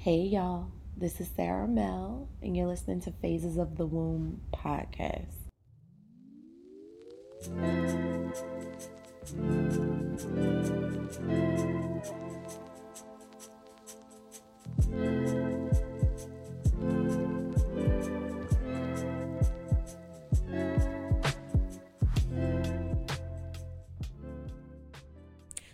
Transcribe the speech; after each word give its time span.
Hey, 0.00 0.20
y'all. 0.20 0.70
This 0.96 1.20
is 1.20 1.28
Sarah 1.34 1.66
Mel, 1.66 2.28
and 2.40 2.56
you're 2.56 2.68
listening 2.68 3.00
to 3.00 3.10
Phases 3.10 3.56
of 3.58 3.76
the 3.76 3.84
Womb 3.84 4.42
podcast. 4.54 5.34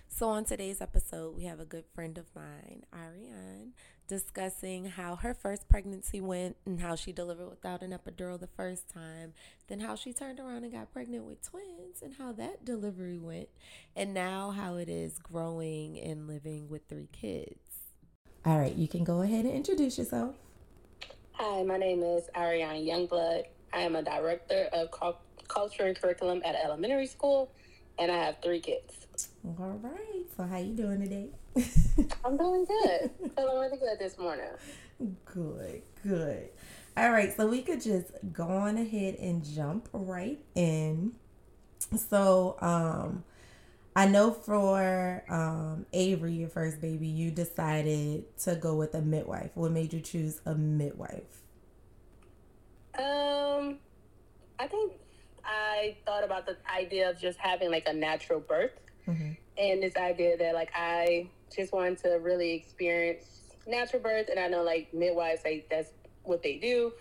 So, 0.09 0.31
on 0.31 0.45
today's 0.47 0.81
episode, 0.81 1.37
we 1.37 1.45
have 1.45 1.61
a 1.61 1.67
good 1.67 1.85
friend 1.95 2.17
of 2.17 2.25
mine, 2.35 2.85
Ariane, 2.95 3.75
discussing 4.07 4.87
how 4.87 5.17
her 5.17 5.35
first 5.35 5.69
pregnancy 5.69 6.21
went 6.21 6.57
and 6.67 6.81
how 6.81 6.95
she 6.95 7.13
delivered 7.13 7.49
without 7.49 7.83
an 7.83 7.91
epidural 7.91 8.39
the 8.39 8.47
first 8.47 8.89
time, 8.93 9.33
then 9.69 9.81
how 9.81 9.95
she 9.95 10.13
turned 10.13 10.39
around 10.39 10.65
and 10.65 10.73
got 10.73 10.93
pregnant 10.93 11.25
with 11.25 11.43
twins 11.43 12.03
and 12.03 12.15
how 12.15 12.33
that 12.33 12.65
delivery 12.65 13.19
went, 13.19 13.49
and 13.97 14.13
now 14.13 14.51
how 14.51 14.77
it 14.77 14.89
is 14.89 15.19
growing 15.19 15.99
and 15.99 16.27
living 16.29 16.69
with 16.69 16.83
three 16.89 17.09
kids. 17.13 17.59
All 18.45 18.59
right, 18.59 18.75
you 18.75 18.89
can 18.89 19.05
go 19.05 19.23
ahead 19.23 19.47
and 19.47 19.55
introduce 19.55 19.97
yourself. 19.97 20.35
Hi, 21.33 21.63
my 21.63 21.79
name 21.79 22.03
is 22.03 22.29
Ariane 22.37 22.85
Youngblood. 22.85 23.45
I 23.73 23.81
am 23.81 23.97
a 23.97 24.03
director 24.03 24.69
of 24.73 24.91
culture 25.49 25.87
and 25.87 26.01
curriculum 26.01 26.43
at 26.45 26.55
elementary 26.55 27.07
school, 27.07 27.51
and 27.99 28.13
I 28.13 28.17
have 28.17 28.37
three 28.43 28.61
kids. 28.61 29.07
All 29.59 29.81
right. 29.83 30.25
So 30.37 30.45
how 30.45 30.59
you 30.59 30.75
doing 30.75 31.01
today? 31.01 31.31
I'm 32.25 32.37
doing 32.37 32.65
good. 32.65 33.11
Feeling 33.37 33.61
really 33.61 33.79
good 33.79 33.99
this 33.99 34.19
morning. 34.19 34.47
Good, 35.25 35.83
good. 36.03 36.49
All 36.97 37.11
right, 37.11 37.37
so 37.37 37.47
we 37.47 37.63
could 37.63 37.81
just 37.81 38.09
go 38.33 38.45
on 38.45 38.77
ahead 38.77 39.17
and 39.17 39.45
jump 39.45 39.89
right 39.93 40.39
in. 40.55 41.13
So, 41.97 42.57
um, 42.61 43.25
I 43.97 44.07
know 44.07 44.33
for 44.33 45.23
um, 45.29 45.87
Avery, 45.93 46.33
your 46.35 46.49
first 46.49 46.81
baby, 46.81 47.07
you 47.07 47.31
decided 47.31 48.37
to 48.39 48.57
go 48.57 48.75
with 48.75 48.95
a 48.95 49.01
midwife. 49.01 49.51
What 49.55 49.71
made 49.71 49.93
you 49.93 50.01
choose 50.01 50.41
a 50.47 50.55
midwife? 50.55 51.43
Um, 52.99 53.79
I 54.59 54.67
think 54.69 54.93
I 55.45 55.97
thought 56.05 56.25
about 56.25 56.47
the 56.47 56.57
idea 56.73 57.11
of 57.11 57.21
just 57.21 57.39
having 57.39 57.71
like 57.71 57.87
a 57.87 57.93
natural 57.93 58.41
birth. 58.41 58.73
Mm-hmm. 59.07 59.33
And 59.59 59.83
this 59.83 59.97
idea 59.97 60.37
that 60.39 60.55
like 60.55 60.71
I 60.75 61.29
just 61.55 61.73
wanted 61.73 61.99
to 61.99 62.19
really 62.21 62.53
experience 62.53 63.27
natural 63.67 64.03
birth, 64.03 64.29
and 64.29 64.39
I 64.39 64.49
know 64.49 64.63
like 64.63 64.93
midwives 64.93 65.43
like 65.45 65.69
that's 65.71 65.91
what 66.23 66.43
they 66.43 66.59
do, 66.59 66.93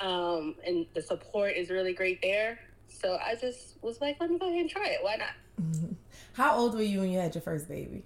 um, 0.00 0.56
and 0.66 0.86
the 0.94 1.02
support 1.02 1.54
is 1.56 1.70
really 1.70 1.92
great 1.92 2.20
there. 2.22 2.58
So 2.88 3.18
I 3.24 3.34
just 3.34 3.82
was 3.82 4.00
like, 4.00 4.18
let 4.20 4.30
me 4.30 4.38
go 4.38 4.48
ahead 4.48 4.60
and 4.60 4.70
try 4.70 4.88
it. 4.88 4.98
Why 5.02 5.16
not? 5.16 5.28
Mm-hmm. 5.60 5.92
How 6.34 6.56
old 6.56 6.74
were 6.74 6.82
you 6.82 7.00
when 7.00 7.10
you 7.10 7.18
had 7.18 7.34
your 7.34 7.42
first 7.42 7.68
baby? 7.68 8.04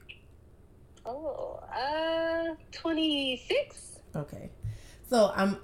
Oh, 1.05 1.61
uh, 1.75 2.55
twenty 2.73 3.43
six. 3.49 3.99
Okay, 4.15 4.51
so 5.09 5.33
I'm. 5.35 5.59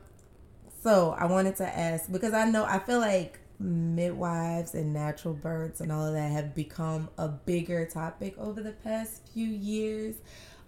So 0.82 1.14
I 1.16 1.26
wanted 1.26 1.56
to 1.56 1.66
ask 1.66 2.10
because 2.10 2.32
I 2.32 2.50
know 2.50 2.64
I 2.64 2.80
feel 2.80 2.98
like 2.98 3.38
midwives 3.62 4.74
and 4.74 4.92
natural 4.92 5.34
births 5.34 5.80
and 5.80 5.90
all 5.90 6.06
of 6.06 6.14
that 6.14 6.30
have 6.32 6.54
become 6.54 7.08
a 7.18 7.28
bigger 7.28 7.86
topic 7.86 8.36
over 8.38 8.62
the 8.62 8.72
past 8.72 9.28
few 9.32 9.46
years. 9.46 10.16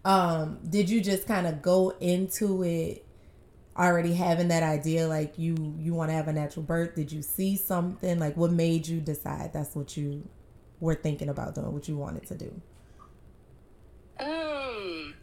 Um, 0.05 0.59
did 0.69 0.89
you 0.89 1.01
just 1.01 1.27
kind 1.27 1.47
of 1.47 1.63
go 1.63 1.91
into 2.01 2.63
it 2.63 3.05
already 3.77 4.15
having 4.15 4.49
that 4.49 4.63
idea 4.63 5.09
like 5.09 5.37
you 5.37 5.75
you 5.79 5.95
want 5.95 6.11
to 6.11 6.15
have 6.15 6.29
a 6.29 6.33
natural 6.33 6.65
birth? 6.65 6.95
Did 6.95 7.11
you 7.11 7.23
see 7.23 7.57
something 7.57 8.19
like 8.19 8.37
what 8.37 8.53
made 8.53 8.87
you 8.87 9.01
decide 9.01 9.53
that's 9.53 9.75
what 9.75 9.97
you 9.97 10.29
were 10.81 10.95
thinking 10.95 11.29
about 11.29 11.55
doing, 11.55 11.73
what 11.73 11.89
you 11.89 11.97
wanted 11.97 12.27
to 12.27 12.35
do? 12.37 12.61
Um, 14.21 15.15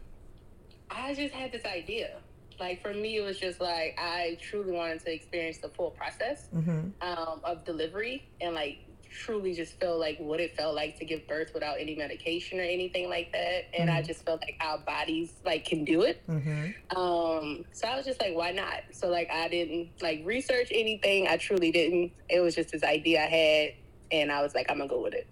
I 0.90 1.14
just 1.14 1.32
had 1.32 1.52
this 1.52 1.64
idea 1.64 2.16
like 2.60 2.82
for 2.82 2.92
me, 2.92 3.16
it 3.16 3.22
was 3.22 3.38
just 3.38 3.60
like 3.60 3.98
I 3.98 4.38
truly 4.40 4.72
wanted 4.72 5.00
to 5.04 5.12
experience 5.12 5.58
the 5.58 5.68
full 5.68 5.90
process 5.90 6.48
mm-hmm. 6.54 6.88
um, 7.00 7.40
of 7.44 7.64
delivery 7.64 8.28
and 8.40 8.54
like 8.54 8.78
truly 9.12 9.54
just 9.54 9.78
feel 9.78 9.98
like 9.98 10.18
what 10.18 10.40
it 10.40 10.56
felt 10.56 10.74
like 10.74 10.98
to 10.98 11.04
give 11.04 11.26
birth 11.28 11.52
without 11.54 11.76
any 11.78 11.94
medication 11.94 12.58
or 12.58 12.62
anything 12.62 13.08
like 13.08 13.30
that. 13.32 13.64
And 13.78 13.88
mm-hmm. 13.88 13.98
I 13.98 14.02
just 14.02 14.24
felt 14.24 14.40
like 14.40 14.56
our 14.60 14.78
bodies 14.78 15.32
like 15.44 15.64
can 15.64 15.84
do 15.84 16.02
it. 16.02 16.26
Mm-hmm. 16.28 16.96
Um, 16.96 17.64
so 17.72 17.88
I 17.88 17.96
was 17.96 18.06
just 18.06 18.20
like, 18.20 18.34
why 18.34 18.52
not? 18.52 18.82
So 18.92 19.08
like 19.08 19.30
I 19.30 19.48
didn't 19.48 19.90
like 20.00 20.22
research 20.24 20.68
anything. 20.70 21.28
I 21.28 21.36
truly 21.36 21.70
didn't. 21.70 22.12
It 22.28 22.40
was 22.40 22.54
just 22.54 22.72
this 22.72 22.82
idea 22.82 23.22
I 23.22 23.26
had, 23.26 23.74
and 24.10 24.32
I 24.32 24.42
was 24.42 24.54
like, 24.54 24.70
I'm 24.70 24.78
gonna 24.78 24.88
go 24.88 25.02
with 25.02 25.14
it. 25.14 25.28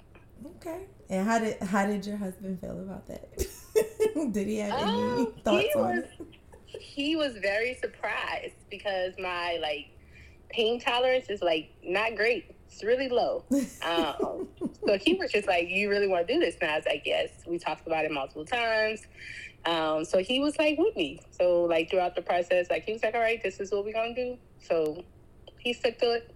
Okay. 0.56 0.80
And 1.08 1.26
how 1.26 1.38
did 1.38 1.60
how 1.62 1.86
did 1.86 2.06
your 2.06 2.16
husband 2.16 2.60
feel 2.60 2.78
about 2.78 3.06
that? 3.08 3.28
did 4.32 4.46
he 4.46 4.58
have 4.58 4.80
any 4.80 5.02
um, 5.02 5.34
thoughts 5.44 5.74
on 5.76 5.96
was, 5.96 6.04
it? 6.04 6.26
He 6.80 7.16
was 7.16 7.36
very 7.36 7.74
surprised 7.74 8.54
because 8.70 9.12
my 9.18 9.58
like 9.60 9.90
pain 10.48 10.80
tolerance 10.80 11.28
is 11.28 11.42
like 11.42 11.70
not 11.82 12.16
great. 12.16 12.54
It's 12.66 12.82
really 12.82 13.08
low. 13.08 13.44
Um, 13.82 14.48
so 14.86 14.98
he 14.98 15.14
was 15.14 15.32
just 15.32 15.48
like, 15.48 15.70
"You 15.70 15.88
really 15.88 16.06
want 16.06 16.28
to 16.28 16.34
do 16.34 16.38
this?" 16.38 16.56
And 16.60 16.70
I 16.70 16.76
was 16.76 16.84
like, 16.84 17.02
"Yes." 17.06 17.30
We 17.46 17.58
talked 17.58 17.86
about 17.86 18.04
it 18.04 18.10
multiple 18.10 18.44
times. 18.44 19.06
Um, 19.64 20.04
so 20.04 20.18
he 20.18 20.38
was 20.40 20.58
like 20.58 20.76
with 20.78 20.94
me. 20.96 21.20
So 21.30 21.64
like 21.64 21.88
throughout 21.88 22.14
the 22.14 22.20
process, 22.20 22.68
like 22.68 22.84
he 22.84 22.92
was 22.92 23.02
like, 23.02 23.14
"All 23.14 23.22
right, 23.22 23.42
this 23.42 23.58
is 23.58 23.72
what 23.72 23.86
we're 23.86 23.94
gonna 23.94 24.14
do." 24.14 24.36
So 24.60 25.02
he 25.58 25.72
stuck 25.72 25.96
to 25.98 26.12
it. 26.12 26.34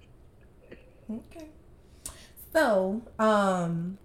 Okay. 1.10 1.48
So, 2.54 3.02
um, 3.18 3.98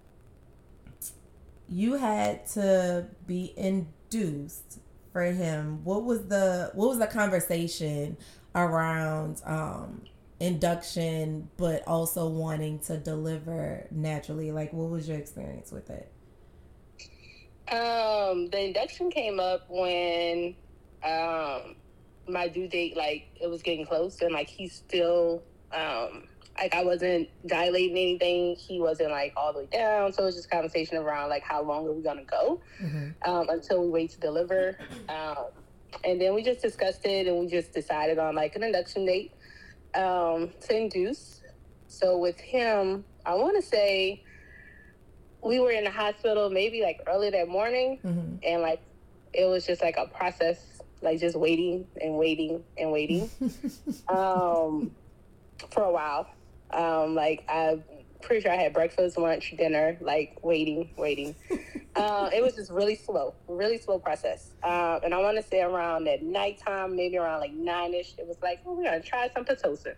you 1.68 1.94
had 1.94 2.46
to 2.48 3.06
be 3.26 3.54
induced 3.56 4.79
for 5.12 5.22
him, 5.22 5.84
what 5.84 6.04
was 6.04 6.26
the 6.26 6.70
what 6.74 6.88
was 6.88 6.98
the 6.98 7.06
conversation 7.06 8.16
around 8.54 9.40
um 9.44 10.02
induction 10.40 11.48
but 11.56 11.86
also 11.86 12.28
wanting 12.28 12.78
to 12.80 12.96
deliver 12.96 13.86
naturally? 13.90 14.52
Like 14.52 14.72
what 14.72 14.90
was 14.90 15.08
your 15.08 15.18
experience 15.18 15.70
with 15.72 15.90
it? 15.90 16.10
Um, 17.70 18.48
the 18.50 18.64
induction 18.64 19.10
came 19.10 19.38
up 19.38 19.66
when 19.68 20.56
um 21.04 21.76
my 22.28 22.48
due 22.48 22.68
date 22.68 22.96
like 22.96 23.26
it 23.40 23.48
was 23.48 23.62
getting 23.62 23.86
close 23.86 24.20
and 24.20 24.32
like 24.32 24.48
he's 24.48 24.74
still 24.74 25.42
um 25.72 26.24
like 26.60 26.74
I 26.74 26.84
wasn't 26.84 27.28
dilating 27.46 27.96
anything. 27.96 28.54
He 28.54 28.80
wasn't 28.80 29.10
like 29.10 29.32
all 29.36 29.52
the 29.52 29.60
way 29.60 29.68
down. 29.72 30.12
So 30.12 30.22
it 30.22 30.26
was 30.26 30.36
just 30.36 30.50
conversation 30.50 30.98
around 30.98 31.30
like 31.30 31.42
how 31.42 31.62
long 31.62 31.86
are 31.86 31.92
we 31.92 32.02
gonna 32.02 32.24
go 32.24 32.60
mm-hmm. 32.80 33.30
um, 33.30 33.48
until 33.48 33.82
we 33.82 33.88
wait 33.88 34.10
to 34.10 34.20
deliver. 34.20 34.78
Um, 35.08 35.46
and 36.04 36.20
then 36.20 36.34
we 36.34 36.42
just 36.42 36.62
discussed 36.62 37.04
it 37.04 37.26
and 37.26 37.38
we 37.38 37.46
just 37.46 37.72
decided 37.72 38.18
on 38.18 38.34
like 38.34 38.54
an 38.56 38.62
induction 38.62 39.06
date 39.06 39.32
um, 39.94 40.50
to 40.60 40.76
induce. 40.76 41.40
So 41.88 42.18
with 42.18 42.38
him, 42.38 43.04
I 43.26 43.34
want 43.34 43.56
to 43.56 43.62
say 43.62 44.22
we 45.42 45.58
were 45.58 45.70
in 45.70 45.84
the 45.84 45.90
hospital 45.90 46.50
maybe 46.50 46.82
like 46.82 47.00
early 47.06 47.30
that 47.30 47.48
morning, 47.48 47.98
mm-hmm. 48.04 48.36
and 48.42 48.62
like 48.62 48.80
it 49.32 49.46
was 49.46 49.66
just 49.66 49.82
like 49.82 49.96
a 49.96 50.06
process, 50.06 50.80
like 51.02 51.18
just 51.18 51.36
waiting 51.36 51.86
and 52.00 52.16
waiting 52.16 52.62
and 52.78 52.92
waiting 52.92 53.30
um, 54.08 54.90
for 55.70 55.82
a 55.84 55.90
while. 55.90 56.28
Um, 56.72 57.14
like 57.14 57.44
I'm 57.48 57.82
pretty 58.22 58.42
sure 58.42 58.52
I 58.52 58.56
had 58.56 58.72
breakfast, 58.72 59.18
lunch, 59.18 59.54
dinner, 59.56 59.96
like 60.00 60.38
waiting, 60.42 60.90
waiting. 60.96 61.34
uh, 61.96 62.30
it 62.32 62.42
was 62.42 62.54
just 62.54 62.70
really 62.70 62.96
slow, 62.96 63.34
really 63.48 63.78
slow 63.78 63.98
process. 63.98 64.50
Uh, 64.62 65.00
and 65.02 65.14
I 65.14 65.18
want 65.18 65.36
to 65.36 65.42
say 65.42 65.62
around 65.62 66.08
at 66.08 66.22
nighttime, 66.22 66.96
maybe 66.96 67.16
around 67.16 67.40
like 67.40 67.52
nine 67.52 67.94
ish, 67.94 68.14
it 68.18 68.26
was 68.26 68.36
like, 68.42 68.60
oh, 68.66 68.74
we're 68.74 68.84
gonna 68.84 69.00
try 69.00 69.28
some 69.34 69.44
pitocin. 69.44 69.94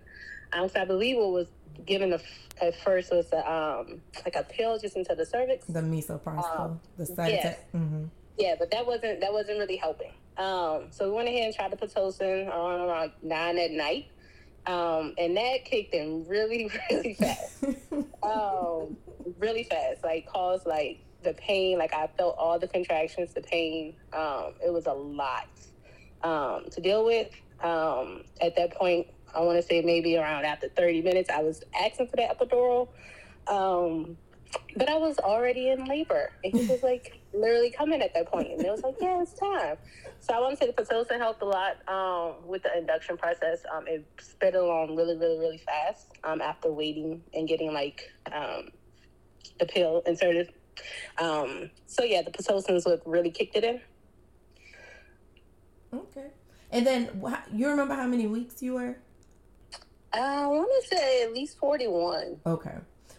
Um, 0.52 0.68
so 0.68 0.80
I 0.80 0.84
believe 0.84 1.16
what 1.16 1.32
was 1.32 1.46
given 1.86 2.10
the, 2.10 2.22
at 2.60 2.76
first 2.82 3.10
was 3.10 3.32
a, 3.32 3.50
um, 3.50 4.00
like 4.24 4.36
a 4.36 4.44
pill 4.44 4.78
just 4.78 4.96
into 4.96 5.14
the 5.14 5.24
cervix. 5.24 5.66
The 5.66 5.80
misoprostol, 5.80 6.60
um, 6.60 6.80
the 6.98 7.06
side 7.06 7.32
yes. 7.32 7.58
Mm-hmm. 7.74 8.04
Yeah, 8.38 8.54
but 8.58 8.70
that 8.70 8.86
wasn't 8.86 9.20
that 9.20 9.32
wasn't 9.32 9.58
really 9.58 9.76
helping. 9.76 10.12
Um, 10.38 10.86
so 10.90 11.06
we 11.06 11.10
went 11.10 11.28
ahead 11.28 11.44
and 11.44 11.54
tried 11.54 11.70
the 11.70 11.76
pitocin 11.76 12.48
around 12.48 12.80
around 12.80 13.12
nine 13.22 13.58
at 13.58 13.70
night. 13.70 14.06
Um, 14.66 15.14
and 15.18 15.36
that 15.36 15.64
kicked 15.64 15.94
in 15.94 16.26
really, 16.28 16.70
really 16.90 17.14
fast. 17.14 17.64
um, 18.22 18.96
really 19.38 19.64
fast. 19.64 20.04
Like 20.04 20.26
caused 20.26 20.66
like 20.66 21.00
the 21.22 21.34
pain. 21.34 21.78
Like 21.78 21.94
I 21.94 22.08
felt 22.18 22.36
all 22.38 22.58
the 22.58 22.68
contractions, 22.68 23.34
the 23.34 23.42
pain. 23.42 23.94
Um, 24.12 24.54
it 24.64 24.72
was 24.72 24.86
a 24.86 24.92
lot 24.92 25.48
um, 26.22 26.64
to 26.70 26.80
deal 26.80 27.04
with. 27.04 27.30
Um, 27.62 28.24
at 28.40 28.56
that 28.56 28.72
point, 28.72 29.06
I 29.34 29.40
want 29.40 29.60
to 29.60 29.66
say 29.66 29.82
maybe 29.82 30.16
around 30.16 30.44
after 30.44 30.68
30 30.68 31.02
minutes, 31.02 31.30
I 31.30 31.42
was 31.42 31.62
asking 31.80 32.08
for 32.08 32.16
that 32.16 32.38
epidural. 32.38 32.88
Um, 33.46 34.16
but 34.76 34.88
I 34.88 34.96
was 34.96 35.18
already 35.18 35.70
in 35.70 35.84
labor, 35.86 36.30
and 36.44 36.52
he 36.52 36.66
was 36.66 36.82
like 36.82 37.18
literally 37.32 37.70
coming 37.70 38.02
at 38.02 38.12
that 38.14 38.30
point, 38.30 38.50
and 38.50 38.60
it 38.60 38.70
was 38.70 38.82
like, 38.82 38.96
yeah, 39.00 39.22
it's 39.22 39.32
time. 39.32 39.76
So 40.22 40.32
I 40.32 40.38
want 40.38 40.56
to 40.56 40.64
say 40.64 40.70
the 40.70 40.80
Pitocin 40.80 41.18
helped 41.18 41.42
a 41.42 41.44
lot 41.44 41.76
um, 41.88 42.46
with 42.46 42.62
the 42.62 42.78
induction 42.78 43.16
process. 43.16 43.64
Um, 43.74 43.88
it 43.88 44.06
sped 44.20 44.54
along 44.54 44.94
really, 44.94 45.16
really, 45.16 45.36
really 45.36 45.58
fast 45.58 46.12
um, 46.22 46.40
after 46.40 46.70
waiting 46.70 47.20
and 47.34 47.48
getting 47.48 47.74
like 47.74 48.08
um, 48.32 48.68
the 49.58 49.66
pill 49.66 50.00
inserted. 50.06 50.52
Um, 51.20 51.70
so 51.86 52.04
yeah, 52.04 52.22
the 52.22 52.30
Pitocins 52.30 52.86
really 53.04 53.32
kicked 53.32 53.56
it 53.56 53.64
in. 53.64 53.80
Okay, 55.92 56.28
and 56.70 56.86
then 56.86 57.20
you 57.52 57.68
remember 57.68 57.94
how 57.94 58.06
many 58.06 58.28
weeks 58.28 58.62
you 58.62 58.74
were? 58.74 58.96
I 60.12 60.46
want 60.46 60.70
to 60.82 60.96
say 60.96 61.24
at 61.24 61.34
least 61.34 61.58
forty-one. 61.58 62.38
Okay, 62.46 62.76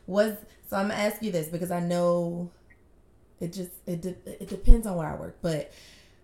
was 0.08 0.38
so 0.70 0.78
I'm 0.78 0.88
gonna 0.88 1.02
ask 1.02 1.22
you 1.22 1.34
this 1.34 1.50
because 1.50 1.70
I 1.70 1.82
know 1.82 2.50
it 3.42 3.52
just 3.52 3.72
it 3.86 4.02
de- 4.02 4.42
it 4.42 4.48
depends 4.48 4.88
on 4.88 4.96
where 4.96 5.08
I 5.08 5.16
work, 5.16 5.38
but 5.42 5.74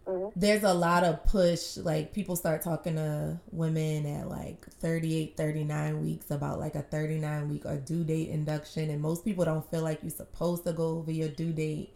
mm-hmm. 0.10 0.40
there's 0.40 0.64
a 0.64 0.74
lot 0.74 1.04
of 1.04 1.24
push 1.26 1.78
like 1.78 2.14
people 2.14 2.36
start 2.36 2.62
talking 2.62 2.96
to 2.96 3.40
women 3.52 4.06
at 4.06 4.28
like 4.28 4.66
38 4.80 5.38
39 5.38 6.02
weeks 6.02 6.32
about 6.32 6.60
like 6.60 6.76
a 6.76 6.82
39 6.82 7.50
week 7.50 7.66
or 7.66 7.78
due 7.78 8.04
date 8.04 8.30
induction 8.30 8.90
and 8.90 9.02
most 9.02 9.24
people 9.24 9.46
don't 9.46 9.70
feel 9.70 9.82
like 9.82 10.00
you're 10.02 10.10
supposed 10.10 10.64
to 10.64 10.74
go 10.74 10.98
over 10.98 11.12
your 11.12 11.30
due 11.30 11.52
date 11.52 11.94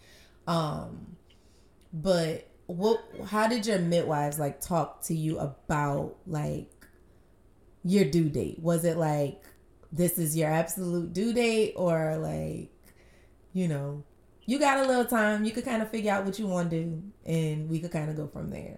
um 0.48 1.16
but 1.92 2.48
what 2.68 3.04
how 3.26 3.48
did 3.48 3.66
your 3.66 3.80
midwives 3.80 4.40
like 4.40 4.62
talk 4.62 5.02
to 5.04 5.14
you 5.14 5.38
about 5.40 6.16
like 6.26 6.70
your 7.84 8.06
due 8.06 8.30
date 8.30 8.60
was 8.60 8.86
it 8.86 8.98
like 8.98 9.44
this 9.92 10.18
is 10.18 10.36
your 10.36 10.50
absolute 10.50 11.14
due 11.14 11.34
date 11.34 11.74
or 11.76 12.18
like 12.18 12.72
you 13.54 13.68
know 13.68 14.04
you 14.46 14.60
got 14.60 14.80
a 14.80 14.88
little 14.88 15.06
time. 15.06 15.44
You 15.46 15.52
could 15.52 15.66
kind 15.66 15.82
of 15.82 15.90
figure 15.90 16.12
out 16.12 16.26
what 16.26 16.38
you 16.38 16.48
want 16.48 16.70
to 16.72 16.84
do 16.84 17.04
and 17.26 17.70
we 17.70 17.80
could 17.80 17.92
kind 17.92 18.10
of 18.10 18.16
go 18.16 18.28
from 18.28 18.50
there. 18.50 18.78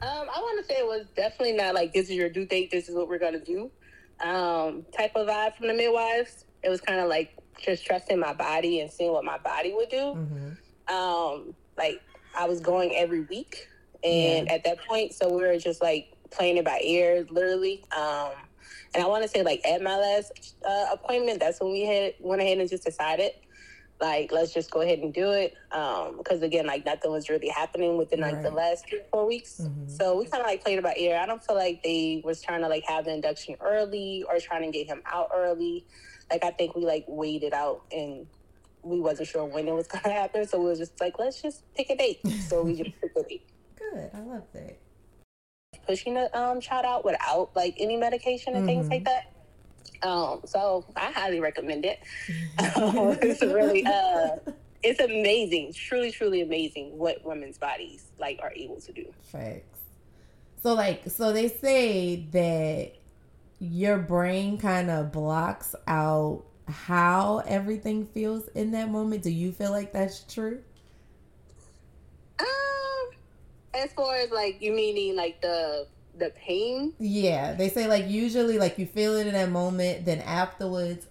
Um 0.00 0.26
i 0.34 0.38
want 0.40 0.60
to 0.60 0.72
say 0.72 0.80
it 0.80 0.86
was 0.86 1.06
definitely 1.16 1.52
not 1.52 1.74
like 1.74 1.92
this 1.92 2.10
is 2.10 2.16
your 2.16 2.28
due 2.28 2.44
date 2.44 2.72
this 2.72 2.88
is 2.88 2.94
what 2.94 3.08
we're 3.08 3.18
going 3.18 3.38
to 3.38 3.44
do. 3.44 3.70
Um 4.20 4.84
type 4.96 5.12
of 5.14 5.28
vibe 5.28 5.56
from 5.56 5.68
the 5.68 5.74
midwives. 5.74 6.44
It 6.62 6.68
was 6.68 6.80
kind 6.80 7.00
of 7.00 7.08
like 7.08 7.36
just 7.60 7.86
trusting 7.86 8.18
my 8.18 8.32
body 8.32 8.80
and 8.80 8.90
seeing 8.90 9.12
what 9.12 9.24
my 9.24 9.38
body 9.38 9.72
would 9.74 9.88
do. 9.88 9.96
Mm-hmm. 9.96 10.94
um 10.94 11.54
like 11.78 12.02
i 12.34 12.44
was 12.44 12.60
going 12.60 12.94
every 12.96 13.20
week 13.20 13.68
and 14.02 14.46
yeah. 14.46 14.54
at 14.54 14.64
that 14.64 14.78
point 14.86 15.14
so 15.14 15.32
we 15.32 15.42
were 15.42 15.58
just 15.58 15.80
like 15.80 16.12
playing 16.30 16.56
it 16.56 16.64
by 16.64 16.80
ear 16.82 17.26
literally. 17.30 17.84
Um 17.96 18.32
and 18.94 19.02
I 19.02 19.06
want 19.06 19.22
to 19.22 19.28
say, 19.28 19.42
like, 19.42 19.64
at 19.66 19.80
my 19.82 19.96
last 19.96 20.54
uh, 20.66 20.86
appointment, 20.92 21.40
that's 21.40 21.60
when 21.60 21.72
we 21.72 21.82
had 21.82 22.14
went 22.20 22.42
ahead 22.42 22.58
and 22.58 22.68
just 22.68 22.84
decided, 22.84 23.32
like, 24.02 24.32
let's 24.32 24.52
just 24.52 24.70
go 24.70 24.80
ahead 24.80 24.98
and 24.98 25.14
do 25.14 25.30
it. 25.30 25.54
Um, 25.70 26.18
because 26.18 26.42
again, 26.42 26.66
like, 26.66 26.84
nothing 26.84 27.12
was 27.12 27.30
really 27.30 27.48
happening 27.48 27.96
within 27.96 28.20
like 28.20 28.34
right. 28.34 28.42
the 28.42 28.50
last 28.50 28.88
three 28.88 29.00
four 29.10 29.26
weeks. 29.26 29.60
Mm-hmm. 29.62 29.88
So 29.88 30.18
we 30.18 30.26
kind 30.26 30.42
of 30.42 30.46
like 30.46 30.62
played 30.62 30.82
by 30.82 30.94
ear. 30.98 31.16
I 31.16 31.24
don't 31.24 31.42
feel 31.42 31.56
like 31.56 31.82
they 31.82 32.20
was 32.24 32.42
trying 32.42 32.60
to 32.62 32.68
like 32.68 32.84
have 32.88 33.04
the 33.04 33.14
induction 33.14 33.56
early 33.60 34.24
or 34.28 34.40
trying 34.40 34.70
to 34.70 34.76
get 34.76 34.88
him 34.88 35.02
out 35.06 35.30
early. 35.34 35.86
Like, 36.30 36.44
I 36.44 36.50
think 36.50 36.74
we 36.74 36.84
like 36.84 37.04
waited 37.06 37.54
out 37.54 37.84
and 37.92 38.26
we 38.82 39.00
wasn't 39.00 39.28
sure 39.28 39.44
when 39.44 39.68
it 39.68 39.72
was 39.72 39.86
going 39.88 40.02
to 40.02 40.10
happen. 40.10 40.46
So 40.46 40.58
we 40.58 40.66
was 40.66 40.80
just 40.80 41.00
like, 41.00 41.18
let's 41.18 41.40
just 41.40 41.62
pick 41.74 41.88
a 41.88 41.96
date. 41.96 42.20
So 42.48 42.64
we 42.64 42.74
just 42.74 43.00
picked 43.00 43.16
a 43.16 43.22
date. 43.22 43.48
Good. 43.76 44.10
I 44.12 44.20
love 44.20 44.44
that 44.52 44.78
pushing 45.86 46.14
the 46.14 46.38
um, 46.38 46.60
child 46.60 46.84
out 46.84 47.04
without 47.04 47.50
like 47.56 47.74
any 47.78 47.96
medication 47.96 48.54
and 48.54 48.68
mm-hmm. 48.68 48.82
things 48.82 48.88
like 48.88 49.04
that. 49.04 49.31
Um, 50.02 50.40
so 50.44 50.84
I 50.96 51.12
highly 51.12 51.40
recommend 51.40 51.84
it. 51.84 52.00
Um, 52.76 53.18
it's 53.22 53.42
really, 53.42 53.84
uh, 53.84 54.36
it's 54.82 55.00
amazing, 55.00 55.72
truly, 55.72 56.10
truly 56.10 56.42
amazing 56.42 56.96
what 56.96 57.24
women's 57.24 57.58
bodies 57.58 58.06
like 58.18 58.40
are 58.42 58.52
able 58.54 58.80
to 58.80 58.92
do. 58.92 59.06
Facts. 59.22 59.80
So 60.62 60.74
like, 60.74 61.02
so 61.08 61.32
they 61.32 61.48
say 61.48 62.26
that 62.32 62.92
your 63.58 63.98
brain 63.98 64.58
kind 64.58 64.90
of 64.90 65.12
blocks 65.12 65.74
out 65.86 66.44
how 66.68 67.38
everything 67.46 68.06
feels 68.06 68.48
in 68.48 68.72
that 68.72 68.90
moment. 68.90 69.22
Do 69.22 69.30
you 69.30 69.52
feel 69.52 69.70
like 69.70 69.92
that's 69.92 70.20
true? 70.32 70.60
Um, 72.40 73.10
As 73.74 73.92
far 73.92 74.16
as 74.16 74.30
like 74.30 74.60
you 74.60 74.72
meaning 74.72 75.16
like 75.16 75.40
the 75.42 75.86
the 76.16 76.30
pain? 76.30 76.92
Yeah, 76.98 77.54
they 77.54 77.68
say 77.68 77.86
like 77.86 78.08
usually 78.08 78.58
like 78.58 78.78
you 78.78 78.86
feel 78.86 79.16
it 79.16 79.26
in 79.26 79.34
that 79.34 79.50
moment, 79.50 80.04
then 80.04 80.20
afterwards, 80.20 81.06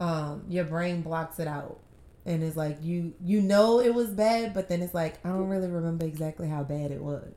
um, 0.00 0.44
your 0.48 0.64
brain 0.64 1.02
blocks 1.02 1.38
it 1.38 1.48
out, 1.48 1.80
and 2.26 2.42
it's 2.42 2.56
like 2.56 2.78
you 2.82 3.14
you 3.22 3.40
know 3.40 3.80
it 3.80 3.94
was 3.94 4.08
bad, 4.08 4.54
but 4.54 4.68
then 4.68 4.82
it's 4.82 4.94
like 4.94 5.24
I 5.24 5.28
don't 5.28 5.48
really 5.48 5.68
remember 5.68 6.04
exactly 6.04 6.48
how 6.48 6.62
bad 6.62 6.90
it 6.90 7.00
was. 7.00 7.32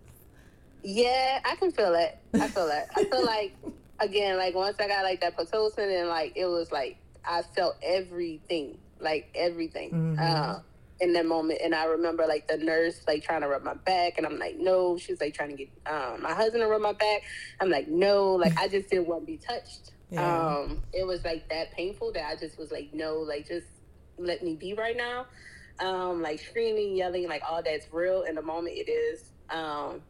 Yeah, 0.83 1.39
I 1.43 1.55
can 1.55 1.71
feel 1.71 1.95
it. 1.95 2.17
I 2.33 2.47
feel 2.47 2.67
it. 2.67 2.87
I 2.95 3.03
feel 3.03 3.25
like 3.25 3.55
again, 3.99 4.37
like 4.37 4.55
once 4.55 4.77
I 4.79 4.87
got 4.87 5.03
like 5.03 5.21
that 5.21 5.37
pitocin, 5.37 5.99
and 5.99 6.09
like 6.09 6.33
it 6.35 6.45
was 6.45 6.71
like 6.71 6.97
I 7.25 7.41
felt 7.41 7.75
everything, 7.83 8.77
like 8.99 9.29
everything. 9.35 9.91
Mm-hmm. 9.91 10.19
Uh, 10.19 10.59
in 10.99 11.13
that 11.13 11.25
moment 11.25 11.59
and 11.63 11.75
I 11.75 11.85
remember 11.85 12.25
like 12.25 12.47
the 12.47 12.57
nurse 12.57 13.01
like 13.07 13.23
trying 13.23 13.41
to 13.41 13.47
rub 13.47 13.63
my 13.63 13.75
back 13.75 14.17
and 14.17 14.25
I'm 14.25 14.39
like 14.39 14.57
no 14.57 14.97
she's 14.97 15.21
like 15.21 15.33
trying 15.33 15.49
to 15.49 15.55
get 15.55 15.69
um, 15.85 16.21
my 16.23 16.33
husband 16.33 16.61
to 16.63 16.67
rub 16.67 16.81
my 16.81 16.93
back. 16.93 17.23
I'm 17.59 17.69
like 17.69 17.87
no 17.87 18.33
like 18.33 18.57
I 18.57 18.67
just 18.67 18.89
didn't 18.89 19.07
want 19.07 19.21
to 19.21 19.25
be 19.25 19.37
touched. 19.37 19.91
Yeah. 20.09 20.57
um 20.59 20.83
it 20.93 21.05
was 21.05 21.23
like 21.23 21.49
that 21.49 21.71
painful 21.73 22.13
that 22.13 22.25
I 22.27 22.35
just 22.35 22.57
was 22.57 22.71
like 22.71 22.93
no 22.93 23.17
like 23.17 23.47
just 23.47 23.67
let 24.17 24.43
me 24.43 24.55
be 24.55 24.73
right 24.73 24.97
now. 24.97 25.27
Um 25.79 26.21
like 26.21 26.39
screaming 26.39 26.95
yelling 26.95 27.27
like 27.27 27.43
all 27.47 27.61
that's 27.61 27.87
real 27.91 28.23
in 28.23 28.35
the 28.35 28.41
moment 28.41 28.75
it 28.77 28.89
is. 28.89 29.31
Um 29.49 30.01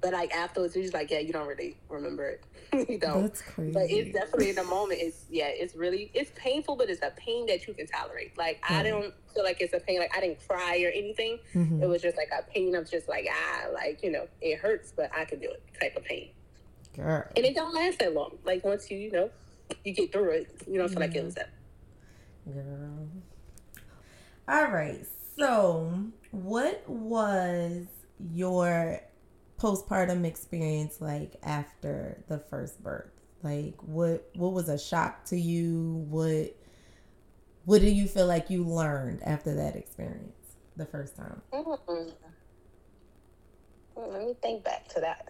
but 0.00 0.12
like 0.12 0.34
afterwards, 0.34 0.74
just 0.74 0.94
like, 0.94 1.10
yeah, 1.10 1.18
you 1.18 1.32
don't 1.32 1.46
really 1.46 1.76
remember 1.88 2.28
it. 2.28 2.44
you 2.88 2.98
don't. 2.98 3.22
That's 3.22 3.42
crazy. 3.42 3.72
But 3.72 3.90
it's 3.90 4.12
definitely 4.12 4.50
in 4.50 4.56
the 4.56 4.64
moment. 4.76 5.00
It's 5.02 5.24
yeah, 5.28 5.48
it's 5.48 5.74
really 5.74 6.10
it's 6.14 6.30
painful, 6.36 6.76
but 6.76 6.88
it's 6.88 7.02
a 7.02 7.12
pain 7.16 7.46
that 7.46 7.66
you 7.66 7.74
can 7.74 7.86
tolerate. 7.86 8.36
Like 8.38 8.62
mm-hmm. 8.62 8.74
I 8.74 8.82
don't 8.82 9.14
feel 9.34 9.44
like 9.44 9.60
it's 9.60 9.74
a 9.74 9.80
pain. 9.80 9.98
Like 9.98 10.16
I 10.16 10.20
didn't 10.20 10.46
cry 10.46 10.82
or 10.82 10.90
anything. 10.90 11.38
Mm-hmm. 11.54 11.82
It 11.82 11.88
was 11.88 12.00
just 12.00 12.16
like 12.16 12.30
a 12.36 12.42
pain 12.50 12.74
of 12.74 12.90
just 12.90 13.08
like 13.08 13.28
ah, 13.30 13.66
like 13.74 14.02
you 14.02 14.10
know, 14.10 14.26
it 14.40 14.58
hurts, 14.58 14.92
but 14.94 15.10
I 15.14 15.24
can 15.24 15.38
do 15.38 15.50
it 15.50 15.62
type 15.80 15.96
of 15.96 16.04
pain. 16.04 16.30
Girl. 16.96 17.24
And 17.36 17.44
it 17.44 17.54
don't 17.54 17.74
last 17.74 17.98
that 17.98 18.14
long. 18.14 18.38
Like 18.44 18.64
once 18.64 18.90
you 18.90 18.98
you 18.98 19.10
know 19.10 19.30
you 19.84 19.92
get 19.92 20.12
through 20.12 20.30
it, 20.30 20.62
you 20.66 20.78
don't 20.78 20.88
feel 20.88 21.00
like 21.00 21.14
it 21.14 21.24
was 21.24 21.34
that. 21.34 21.50
Girl. 22.46 23.08
All 24.48 24.66
right. 24.66 25.04
So, 25.38 25.92
what 26.32 26.88
was 26.88 27.86
your 28.32 29.00
postpartum 29.60 30.24
experience 30.24 31.00
like 31.00 31.36
after 31.42 32.22
the 32.28 32.38
first 32.38 32.82
birth? 32.82 33.10
Like 33.42 33.76
what 33.82 34.28
what 34.34 34.52
was 34.52 34.68
a 34.68 34.78
shock 34.78 35.24
to 35.26 35.36
you? 35.36 36.06
What 36.08 36.56
what 37.64 37.80
do 37.80 37.90
you 37.90 38.08
feel 38.08 38.26
like 38.26 38.50
you 38.50 38.64
learned 38.64 39.22
after 39.22 39.54
that 39.54 39.76
experience 39.76 40.56
the 40.76 40.86
first 40.86 41.16
time? 41.16 41.42
Mm-hmm. 41.52 42.10
Let 43.96 44.26
me 44.26 44.34
think 44.42 44.64
back 44.64 44.88
to 44.88 45.00
that. 45.00 45.28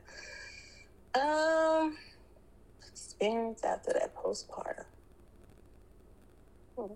Um, 1.21 1.97
experience 2.89 3.65
after 3.65 3.93
that 3.93 4.15
postpartum. 4.15 4.85
Hmm. 6.79 6.93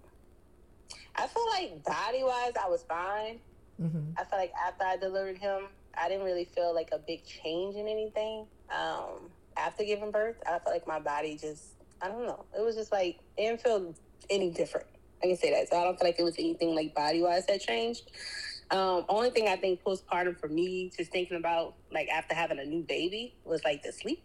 I 1.17 1.27
feel 1.27 1.49
like 1.51 1.85
body 1.85 2.23
wise, 2.23 2.53
I 2.63 2.69
was 2.69 2.85
fine. 2.85 3.41
Mm-hmm. 3.83 4.13
I 4.17 4.25
feel 4.25 4.39
like 4.39 4.53
after 4.67 4.85
I 4.85 4.97
delivered 4.97 5.39
him, 5.39 5.65
I 6.01 6.09
didn't 6.09 6.25
really 6.25 6.45
feel 6.45 6.75
like 6.75 6.91
a 6.93 6.99
big 6.99 7.25
change 7.25 7.77
in 7.77 7.89
anything. 7.89 8.47
Um, 8.71 9.31
after 9.57 9.85
giving 9.85 10.11
birth, 10.11 10.37
I 10.47 10.59
felt 10.59 10.67
like 10.67 10.87
my 10.87 10.99
body 10.99 11.39
just, 11.41 11.75
I 12.03 12.09
don't 12.09 12.27
know. 12.27 12.45
It 12.57 12.63
was 12.63 12.77
just 12.77 12.93
like, 12.93 13.19
it 13.37 13.43
didn't 13.43 13.63
feel 13.63 13.95
any 14.31 14.51
different. 14.51 14.87
I 15.23 15.27
can 15.27 15.37
say 15.37 15.51
that. 15.53 15.69
So 15.69 15.79
I 15.79 15.85
don't 15.85 15.99
feel 15.99 16.09
like 16.09 16.19
it 16.19 16.25
was 16.25 16.37
anything 16.39 16.75
like 16.75 16.95
body 16.95 17.23
wise 17.23 17.47
that 17.47 17.61
changed. 17.61 18.11
Um, 18.71 19.05
only 19.09 19.31
thing 19.31 19.49
I 19.49 19.57
think 19.57 19.83
postpartum 19.83 20.39
for 20.39 20.49
me, 20.49 20.91
just 20.97 21.13
thinking 21.13 21.37
about 21.37 21.75
like 21.93 22.09
after 22.09 22.35
having 22.35 22.59
a 22.59 22.65
new 22.65 22.83
baby, 22.83 23.35
was 23.45 23.63
like 23.65 23.83
the 23.83 23.93
sleep. 23.93 24.23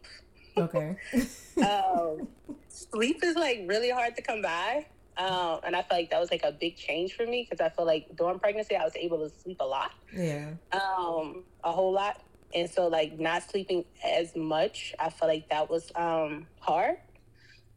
Okay. 0.58 0.98
um, 1.64 2.28
sleep 2.68 3.24
is 3.24 3.36
like 3.36 3.64
really 3.68 3.90
hard 3.90 4.16
to 4.16 4.22
come 4.22 4.42
by. 4.42 4.86
Um, 5.20 5.60
and 5.64 5.76
I 5.76 5.82
felt 5.82 6.00
like 6.00 6.10
that 6.12 6.20
was 6.20 6.32
like 6.32 6.44
a 6.44 6.52
big 6.52 6.78
change 6.78 7.14
for 7.14 7.26
me 7.26 7.46
because 7.48 7.64
I 7.64 7.70
feel 7.70 7.86
like 7.86 8.16
during 8.16 8.40
pregnancy 8.40 8.78
I 8.78 8.84
was 8.86 8.96
able 8.96 9.20
to 9.20 9.36
sleep 9.42 9.58
a 9.60 9.66
lot. 9.66 9.92
Yeah. 10.16 10.52
Um, 10.72 11.44
a 11.64 11.72
whole 11.72 11.92
lot. 11.92 12.22
And 12.56 12.70
so 12.70 12.88
like 12.88 13.20
not 13.20 13.44
sleeping 13.44 13.84
as 14.04 14.36
much, 14.36 14.96
I 14.98 15.10
felt 15.10 15.30
like 15.30 15.50
that 15.50 15.70
was 15.70 15.92
um 15.96 16.48
hard. 16.60 16.98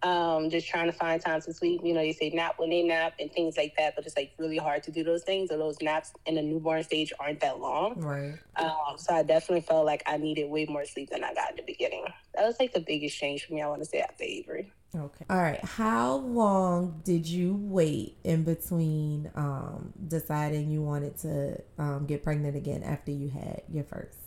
Um, 0.05 0.51
just 0.51 0.67
trying 0.67 0.87
to 0.87 0.93
find 0.93 1.21
time 1.21 1.41
to 1.43 1.53
sleep. 1.53 1.81
You 1.85 1.95
know, 1.95 2.01
you 2.01 2.13
say 2.13 2.31
nap 2.31 2.55
when 2.57 2.71
they 2.71 2.83
nap 2.83 3.15
and 3.21 3.31
things 3.33 3.57
like 3.57 3.75
that, 3.77 3.95
but 3.95 4.05
it's 4.05 4.17
like 4.17 4.33
really 4.37 4.59
hard 4.59 4.83
to 4.85 4.91
do 4.91 5.05
those 5.05 5.23
things. 5.23 5.53
Or 5.53 5.59
those 5.59 5.81
naps 5.81 6.13
in 6.27 6.35
the 6.35 6.43
newborn 6.43 6.83
stage 6.83 7.13
aren't 7.21 7.39
that 7.41 7.61
long. 7.61 8.01
Right. 8.01 8.35
Um, 8.57 8.97
so 8.97 9.15
I 9.15 9.23
definitely 9.23 9.61
felt 9.61 9.87
like 9.87 10.03
I 10.07 10.17
needed 10.17 10.51
way 10.51 10.67
more 10.67 10.85
sleep 10.85 11.11
than 11.11 11.23
I 11.23 11.35
got 11.35 11.51
in 11.51 11.57
the 11.57 11.63
beginning. 11.63 12.05
That 12.35 12.47
was 12.47 12.57
like 12.59 12.73
the 12.73 12.81
biggest 12.81 13.17
change 13.17 13.47
for 13.47 13.55
me. 13.55 13.63
I 13.63 13.69
want 13.69 13.81
to 13.83 13.89
say 13.89 14.01
after 14.01 14.25
Avery. 14.25 14.73
Okay. 14.95 15.25
All 15.31 15.39
right. 15.39 15.65
How 15.65 16.17
long 16.17 17.01
did 17.03 17.27
you 17.27 17.57
wait 17.59 18.19
in 18.25 18.45
between 18.45 19.31
um, 19.35 19.93
deciding 20.09 20.71
you 20.71 20.83
wanted 20.83 21.17
to 21.19 21.63
um, 21.79 22.05
get 22.07 22.23
pregnant 22.23 22.57
again 22.57 22.83
after 22.83 23.11
you 23.11 23.31
had 23.31 23.63
your 23.73 23.85
first? 23.85 24.19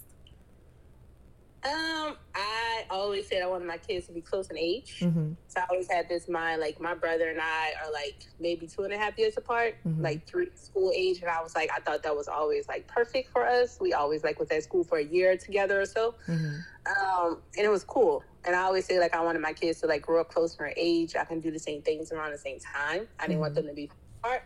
Um, 1.63 2.17
I 2.33 2.64
always 2.89 3.27
said 3.27 3.41
I 3.41 3.47
wanted 3.47 3.67
my 3.67 3.77
kids 3.77 4.07
to 4.07 4.13
be 4.13 4.21
close 4.21 4.47
in 4.47 4.57
age. 4.57 4.99
Mm-hmm. 4.99 5.33
So 5.47 5.59
I 5.59 5.65
always 5.69 5.89
had 5.89 6.09
this 6.09 6.27
mind, 6.27 6.61
like 6.61 6.79
my 6.79 6.93
brother 6.93 7.29
and 7.29 7.39
I 7.41 7.73
are 7.83 7.91
like 7.91 8.25
maybe 8.39 8.67
two 8.67 8.83
and 8.83 8.93
a 8.93 8.97
half 8.97 9.17
years 9.17 9.37
apart, 9.37 9.75
mm-hmm. 9.85 10.01
like 10.01 10.27
three 10.27 10.49
school 10.55 10.91
age. 10.95 11.21
And 11.21 11.29
I 11.29 11.41
was 11.41 11.55
like, 11.55 11.69
I 11.71 11.79
thought 11.79 12.03
that 12.03 12.15
was 12.15 12.27
always 12.27 12.67
like 12.67 12.87
perfect 12.87 13.31
for 13.31 13.45
us. 13.45 13.77
We 13.79 13.93
always 13.93 14.23
like 14.23 14.39
was 14.39 14.49
at 14.51 14.63
school 14.63 14.83
for 14.83 14.97
a 14.97 15.03
year 15.03 15.37
together 15.37 15.81
or 15.81 15.85
so. 15.85 16.15
Mm-hmm. 16.27 16.55
Um, 16.85 17.41
and 17.57 17.65
it 17.65 17.69
was 17.69 17.83
cool. 17.83 18.23
And 18.45 18.55
I 18.55 18.61
always 18.61 18.85
say 18.85 18.99
like 18.99 19.15
I 19.15 19.21
wanted 19.21 19.41
my 19.41 19.53
kids 19.53 19.81
to 19.81 19.87
like 19.87 20.01
grow 20.01 20.21
up 20.21 20.29
close 20.29 20.55
in 20.59 20.71
age. 20.75 21.15
I 21.15 21.25
can 21.25 21.39
do 21.39 21.51
the 21.51 21.59
same 21.59 21.81
things 21.81 22.11
around 22.11 22.31
the 22.31 22.37
same 22.37 22.59
time. 22.59 23.07
I 23.19 23.27
didn't 23.27 23.39
want 23.39 23.53
mm-hmm. 23.53 23.67
them 23.67 23.75
to 23.75 23.81
be 23.81 23.89
apart. 24.23 24.43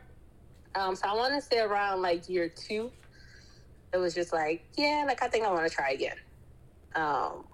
Um, 0.76 0.96
so 0.96 1.08
I 1.08 1.14
want 1.16 1.34
to 1.34 1.42
say 1.42 1.60
around 1.60 2.02
like 2.02 2.30
year 2.30 2.48
two, 2.48 2.92
it 3.94 3.98
was 3.98 4.14
just 4.14 4.32
like, 4.32 4.64
yeah, 4.78 5.04
like 5.08 5.24
I 5.24 5.28
think 5.28 5.46
I 5.46 5.52
want 5.52 5.68
to 5.68 5.76
try 5.76 5.92
again 5.92 6.16
um, 6.96 7.46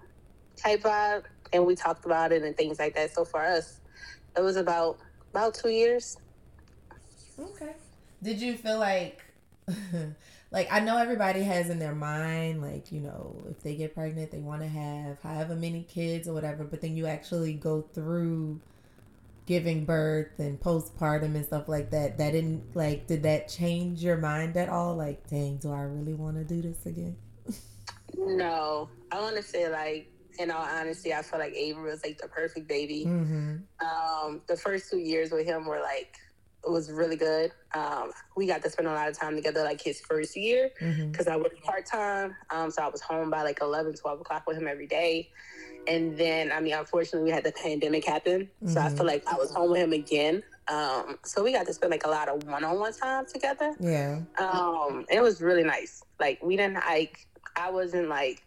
type 0.56 0.82
vibe, 0.82 1.24
and 1.52 1.64
we 1.64 1.74
talked 1.74 2.04
about 2.04 2.32
it 2.32 2.42
and 2.42 2.56
things 2.56 2.78
like 2.78 2.94
that. 2.94 3.12
So 3.12 3.24
for 3.24 3.40
us, 3.40 3.80
it 4.36 4.40
was 4.40 4.56
about 4.56 4.98
about 5.32 5.54
two 5.54 5.70
years. 5.70 6.18
Okay. 7.38 7.74
Did 8.22 8.40
you 8.40 8.56
feel 8.56 8.78
like, 8.78 9.22
like 10.50 10.68
I 10.72 10.80
know 10.80 10.96
everybody 10.96 11.42
has 11.42 11.68
in 11.68 11.78
their 11.78 11.94
mind, 11.94 12.62
like 12.62 12.90
you 12.90 13.00
know, 13.00 13.36
if 13.50 13.62
they 13.62 13.76
get 13.76 13.94
pregnant, 13.94 14.30
they 14.30 14.38
want 14.38 14.62
to 14.62 14.68
have 14.68 15.20
however 15.22 15.54
many 15.54 15.82
kids 15.82 16.28
or 16.28 16.34
whatever, 16.34 16.64
but 16.64 16.80
then 16.80 16.96
you 16.96 17.06
actually 17.06 17.52
go 17.54 17.82
through 17.94 18.60
giving 19.44 19.84
birth 19.84 20.38
and 20.38 20.58
postpartum 20.58 21.36
and 21.36 21.46
stuff 21.46 21.68
like 21.68 21.90
that 21.90 22.18
that 22.18 22.32
didn't 22.32 22.64
like 22.74 23.06
did 23.06 23.22
that 23.22 23.46
change 23.48 24.02
your 24.02 24.16
mind 24.16 24.56
at 24.56 24.68
all 24.68 24.96
like 24.96 25.24
dang 25.30 25.56
do 25.58 25.72
i 25.72 25.82
really 25.82 26.14
want 26.14 26.36
to 26.36 26.42
do 26.42 26.60
this 26.60 26.84
again 26.84 27.16
no, 28.16 28.88
I 29.10 29.20
want 29.20 29.36
to 29.36 29.42
say 29.42 29.70
like 29.70 30.10
in 30.38 30.50
all 30.50 30.62
honesty, 30.62 31.14
I 31.14 31.22
feel 31.22 31.38
like 31.38 31.54
Avery 31.54 31.90
was 31.90 32.02
like 32.04 32.18
the 32.18 32.28
perfect 32.28 32.68
baby. 32.68 33.04
Mm-hmm. 33.06 33.56
Um, 33.84 34.40
the 34.46 34.56
first 34.56 34.90
two 34.90 34.98
years 34.98 35.30
with 35.30 35.46
him 35.46 35.66
were 35.66 35.80
like 35.80 36.16
it 36.66 36.70
was 36.70 36.90
really 36.90 37.16
good. 37.16 37.52
Um, 37.74 38.10
we 38.36 38.46
got 38.46 38.62
to 38.62 38.70
spend 38.70 38.88
a 38.88 38.92
lot 38.92 39.08
of 39.08 39.16
time 39.16 39.36
together, 39.36 39.62
like 39.62 39.80
his 39.80 40.00
first 40.00 40.36
year, 40.36 40.70
because 40.78 41.26
mm-hmm. 41.26 41.30
I 41.30 41.36
worked 41.36 41.62
part 41.62 41.86
time. 41.86 42.34
Um, 42.50 42.70
so 42.70 42.82
I 42.82 42.88
was 42.88 43.00
home 43.00 43.30
by 43.30 43.42
like 43.42 43.60
11, 43.60 43.94
12 43.94 44.20
o'clock 44.20 44.46
with 44.46 44.56
him 44.56 44.66
every 44.66 44.86
day. 44.86 45.30
And 45.86 46.18
then, 46.18 46.50
I 46.50 46.60
mean, 46.60 46.74
unfortunately, 46.74 47.22
we 47.22 47.30
had 47.30 47.44
the 47.44 47.52
pandemic 47.52 48.04
happen. 48.04 48.42
Mm-hmm. 48.42 48.68
So 48.68 48.80
I 48.80 48.86
mm-hmm. 48.86 48.96
feel 48.96 49.06
like 49.06 49.26
I 49.28 49.36
was 49.36 49.52
home 49.52 49.70
with 49.70 49.80
him 49.80 49.92
again. 49.92 50.42
Um, 50.66 51.18
so 51.22 51.44
we 51.44 51.52
got 51.52 51.66
to 51.66 51.72
spend 51.72 51.92
like 51.92 52.04
a 52.04 52.10
lot 52.10 52.28
of 52.28 52.42
one 52.44 52.64
on 52.64 52.80
one 52.80 52.92
time 52.92 53.26
together. 53.26 53.76
Yeah. 53.78 54.20
Um, 54.38 55.06
it 55.08 55.20
was 55.20 55.40
really 55.40 55.62
nice. 55.62 56.02
Like, 56.18 56.42
we 56.42 56.56
didn't 56.56 56.74
like, 56.74 57.28
I 57.54 57.70
wasn't 57.70 58.08
like 58.08 58.42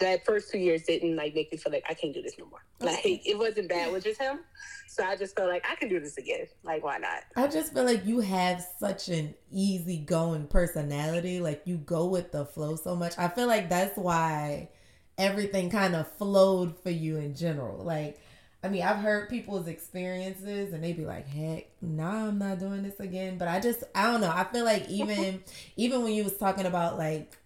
that 0.00 0.24
first 0.24 0.50
two 0.50 0.58
years 0.58 0.82
didn't 0.82 1.16
like 1.16 1.34
make 1.34 1.50
me 1.50 1.58
feel 1.58 1.72
like 1.72 1.84
I 1.88 1.94
can't 1.94 2.12
do 2.12 2.22
this 2.22 2.38
no 2.38 2.46
more. 2.46 2.64
Like 2.80 3.26
it 3.26 3.38
wasn't 3.38 3.68
bad 3.68 3.92
with 3.92 4.04
just 4.04 4.20
him. 4.20 4.40
So 4.86 5.04
I 5.04 5.16
just 5.16 5.34
felt 5.34 5.48
like 5.48 5.64
I 5.70 5.76
can 5.76 5.88
do 5.88 5.98
this 5.98 6.18
again. 6.18 6.46
Like 6.62 6.84
why 6.84 6.98
not? 6.98 7.24
I 7.36 7.46
just 7.48 7.72
feel 7.72 7.84
like 7.84 8.04
you 8.04 8.20
have 8.20 8.66
such 8.78 9.08
an 9.08 9.34
easygoing 9.50 10.46
personality. 10.48 11.40
Like 11.40 11.62
you 11.64 11.78
go 11.78 12.06
with 12.06 12.32
the 12.32 12.44
flow 12.44 12.76
so 12.76 12.94
much. 12.94 13.14
I 13.18 13.28
feel 13.28 13.46
like 13.46 13.70
that's 13.70 13.96
why 13.96 14.68
everything 15.16 15.70
kind 15.70 15.96
of 15.96 16.10
flowed 16.12 16.78
for 16.82 16.90
you 16.90 17.16
in 17.16 17.34
general. 17.34 17.82
Like 17.82 18.20
I 18.62 18.68
mean, 18.68 18.82
I've 18.82 18.98
heard 18.98 19.28
people's 19.28 19.68
experiences 19.68 20.72
and 20.72 20.82
they'd 20.82 20.96
be 20.96 21.04
like, 21.04 21.28
heck, 21.28 21.68
nah, 21.80 22.26
I'm 22.26 22.38
not 22.38 22.58
doing 22.58 22.82
this 22.82 22.98
again. 22.98 23.38
But 23.38 23.48
I 23.48 23.60
just 23.60 23.84
I 23.94 24.10
don't 24.10 24.20
know. 24.20 24.32
I 24.32 24.44
feel 24.44 24.64
like 24.64 24.88
even 24.88 25.42
even 25.76 26.02
when 26.02 26.12
you 26.12 26.24
was 26.24 26.36
talking 26.36 26.66
about 26.66 26.98
like 26.98 27.36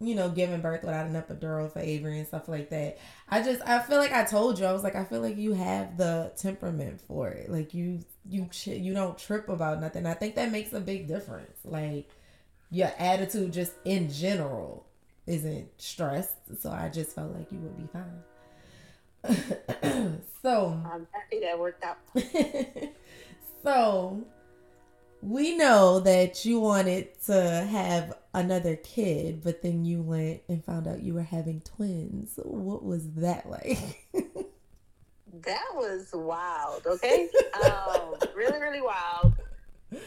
you 0.00 0.14
know, 0.14 0.28
giving 0.28 0.60
birth 0.60 0.82
without 0.82 1.06
an 1.06 1.14
epidural 1.14 1.72
for 1.72 1.78
Avery 1.80 2.18
and 2.18 2.26
stuff 2.26 2.48
like 2.48 2.70
that. 2.70 2.98
I 3.28 3.42
just 3.42 3.62
I 3.66 3.80
feel 3.80 3.98
like 3.98 4.12
I 4.12 4.24
told 4.24 4.58
you 4.58 4.66
I 4.66 4.72
was 4.72 4.82
like 4.82 4.96
I 4.96 5.04
feel 5.04 5.20
like 5.20 5.36
you 5.36 5.52
have 5.54 5.96
the 5.96 6.32
temperament 6.36 7.00
for 7.00 7.28
it. 7.28 7.50
Like 7.50 7.72
you 7.74 8.00
you 8.28 8.48
you 8.64 8.94
don't 8.94 9.18
trip 9.18 9.48
about 9.48 9.80
nothing. 9.80 10.06
I 10.06 10.14
think 10.14 10.34
that 10.34 10.52
makes 10.52 10.72
a 10.72 10.80
big 10.80 11.08
difference. 11.08 11.58
Like 11.64 12.08
your 12.70 12.90
attitude 12.98 13.52
just 13.52 13.72
in 13.84 14.10
general 14.10 14.86
isn't 15.26 15.68
stressed. 15.78 16.60
So 16.60 16.70
I 16.70 16.88
just 16.88 17.14
felt 17.14 17.34
like 17.34 17.50
you 17.50 17.58
would 17.58 17.76
be 17.76 17.88
fine. 17.92 18.22
so 20.42 20.80
I'm 20.92 21.06
happy 21.12 21.40
that 21.40 21.58
worked 21.58 21.84
out. 21.84 21.98
so 23.62 24.24
we 25.26 25.56
know 25.56 25.98
that 25.98 26.44
you 26.44 26.60
wanted 26.60 27.08
to 27.24 27.66
have 27.68 28.16
another 28.32 28.76
kid, 28.76 29.42
but 29.42 29.60
then 29.60 29.84
you 29.84 30.00
went 30.00 30.40
and 30.48 30.64
found 30.64 30.86
out 30.86 31.02
you 31.02 31.14
were 31.14 31.22
having 31.22 31.60
twins. 31.62 32.38
What 32.44 32.84
was 32.84 33.10
that 33.14 33.50
like? 33.50 34.06
that 35.42 35.66
was 35.74 36.10
wild, 36.14 36.86
okay? 36.86 37.28
um, 37.64 38.14
really, 38.36 38.60
really 38.60 38.80
wild. 38.80 39.34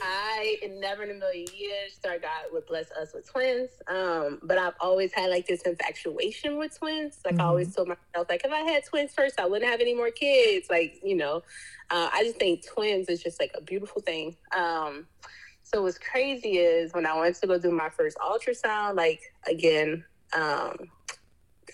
I 0.01 0.57
never 0.79 1.03
in 1.03 1.11
a 1.11 1.13
million 1.13 1.47
years 1.55 1.99
thought 2.01 2.21
God 2.21 2.51
would 2.51 2.65
bless 2.65 2.91
us 2.91 3.13
with 3.13 3.29
twins. 3.29 3.69
Um, 3.87 4.39
but 4.43 4.57
I've 4.57 4.73
always 4.79 5.13
had 5.13 5.29
like 5.29 5.47
this 5.47 5.61
infatuation 5.63 6.57
with 6.57 6.77
twins. 6.77 7.19
Like 7.25 7.35
mm-hmm. 7.35 7.41
I 7.41 7.45
always 7.45 7.75
told 7.75 7.87
myself, 7.87 8.27
like 8.29 8.43
if 8.43 8.51
I 8.51 8.59
had 8.59 8.85
twins 8.85 9.13
first, 9.13 9.39
I 9.39 9.45
wouldn't 9.45 9.69
have 9.69 9.81
any 9.81 9.93
more 9.93 10.11
kids. 10.11 10.67
Like, 10.69 10.99
you 11.03 11.15
know, 11.15 11.43
uh, 11.89 12.09
I 12.13 12.23
just 12.23 12.37
think 12.37 12.65
twins 12.65 13.09
is 13.09 13.21
just 13.21 13.39
like 13.39 13.51
a 13.55 13.61
beautiful 13.61 14.01
thing. 14.01 14.35
Um, 14.55 15.07
so 15.63 15.83
what's 15.83 15.99
crazy 15.99 16.57
is 16.57 16.93
when 16.93 17.05
I 17.05 17.17
went 17.19 17.35
to 17.35 17.47
go 17.47 17.59
do 17.59 17.71
my 17.71 17.89
first 17.89 18.17
ultrasound, 18.17 18.95
like 18.95 19.21
again, 19.47 20.03
um, 20.33 20.75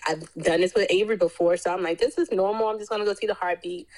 I've 0.06 0.32
done 0.34 0.60
this 0.60 0.74
with 0.74 0.86
Avery 0.90 1.16
before, 1.16 1.56
so 1.56 1.72
I'm 1.72 1.82
like, 1.82 1.98
this 1.98 2.18
is 2.18 2.30
normal. 2.30 2.68
I'm 2.68 2.78
just 2.78 2.90
gonna 2.90 3.04
go 3.04 3.14
see 3.14 3.26
the 3.26 3.34
heartbeat. 3.34 3.88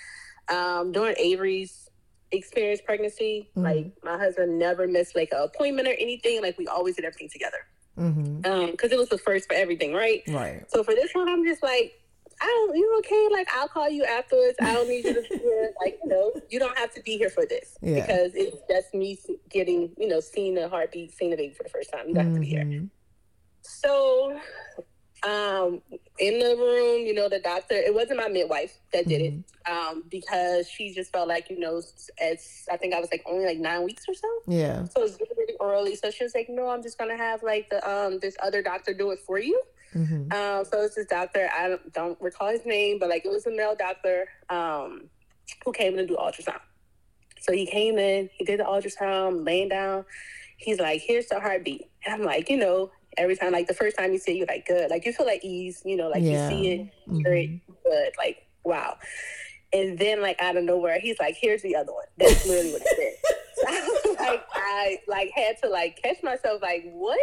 Um, 0.49 0.93
during 0.93 1.15
Avery's 1.19 1.88
experienced 2.33 2.85
pregnancy. 2.85 3.51
Mm-hmm. 3.51 3.63
Like 3.63 3.93
my 4.03 4.19
husband 4.19 4.59
never 4.59 4.87
missed 4.87 5.17
like 5.17 5.31
an 5.33 5.43
appointment 5.43 5.89
or 5.89 5.93
anything. 5.93 6.43
Like 6.43 6.59
we 6.59 6.67
always 6.67 6.97
did 6.97 7.05
everything 7.05 7.29
together. 7.31 7.59
Mm-hmm. 7.99 8.51
Um, 8.51 8.71
because 8.71 8.93
it 8.93 8.99
was 8.99 9.09
the 9.09 9.19
first 9.19 9.49
for 9.49 9.55
everything, 9.55 9.93
right? 9.93 10.23
Right. 10.29 10.65
So 10.69 10.85
for 10.85 10.95
this 10.95 11.13
one, 11.13 11.29
I'm 11.29 11.45
just 11.45 11.63
like, 11.63 12.01
I 12.41 12.47
don't. 12.47 12.77
You 12.77 12.99
okay? 12.99 13.29
Like 13.33 13.49
I'll 13.53 13.69
call 13.69 13.91
you 13.91 14.05
afterwards. 14.05 14.55
I 14.61 14.73
don't 14.73 14.89
need 14.89 15.05
you 15.05 15.15
to 15.15 15.23
be 15.23 15.39
here. 15.39 15.73
Like 15.81 15.99
you 16.05 16.11
know, 16.11 16.33
you 16.51 16.59
don't 16.59 16.77
have 16.79 16.93
to 16.95 17.03
be 17.03 17.17
here 17.19 17.31
for 17.31 17.45
this 17.47 17.77
yeah. 17.83 17.95
because 17.95 18.33
it's 18.35 18.57
just 18.69 18.95
me 18.95 19.19
getting 19.51 19.91
you 19.97 20.09
know 20.09 20.21
seeing 20.21 20.55
the 20.55 20.69
heartbeat, 20.69 21.13
seeing 21.17 21.31
the 21.31 21.37
baby 21.37 21.55
for 21.55 21.65
the 21.65 21.69
first 21.69 21.91
time. 21.93 22.09
You 22.09 22.15
don't 22.15 22.27
mm-hmm. 22.27 22.35
have 22.35 22.35
to 22.35 22.41
be 22.41 22.47
here. 22.47 22.65
Mm-hmm. 22.65 22.87
So 23.63 24.39
um, 25.25 25.83
in 26.19 26.39
the 26.39 26.57
room, 26.57 27.07
you 27.07 27.15
know, 27.15 27.29
the 27.29 27.41
doctor, 27.41 27.75
it 27.75 27.95
wasn't 27.95 28.19
my 28.19 28.29
midwife 28.29 28.79
that 28.93 29.09
did 29.09 29.21
mm-hmm. 29.21 29.41
it 29.41 29.71
um, 29.71 30.05
because 30.09 30.69
she 30.69 30.95
just 30.95 31.13
felt 31.13 31.29
like, 31.29 31.51
you 31.51 31.59
know, 31.59 31.83
as 32.21 32.67
I 32.71 32.77
think 32.77 32.95
I 32.95 33.01
was 33.01 33.11
like 33.11 33.25
only 33.27 33.47
like 33.47 33.59
nine 33.59 33.83
weeks 33.85 34.05
or 34.09 34.15
so. 34.15 34.29
Yeah. 34.47 34.85
So 34.85 35.01
it 35.01 35.03
was 35.03 35.19
really, 35.21 35.35
really 35.37 35.57
early. 35.61 35.97
So 35.97 36.11
she 36.11 36.25
was 36.25 36.35
like, 36.35 36.49
no, 36.49 36.69
I'm 36.69 36.83
just 36.83 36.99
going 36.99 37.11
to 37.11 37.17
have 37.17 37.43
like 37.43 37.69
the 37.71 37.89
um 37.89 38.19
this 38.21 38.37
other 38.43 38.63
doctor 38.63 38.95
do 38.95 39.11
it 39.11 39.19
for 39.27 39.39
you. 39.39 39.61
Mm-hmm. 39.95 40.33
Um, 40.33 40.65
so 40.65 40.83
it's 40.83 40.97
this 40.97 41.07
doctor, 41.07 41.49
I 41.57 41.69
don't, 41.69 41.93
don't 41.93 42.21
recall 42.21 42.51
his 42.51 42.65
name, 42.67 42.99
but 42.99 43.09
like 43.09 43.25
it 43.25 43.31
was 43.31 43.47
a 43.47 43.51
male 43.51 43.75
doctor 43.77 44.29
um, 44.51 45.09
who 45.65 45.73
came 45.73 45.93
in 45.93 45.99
to 45.99 46.07
do 46.07 46.17
ultrasound. 46.17 46.61
So 47.41 47.53
he 47.53 47.67
came 47.67 47.99
in, 47.99 48.29
he 48.35 48.45
did 48.45 48.61
the 48.61 48.65
ultrasound, 48.65 49.47
laying 49.47 49.69
down. 49.69 50.05
He's 50.57 50.79
like, 50.81 51.01
here's 51.01 51.27
the 51.27 51.41
heartbeat. 51.41 51.89
And 52.05 52.15
I'm 52.15 52.23
like, 52.23 52.51
you 52.51 52.57
know, 52.57 52.91
every 53.19 53.37
time, 53.37 53.53
like 53.53 53.67
the 53.67 53.75
first 53.75 53.97
time 53.97 54.13
you 54.13 54.19
see 54.19 54.33
it, 54.33 54.37
you're 54.37 54.47
like, 54.47 54.67
good. 54.67 54.91
Like 54.91 55.05
you 55.05 55.13
feel 55.13 55.27
like 55.27 55.45
ease, 55.45 55.83
you 55.85 55.97
know, 55.97 56.09
like 56.09 56.23
yeah. 56.23 56.49
you 56.49 56.57
see 56.57 56.69
it, 56.69 56.77
hear 57.11 57.33
mm-hmm. 57.33 57.55
it, 57.55 57.61
good. 57.85 58.13
Like, 58.19 58.47
wow. 58.65 58.97
And 59.73 59.99
then 59.99 60.23
like 60.23 60.41
out 60.41 60.57
of 60.57 60.65
nowhere, 60.65 60.99
he's 60.99 61.19
like, 61.19 61.37
here's 61.39 61.63
the 61.63 61.77
other 61.77 61.93
one. 61.93 62.07
That's 62.17 62.47
literally 62.47 62.73
what 62.73 62.83
he 62.83 62.89
said. 62.89 63.13
so 63.55 63.65
I 63.69 64.01
was 64.05 64.17
like, 64.19 64.45
I 64.55 64.99
like 65.07 65.31
had 65.35 65.57
to 65.63 65.69
like 65.69 66.01
catch 66.03 66.23
myself, 66.23 66.63
like, 66.63 66.85
what? 66.93 67.21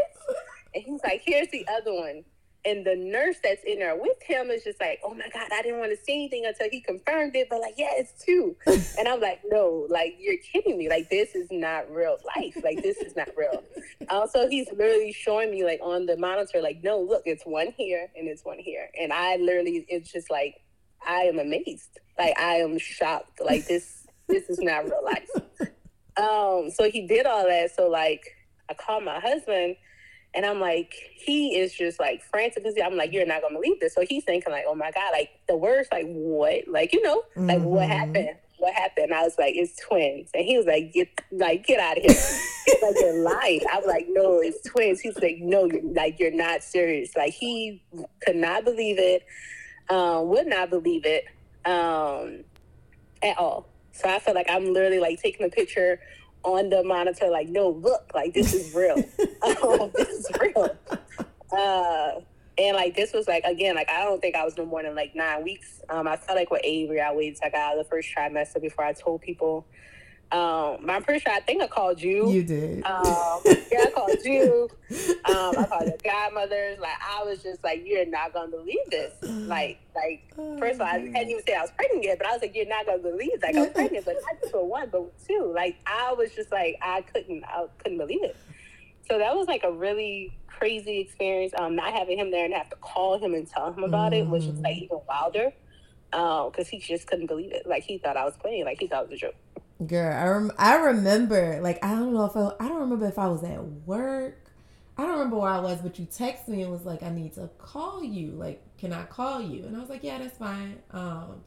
And 0.74 0.84
he's 0.84 1.02
like, 1.04 1.22
here's 1.26 1.50
the 1.50 1.66
other 1.68 1.94
one 1.94 2.24
and 2.66 2.86
the 2.86 2.96
nurse 2.96 3.38
that's 3.44 3.64
in 3.64 3.80
there 3.80 3.96
with 3.96 4.22
him 4.24 4.50
is 4.50 4.64
just 4.64 4.80
like, 4.82 5.00
oh 5.04 5.14
my 5.14 5.30
God, 5.32 5.50
I 5.54 5.62
didn't 5.62 5.80
want 5.80 5.92
to 5.98 6.04
see 6.04 6.14
anything 6.14 6.46
until 6.46 6.68
he 6.72 6.82
confirmed 6.82 7.36
it. 7.36 7.48
But 7.50 7.62
like, 7.62 7.76
yeah, 7.78 7.92
it's 7.92 8.14
two. 8.24 8.56
and 8.98 9.08
I'm 9.08 9.22
like, 9.22 9.42
no, 9.46 9.86
like, 9.90 10.16
you're 10.20 10.38
kidding 10.38 10.78
me. 10.78 10.90
Like, 10.90 11.10
this 11.10 11.36
is 11.36 11.48
not 11.52 11.90
real 11.92 12.18
life. 12.36 12.58
Like, 12.64 12.82
this 12.82 12.98
is 12.98 13.16
not 13.16 13.30
real. 13.38 13.64
Also, 14.10 14.48
he's 14.48 14.68
literally 14.72 15.14
showing 15.14 15.52
me, 15.52 15.64
like, 15.64 15.80
on 15.82 16.08
the 16.08 16.18
monitor, 16.18 16.62
like, 16.62 16.84
no, 16.84 17.00
look, 17.00 17.24
it's 17.26 17.44
one 17.44 17.74
here 17.78 18.08
and 18.16 18.28
it's 18.28 18.44
one 18.44 18.60
here. 18.60 18.90
And 19.00 19.14
I 19.14 19.36
literally, 19.38 19.86
it's 19.88 20.12
just 20.12 20.32
like, 20.32 20.56
I 21.06 21.22
am 21.22 21.38
amazed. 21.38 22.00
Like, 22.18 22.38
I 22.40 22.56
am 22.56 22.80
shocked. 22.80 23.42
Like, 23.44 23.68
this, 23.68 24.08
this 24.28 24.50
is 24.50 24.60
not 24.60 24.86
real 24.86 25.04
life. 25.04 25.30
Um, 26.18 26.70
so 26.74 26.90
he 26.90 27.06
did 27.06 27.26
all 27.26 27.46
that. 27.46 27.76
So, 27.76 27.90
like, 27.90 28.24
I 28.70 28.74
called 28.74 29.04
my 29.04 29.20
husband 29.20 29.76
And 30.36 30.46
I'm 30.46 30.60
like, 30.60 30.94
he 31.16 31.58
is 31.58 31.74
just 31.74 32.00
like 32.00 32.22
frantic. 32.22 32.66
I'm 32.84 32.98
like, 32.98 33.14
you're 33.14 33.26
not 33.26 33.42
gonna 33.42 33.56
believe 33.56 33.80
this. 33.80 33.96
So 33.96 34.04
he's 34.08 34.26
thinking 34.26 34.52
like, 34.52 34.66
oh 34.68 34.76
my 34.76 34.92
god, 34.92 35.12
like 35.14 35.30
the 35.48 35.56
words, 35.56 35.88
like 35.92 36.06
what, 36.08 36.68
like 36.68 36.94
you 36.94 37.02
know, 37.02 37.24
like 37.36 37.60
mm-hmm. 37.60 37.66
what 37.66 37.88
happened? 37.88 38.36
What 38.58 38.74
happened? 38.74 39.14
I 39.14 39.24
was 39.24 39.36
like, 39.40 39.56
it's 39.56 39.80
twins. 39.82 40.30
And 40.34 40.46
he 40.46 40.58
was 40.58 40.66
like, 40.66 40.92
get 40.94 41.10
like 41.32 41.66
get 41.66 41.80
out 41.80 41.98
of 41.98 42.04
here. 42.04 42.40
Like, 42.82 42.96
you're 43.00 43.24
lying. 43.24 43.62
I 43.72 43.78
was 43.78 43.86
like, 43.88 44.08
no, 44.10 44.40
it's 44.40 44.62
twins. 44.70 45.00
He's 45.00 45.18
like, 45.20 45.38
no, 45.40 45.66
you're 45.66 45.82
like 45.94 46.20
you're 46.20 46.32
not 46.32 46.64
serious. 46.64 47.16
Like 47.16 47.34
he 47.34 47.82
could 48.22 48.36
not 48.36 48.66
believe 48.66 48.98
it, 49.00 49.26
um, 49.90 50.28
would 50.30 50.48
not 50.48 50.70
believe 50.70 51.06
it, 51.06 51.26
um, 51.66 52.44
at 53.24 53.38
all. 53.38 53.70
So 53.94 54.10
I 54.10 54.20
feel 54.20 54.34
like 54.34 54.50
I'm 54.50 54.74
literally 54.74 55.00
like 55.00 55.22
taking 55.22 55.46
a 55.46 55.50
picture 55.50 56.02
on 56.46 56.70
the 56.70 56.84
monitor, 56.84 57.30
like, 57.30 57.50
no, 57.50 57.70
look, 57.70 58.12
like 58.14 58.34
this 58.34 58.54
is 58.54 58.74
real. 58.74 58.96
um, 59.44 59.92
this 59.96 60.10
is 60.10 60.32
real. 60.40 60.78
Uh, 61.52 62.22
and 62.58 62.76
like 62.76 62.96
this 62.96 63.12
was 63.12 63.28
like 63.28 63.44
again, 63.44 63.76
like 63.76 63.90
I 63.90 64.04
don't 64.04 64.22
think 64.22 64.36
I 64.36 64.46
was 64.46 64.58
no 64.58 64.66
more 64.66 64.82
than 64.82 64.96
like 64.96 65.16
nine 65.16 65.44
weeks. 65.44 65.82
Um, 65.90 66.08
I 66.08 66.16
felt 66.16 66.38
like 66.38 66.52
with 66.52 66.62
Avery, 66.64 67.02
I 67.02 67.14
waited 67.14 67.38
till 67.38 67.48
I 67.48 67.50
got 67.50 67.60
out 67.60 67.78
of 67.78 67.84
the 67.84 67.90
first 67.90 68.10
trimester 68.16 68.62
before 68.62 68.86
I 68.86 68.94
told 68.94 69.22
people. 69.22 69.66
Um, 70.32 70.90
I'm 70.90 71.04
pretty 71.04 71.20
sure 71.20 71.32
I 71.32 71.40
think 71.40 71.62
I 71.62 71.68
called 71.68 72.02
you. 72.02 72.30
You 72.30 72.44
did. 72.44 72.84
Um, 72.84 73.42
yeah, 73.72 73.86
I 73.86 73.92
called 73.94 74.18
you. 74.24 74.70
Um, 75.26 75.58
I 75.58 75.66
called 75.70 75.86
the 75.88 75.98
godmothers. 76.04 76.80
Like 76.80 76.98
I 77.02 77.24
was 77.24 77.44
just 77.44 77.64
like, 77.64 77.84
you're 77.86 78.06
not 78.06 78.34
gonna 78.34 78.50
believe 78.50 78.90
this. 78.90 79.14
Like, 79.22 79.80
like 79.96 80.24
oh, 80.38 80.58
first 80.58 80.76
of 80.76 80.82
all, 80.82 80.88
I 80.88 81.00
hadn't 81.00 81.30
even 81.30 81.44
say 81.46 81.54
I 81.54 81.62
was 81.62 81.72
pregnant 81.72 82.04
yet, 82.04 82.18
but 82.18 82.28
I 82.28 82.34
was 82.34 82.42
like, 82.42 82.56
you're 82.56 82.66
not 82.66 82.86
gonna 82.86 83.00
believe. 83.00 83.42
Like 83.42 83.56
I'm 83.56 83.72
pregnant, 83.72 84.06
but 84.06 84.16
not 84.24 84.42
just 84.42 84.52
for 84.52 84.68
one, 84.68 84.90
but 84.92 85.12
two. 85.28 85.52
Like 85.54 85.78
I 85.86 86.14
was 86.14 86.32
just 86.32 86.52
like, 86.52 86.78
I 86.82 87.02
couldn't, 87.02 87.44
I 87.46 87.68
couldn't 87.78 88.00
believe 88.00 88.24
it. 88.24 88.36
So 89.10 89.20
that 89.20 89.36
was 89.36 89.48
like 89.48 89.64
a 89.64 89.72
really 89.72 90.36
crazy 90.48 91.00
experience. 91.00 91.54
Um, 91.58 91.76
not 91.76 91.94
having 91.94 92.18
him 92.18 92.32
there 92.32 92.46
and 92.46 92.54
have 92.54 92.70
to 92.72 92.78
call 92.78 93.20
him 93.20 93.36
and 93.36 93.48
tell 93.48 93.72
him 93.72 93.84
about 93.84 94.12
mm. 94.12 94.22
it 94.22 94.28
was 94.28 94.46
just 94.46 94.62
like 94.62 94.78
even 94.78 95.00
wilder. 95.08 95.54
Um, 96.14 96.50
because 96.50 96.68
he 96.68 96.80
just 96.80 97.08
couldn't 97.08 97.28
believe 97.28 97.52
it. 97.52 97.68
Like 97.68 97.84
he 97.84 97.98
thought 97.98 98.18
I 98.18 98.26
was 98.26 98.36
playing. 98.38 98.66
Like 98.66 98.80
he 98.80 98.88
thought 98.88 99.04
it 99.04 99.10
was 99.10 99.18
a 99.18 99.22
joke. 99.22 99.36
Girl, 99.86 100.14
I 100.14 100.28
rem- 100.30 100.52
I 100.58 100.76
remember 100.78 101.60
like 101.62 101.84
I 101.84 101.90
don't 101.90 102.14
know 102.14 102.26
if 102.26 102.38
I, 102.38 102.52
I 102.64 102.70
don't 102.70 102.80
remember 102.80 103.08
if 103.08 103.20
I 103.20 103.28
was 103.28 103.44
at 103.44 103.62
work. 103.62 104.52
I 104.98 105.02
don't 105.02 105.12
remember 105.12 105.36
where 105.38 105.50
I 105.50 105.60
was, 105.60 105.82
but 105.82 106.00
you 106.00 106.06
texted 106.06 106.48
me 106.48 106.62
and 106.62 106.72
was 106.72 106.86
like, 106.86 107.04
"I 107.04 107.10
need 107.10 107.34
to 107.34 107.50
call 107.58 108.02
you. 108.02 108.32
Like, 108.32 108.62
can 108.78 108.94
I 108.94 109.04
call 109.04 109.42
you?" 109.42 109.66
And 109.66 109.76
I 109.76 109.80
was 109.82 109.90
like, 109.90 110.02
"Yeah, 110.02 110.20
that's 110.20 110.38
fine." 110.38 110.78
Um, 110.92 111.42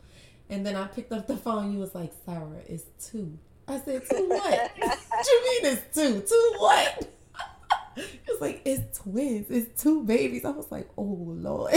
and 0.51 0.65
then 0.67 0.77
I 0.77 0.87
picked 0.89 1.11
up 1.11 1.27
the 1.27 1.39
phone. 1.39 1.73
You 1.73 1.79
was 1.79 1.95
like, 1.95 2.13
"Sarah, 2.27 2.61
it's 2.67 2.85
two. 3.11 3.39
I 3.67 3.81
said, 3.81 4.03
"Two 4.11 4.29
what? 4.29 4.73
what 4.77 4.99
you 5.27 5.45
mean 5.63 5.73
it's 5.73 5.95
two? 5.95 6.21
Two 6.21 6.55
what?" 6.59 7.09
It 7.97 8.21
was 8.29 8.43
like, 8.43 8.61
"It's 8.67 8.99
twins. 8.99 9.47
It's 9.49 9.83
two 9.83 10.05
babies." 10.05 10.45
I 10.45 10.51
was 10.51 10.71
like, 10.71 10.91
"Oh 10.99 11.03
Lord." 11.03 11.73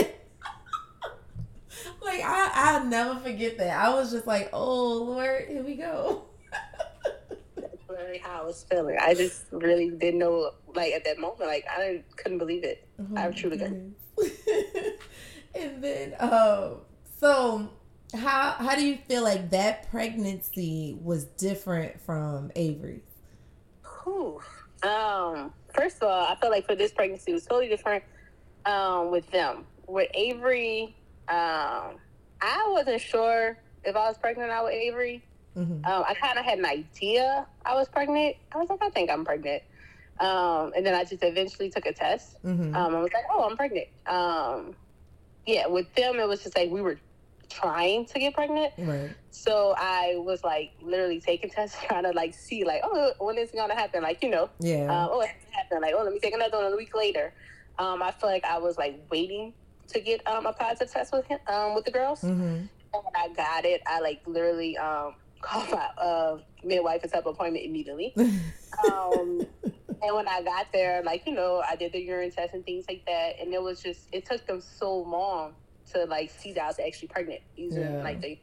like 2.01 2.21
I 2.21 2.51
I'll 2.53 2.85
never 2.85 3.19
forget 3.21 3.57
that. 3.57 3.79
I 3.79 3.93
was 3.93 4.11
just 4.11 4.27
like, 4.27 4.49
"Oh 4.51 4.95
Lord, 5.03 5.45
here 5.47 5.63
we 5.63 5.75
go." 5.75 6.25
Really 7.89 8.17
how 8.19 8.41
I 8.41 8.45
was 8.45 8.65
feeling. 8.69 8.97
I 8.99 9.13
just 9.13 9.45
really 9.51 9.89
didn't 9.89 10.19
know, 10.19 10.51
like 10.75 10.93
at 10.93 11.03
that 11.05 11.19
moment, 11.19 11.41
like 11.41 11.65
I 11.69 12.03
couldn't 12.15 12.37
believe 12.37 12.63
it. 12.63 12.87
Oh 12.99 13.05
I 13.15 13.31
truly 13.31 13.57
couldn't. 13.57 13.95
and 15.55 15.83
then, 15.83 16.15
um, 16.19 16.77
so 17.19 17.69
how 18.13 18.51
how 18.51 18.75
do 18.75 18.85
you 18.85 18.97
feel 19.07 19.23
like 19.23 19.49
that 19.51 19.89
pregnancy 19.89 20.97
was 21.01 21.25
different 21.25 21.99
from 22.01 22.51
Avery's? 22.55 23.01
Whew. 24.03 24.41
Um, 24.83 25.53
first 25.73 25.97
of 25.97 26.03
all, 26.09 26.25
I 26.25 26.35
felt 26.35 26.51
like 26.51 26.65
for 26.65 26.75
this 26.75 26.91
pregnancy 26.91 27.31
it 27.31 27.35
was 27.35 27.45
totally 27.45 27.69
different 27.69 28.03
um, 28.65 29.11
with 29.11 29.29
them. 29.31 29.65
With 29.87 30.09
Avery, 30.13 30.95
um, 31.27 31.97
I 32.41 32.67
wasn't 32.69 33.01
sure 33.01 33.57
if 33.83 33.95
I 33.95 34.07
was 34.07 34.17
pregnant 34.17 34.51
out 34.51 34.65
with 34.65 34.73
Avery. 34.73 35.23
Mm-hmm. 35.57 35.85
Um, 35.85 36.03
I 36.07 36.13
kind 36.13 36.37
of 36.39 36.45
had 36.45 36.59
an 36.59 36.65
idea 36.65 37.45
I 37.65 37.75
was 37.75 37.87
pregnant. 37.89 38.37
I 38.53 38.57
was 38.57 38.69
like, 38.69 38.81
I 38.81 38.89
think 38.89 39.09
I'm 39.09 39.25
pregnant. 39.25 39.63
Um, 40.19 40.71
and 40.75 40.85
then 40.85 40.93
I 40.93 41.03
just 41.03 41.23
eventually 41.23 41.69
took 41.69 41.85
a 41.85 41.93
test. 41.93 42.41
Mm-hmm. 42.43 42.75
Um, 42.75 42.95
I 42.95 42.99
was 42.99 43.11
like, 43.13 43.25
oh, 43.31 43.47
I'm 43.49 43.57
pregnant. 43.57 43.87
Um, 44.05 44.75
yeah, 45.45 45.67
with 45.67 45.93
them, 45.95 46.19
it 46.19 46.27
was 46.27 46.43
just 46.43 46.55
like 46.55 46.69
we 46.69 46.81
were 46.81 46.97
trying 47.49 48.05
to 48.05 48.19
get 48.19 48.33
pregnant. 48.33 48.73
Right. 48.77 49.11
So 49.31 49.73
I 49.77 50.15
was 50.17 50.43
like 50.43 50.71
literally 50.81 51.19
taking 51.19 51.49
tests, 51.49 51.77
trying 51.87 52.03
to 52.03 52.11
like 52.11 52.33
see 52.33 52.63
like, 52.63 52.81
oh, 52.83 53.13
when 53.19 53.37
is 53.37 53.49
it 53.49 53.55
gonna 53.55 53.75
happen? 53.75 54.03
Like, 54.03 54.23
you 54.23 54.29
know, 54.29 54.49
yeah. 54.59 54.85
Uh, 54.85 55.09
oh, 55.11 55.21
it 55.21 55.31
happened. 55.51 55.81
Like, 55.81 55.93
oh, 55.97 56.03
let 56.03 56.13
me 56.13 56.19
take 56.19 56.33
another 56.33 56.57
one 56.57 56.71
a 56.71 56.77
week 56.77 56.95
later. 56.95 57.33
Um, 57.79 58.01
I 58.03 58.11
feel 58.11 58.29
like 58.29 58.45
I 58.45 58.57
was 58.57 58.77
like 58.77 58.99
waiting 59.09 59.53
to 59.87 59.99
get 59.99 60.25
um, 60.27 60.45
a 60.45 60.53
positive 60.53 60.91
test 60.91 61.11
with 61.13 61.25
him, 61.25 61.39
um, 61.47 61.75
with 61.75 61.85
the 61.85 61.91
girls. 61.91 62.21
Mm-hmm. 62.21 62.43
And 62.43 62.69
when 62.91 63.15
I 63.15 63.29
got 63.35 63.65
it, 63.65 63.81
I 63.87 63.99
like 63.99 64.21
literally 64.25 64.77
um, 64.77 65.15
called 65.41 65.69
my 65.71 65.89
uh, 65.97 66.37
midwife 66.63 67.01
and 67.01 67.11
set 67.11 67.19
up 67.19 67.25
an 67.25 67.31
appointment 67.33 67.65
immediately. 67.65 68.13
um, 68.17 69.45
and 69.63 70.15
when 70.15 70.27
I 70.27 70.41
got 70.43 70.67
there, 70.71 71.03
like 71.03 71.25
you 71.25 71.33
know, 71.33 71.63
I 71.67 71.75
did 71.75 71.91
the 71.91 71.99
urine 71.99 72.31
test 72.31 72.53
and 72.53 72.65
things 72.65 72.85
like 72.87 73.05
that, 73.05 73.39
and 73.39 73.53
it 73.53 73.61
was 73.61 73.81
just 73.81 74.07
it 74.11 74.25
took 74.25 74.45
them 74.47 74.61
so 74.61 74.95
long 74.97 75.53
to 75.93 76.05
like 76.05 76.29
see 76.31 76.53
that 76.53 76.63
I 76.63 76.67
was 76.67 76.79
actually 76.79 77.09
pregnant 77.09 77.41
using 77.55 77.81
yeah. 77.81 78.03
like 78.03 78.21
they 78.21 78.39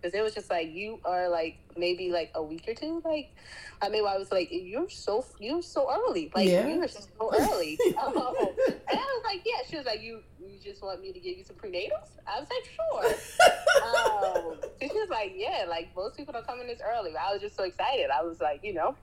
because 0.00 0.14
it 0.14 0.22
was 0.22 0.34
just 0.34 0.50
like 0.50 0.72
you 0.72 0.98
are 1.04 1.28
like 1.28 1.58
maybe 1.76 2.10
like 2.10 2.30
a 2.34 2.42
week 2.42 2.66
or 2.66 2.74
two 2.74 3.02
like 3.04 3.34
I 3.82 3.88
mean 3.88 4.04
I 4.06 4.16
was 4.16 4.32
like 4.32 4.48
you're 4.50 4.88
so 4.88 5.24
you're 5.38 5.62
so 5.62 5.90
early 5.90 6.30
like 6.34 6.48
yeah. 6.48 6.66
you're 6.66 6.88
so 6.88 7.00
early. 7.38 7.78
Um, 7.98 8.14
and 8.16 8.78
I 8.88 8.94
was 8.94 9.22
like 9.24 9.42
yeah. 9.44 9.62
She 9.68 9.76
was 9.76 9.86
like 9.86 10.02
you 10.02 10.20
you 10.38 10.58
just 10.62 10.82
want 10.82 11.00
me 11.00 11.12
to 11.12 11.20
give 11.20 11.36
you 11.36 11.44
some 11.44 11.56
prenatals? 11.56 12.10
I 12.26 12.40
was 12.40 12.48
like 12.50 12.66
sure. 12.74 13.14
Um, 13.84 14.60
she 14.80 14.88
was 14.98 15.08
like 15.10 15.32
yeah 15.36 15.66
like 15.68 15.94
most 15.94 16.16
people 16.16 16.32
don't 16.32 16.46
come 16.46 16.60
in 16.60 16.66
this 16.66 16.80
early. 16.84 17.12
I 17.16 17.32
was 17.32 17.40
just 17.40 17.56
so 17.56 17.64
excited. 17.64 18.10
I 18.10 18.22
was 18.22 18.40
like 18.40 18.60
you 18.62 18.74
know? 18.74 18.96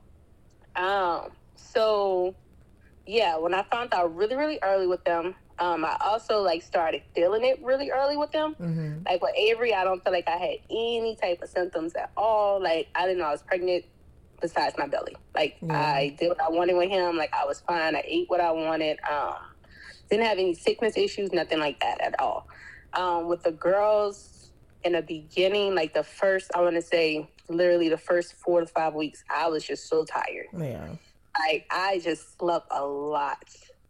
Um 0.76 1.32
so 1.56 2.36
yeah 3.06 3.38
when 3.38 3.54
I 3.54 3.64
found 3.64 3.94
out 3.94 4.16
really 4.16 4.36
really 4.36 4.60
early 4.62 4.88
with 4.88 5.04
them 5.04 5.36
um, 5.60 5.84
I 5.84 5.98
also 6.02 6.42
like 6.42 6.62
started 6.62 7.02
feeling 7.16 7.44
it 7.44 7.64
really 7.64 7.90
early 7.90 8.18
with 8.18 8.32
them. 8.32 8.56
Mm-hmm. 8.60 9.04
Like 9.06 9.22
with 9.22 9.36
Avery, 9.36 9.74
I 9.74 9.84
don't 9.84 10.04
feel 10.04 10.14
like 10.14 10.28
I 10.28 10.38
had 10.38 10.58
any 10.70 11.16
type 11.16 11.42
of 11.42 11.50
symptoms 11.50 11.94
at 11.96 12.12
all. 12.16 12.62
Like 12.62 12.90
I 12.96 13.06
didn't 13.06 13.20
know 13.20 13.26
I 13.26 13.32
was 13.32 13.42
pregnant 13.42 13.86
besides 14.40 14.76
my 14.78 14.88
belly. 14.88 15.16
Like 15.34 15.58
yeah. 15.62 15.80
I 15.80 16.16
did 16.18 16.30
what 16.30 16.42
I 16.42 16.50
wanted 16.50 16.76
with 16.76 16.90
him. 16.90 17.18
Like 17.18 17.34
I 17.34 17.46
was 17.46 17.62
fine. 17.62 17.96
I 17.96 18.04
ate 18.06 18.30
what 18.30 18.40
I 18.40 18.52
wanted. 18.52 19.00
Um, 19.10 19.36
didn't 20.10 20.26
have 20.26 20.38
any 20.38 20.54
sickness 20.54 20.96
issues, 20.96 21.34
nothing 21.34 21.60
like 21.60 21.80
that 21.80 22.02
at 22.02 22.20
all. 22.20 22.48
Um, 22.94 23.28
with 23.28 23.44
the 23.44 23.52
girls 23.52 24.52
in 24.84 24.94
the 24.94 25.02
beginning, 25.02 25.76
like 25.76 25.94
the 25.94 26.04
first, 26.04 26.52
I 26.56 26.62
want 26.62 26.76
to 26.76 26.82
say 26.82 27.30
literally 27.50 27.90
the 27.90 27.98
first 27.98 28.34
four 28.34 28.62
to 28.62 28.68
five 28.68 28.94
weeks, 28.94 29.24
I 29.30 29.48
was 29.48 29.64
just 29.64 29.90
so 29.90 30.06
tired. 30.06 30.48
Yeah. 30.58 30.88
Like 31.38 31.68
I 31.70 32.00
just 32.04 32.38
slept 32.38 32.68
a 32.72 32.86
lot 32.86 33.44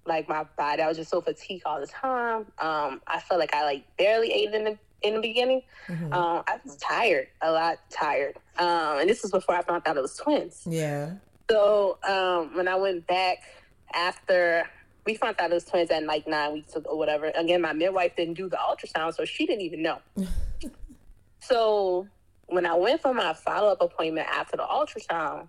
like 0.08 0.28
my 0.30 0.46
body. 0.58 0.82
I 0.82 0.88
was 0.88 0.98
just 0.98 1.10
so 1.10 1.22
fatigued 1.22 1.64
all 1.66 1.80
the 1.80 1.88
time. 1.88 2.46
Um, 2.60 3.02
I 3.08 3.20
felt 3.20 3.40
like 3.40 3.54
I 3.54 3.64
like 3.64 3.98
barely 3.98 4.32
ate 4.32 4.54
in 4.54 4.64
the 4.64 4.78
in 5.02 5.16
the 5.16 5.22
beginning. 5.22 5.62
Mm-hmm. 5.88 6.14
Um, 6.14 6.44
I 6.48 6.60
was 6.64 6.76
tired, 6.78 7.28
a 7.42 7.52
lot 7.52 7.80
tired. 7.90 8.38
Um, 8.58 9.00
and 9.00 9.10
this 9.10 9.22
was 9.22 9.32
before 9.32 9.56
I 9.56 9.62
found 9.62 9.84
out 9.86 9.98
it 9.98 10.02
was 10.02 10.16
twins. 10.16 10.64
Yeah. 10.66 11.14
So 11.50 11.98
um, 12.08 12.56
when 12.56 12.68
I 12.68 12.76
went 12.76 13.06
back 13.08 13.40
after 13.94 14.68
we 15.06 15.16
found 15.16 15.36
out 15.40 15.52
it 15.52 15.54
was 15.54 15.64
twins 15.64 15.90
at 15.90 16.04
like 16.04 16.28
nine 16.28 16.54
weeks 16.54 16.76
or 16.76 16.98
whatever. 16.98 17.32
Again, 17.34 17.62
my 17.62 17.74
midwife 17.74 18.16
didn't 18.16 18.34
do 18.34 18.50
the 18.50 18.58
ultrasound, 18.58 19.16
so 19.16 19.24
she 19.24 19.46
didn't 19.46 19.62
even 19.62 19.82
know. 19.82 20.00
so 21.40 22.08
when 22.48 22.66
I 22.66 22.76
went 22.76 23.02
for 23.02 23.14
my 23.14 23.34
follow 23.34 23.72
up 23.72 23.82
appointment 23.82 24.28
after 24.30 24.58
the 24.58 24.64
ultrasound, 24.64 25.48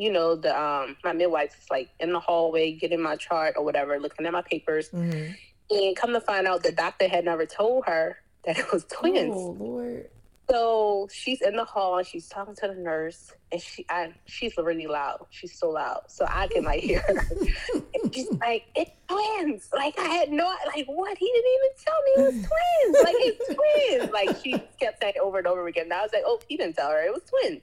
you 0.00 0.10
know, 0.10 0.34
the 0.34 0.58
um 0.58 0.96
my 1.04 1.12
midwife 1.12 1.56
is 1.60 1.70
like 1.70 1.90
in 2.00 2.12
the 2.12 2.20
hallway 2.20 2.72
getting 2.72 3.02
my 3.02 3.16
chart 3.16 3.54
or 3.56 3.64
whatever, 3.64 3.98
looking 3.98 4.26
at 4.26 4.32
my 4.32 4.42
papers. 4.42 4.88
Mm-hmm. 4.90 5.32
And 5.72 5.96
come 5.96 6.12
to 6.14 6.20
find 6.20 6.46
out 6.46 6.62
the 6.62 6.72
doctor 6.72 7.06
had 7.06 7.24
never 7.24 7.46
told 7.46 7.84
her 7.86 8.16
that 8.44 8.58
it 8.58 8.72
was 8.72 8.84
twins. 8.84 9.34
Oh 9.36 9.56
Lord. 9.58 10.10
So 10.50 11.06
she's 11.12 11.42
in 11.42 11.54
the 11.54 11.64
hall 11.64 11.98
and 11.98 12.06
she's 12.06 12.28
talking 12.28 12.56
to 12.56 12.66
the 12.66 12.74
nurse 12.74 13.32
and 13.52 13.62
she 13.62 13.86
I, 13.88 14.12
she's 14.24 14.56
really 14.56 14.88
loud. 14.88 15.26
She's 15.30 15.56
so 15.56 15.70
loud. 15.70 16.00
So 16.08 16.26
I 16.28 16.48
can 16.48 16.64
like 16.64 16.80
hear 16.80 17.02
her. 17.02 17.18
and 17.94 18.12
she's 18.12 18.30
like, 18.32 18.64
It's 18.74 18.90
twins. 19.06 19.68
Like 19.72 19.96
I 19.98 20.08
had 20.08 20.32
no 20.32 20.52
like 20.74 20.86
what? 20.86 21.16
He 21.18 21.30
didn't 21.32 21.50
even 21.54 21.70
tell 21.84 22.02
me 22.02 22.10
it 22.16 22.34
was 22.34 22.48
twins. 22.48 23.04
Like 23.04 23.14
it's 23.18 24.00
twins. 24.00 24.12
Like 24.12 24.42
she 24.42 24.52
kept 24.80 25.00
saying 25.00 25.14
over 25.22 25.38
and 25.38 25.46
over 25.46 25.68
again. 25.68 25.84
And 25.84 25.92
I 25.92 26.02
was 26.02 26.12
like, 26.12 26.24
Oh, 26.26 26.40
he 26.48 26.56
didn't 26.56 26.74
tell 26.74 26.90
her 26.90 27.00
it 27.00 27.12
was 27.12 27.22
twins. 27.28 27.62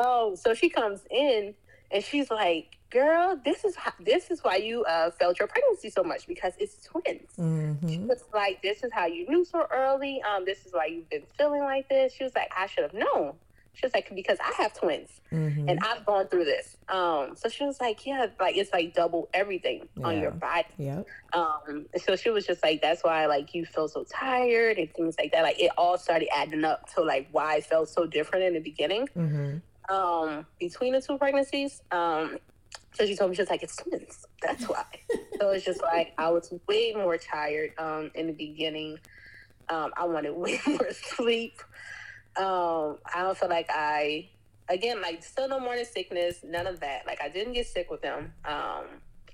Oh, 0.00 0.34
so 0.36 0.54
she 0.54 0.68
comes 0.68 1.00
in 1.10 1.54
and 1.90 2.04
she's 2.04 2.30
like, 2.30 2.76
"Girl, 2.90 3.38
this 3.44 3.64
is 3.64 3.74
how, 3.74 3.92
this 3.98 4.30
is 4.30 4.44
why 4.44 4.56
you 4.56 4.84
uh, 4.84 5.10
felt 5.10 5.38
your 5.38 5.48
pregnancy 5.48 5.90
so 5.90 6.02
much 6.04 6.26
because 6.28 6.52
it's 6.58 6.84
twins." 6.84 7.30
Mm-hmm. 7.38 7.88
She 7.88 7.98
was 7.98 8.22
like, 8.32 8.62
"This 8.62 8.84
is 8.84 8.92
how 8.92 9.06
you 9.06 9.28
knew 9.28 9.44
so 9.44 9.66
early. 9.72 10.22
Um, 10.22 10.44
this 10.44 10.64
is 10.66 10.72
why 10.72 10.86
you've 10.86 11.10
been 11.10 11.24
feeling 11.36 11.62
like 11.62 11.88
this." 11.88 12.12
She 12.12 12.22
was 12.24 12.34
like, 12.36 12.50
"I 12.56 12.66
should 12.66 12.84
have 12.84 12.94
known." 12.94 13.34
She 13.74 13.86
was 13.86 13.94
like, 13.94 14.12
because 14.12 14.38
I 14.40 14.52
have 14.60 14.74
twins 14.74 15.08
Mm-hmm. 15.30 15.68
and 15.68 15.78
I've 15.84 16.04
gone 16.04 16.26
through 16.26 16.46
this. 16.46 16.76
Um, 16.88 17.36
so 17.36 17.48
she 17.48 17.64
was 17.64 17.80
like, 17.80 18.04
yeah, 18.06 18.26
like 18.40 18.56
it's 18.56 18.72
like 18.72 18.92
double 18.92 19.28
everything 19.32 19.88
on 20.02 20.18
your 20.20 20.32
body. 20.32 20.66
Yep. 20.78 21.06
Um, 21.32 21.86
so 21.96 22.16
she 22.16 22.30
was 22.30 22.44
just 22.44 22.60
like, 22.64 22.82
that's 22.82 23.04
why 23.04 23.26
like 23.26 23.54
you 23.54 23.64
feel 23.66 23.86
so 23.86 24.04
tired 24.10 24.78
and 24.78 24.92
things 24.94 25.14
like 25.16 25.30
that. 25.30 25.42
Like 25.42 25.60
it 25.60 25.70
all 25.78 25.96
started 25.96 26.28
adding 26.34 26.64
up 26.64 26.92
to 26.94 27.02
like 27.02 27.28
why 27.30 27.56
I 27.56 27.60
felt 27.60 27.88
so 27.88 28.04
different 28.06 28.46
in 28.46 28.54
the 28.54 28.60
beginning. 28.60 29.06
Mm-hmm. 29.16 29.58
Um, 29.88 30.46
between 30.60 30.92
the 30.92 31.00
two 31.00 31.16
pregnancies. 31.18 31.82
Um, 31.90 32.38
so 32.94 33.06
she 33.06 33.16
told 33.16 33.30
me 33.30 33.36
she 33.36 33.42
was 33.42 33.50
like, 33.50 33.62
it's 33.62 33.76
twins. 33.76 34.26
That's 34.42 34.64
why. 34.68 34.84
so 35.40 35.50
it's 35.50 35.64
just 35.64 35.82
like 35.82 36.12
I 36.18 36.30
was 36.30 36.52
way 36.68 36.92
more 36.94 37.16
tired 37.16 37.70
um 37.78 38.10
in 38.14 38.26
the 38.26 38.32
beginning. 38.32 38.98
Um, 39.68 39.92
I 39.96 40.04
wanted 40.06 40.34
way 40.34 40.58
more 40.66 40.88
sleep. 40.92 41.54
Um, 42.36 42.98
I 43.14 43.22
don't 43.22 43.36
feel 43.36 43.48
like 43.48 43.68
I 43.70 44.28
again 44.68 45.00
like 45.00 45.22
still 45.22 45.48
no 45.48 45.58
morning 45.60 45.84
sickness, 45.84 46.40
none 46.44 46.66
of 46.66 46.80
that. 46.80 47.06
Like 47.06 47.20
I 47.22 47.28
didn't 47.28 47.54
get 47.54 47.66
sick 47.66 47.90
with 47.90 48.02
them. 48.02 48.32
Um, 48.44 48.84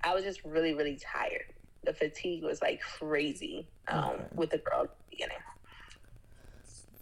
I 0.02 0.14
was 0.14 0.24
just 0.24 0.44
really, 0.44 0.74
really 0.74 0.96
tired. 0.96 1.46
The 1.84 1.94
fatigue 1.94 2.42
was 2.44 2.60
like 2.62 2.80
crazy 2.80 3.66
um 3.88 4.04
Okay. 4.10 4.24
with 4.34 4.50
the 4.50 4.58
girl 4.58 4.82
at 4.82 4.88
the 4.88 5.04
beginning. 5.10 5.38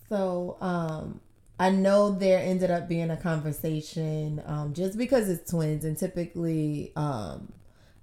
So, 0.09 0.57
um, 0.61 1.21
I 1.63 1.71
know 1.71 2.11
there 2.11 2.41
ended 2.41 2.73
up 2.73 2.89
being 2.89 3.09
a 3.13 3.17
conversation, 3.17 4.43
um, 4.47 4.75
just 4.75 4.99
because 4.99 5.29
it's 5.29 5.49
twins, 5.49 5.85
and 5.85 5.97
typically, 5.97 6.91
um, 6.97 7.53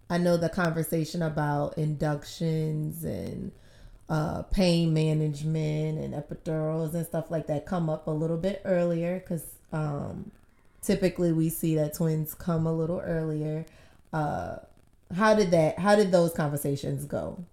I 0.09 0.17
know 0.17 0.37
the 0.37 0.47
conversation 0.47 1.21
about 1.21 1.77
inductions 1.77 3.03
and 3.03 3.51
uh, 4.07 4.43
pain 4.43 4.93
management 4.93 5.99
and 5.99 6.13
epidurals 6.13 6.93
and 6.93 7.05
stuff 7.05 7.29
like 7.29 7.47
that 7.47 7.65
come 7.65 7.89
up 7.89 8.07
a 8.07 8.11
little 8.11 8.37
bit 8.37 8.61
earlier 8.63 9.19
because 9.19 9.43
um, 9.73 10.31
typically 10.81 11.33
we 11.33 11.49
see 11.49 11.75
that 11.75 11.95
twins 11.95 12.33
come 12.33 12.65
a 12.65 12.71
little 12.71 13.01
earlier. 13.01 13.65
Uh, 14.13 14.55
how 15.13 15.35
did 15.35 15.51
that? 15.51 15.77
How 15.77 15.97
did 15.97 16.13
those 16.13 16.31
conversations 16.31 17.03
go? 17.03 17.43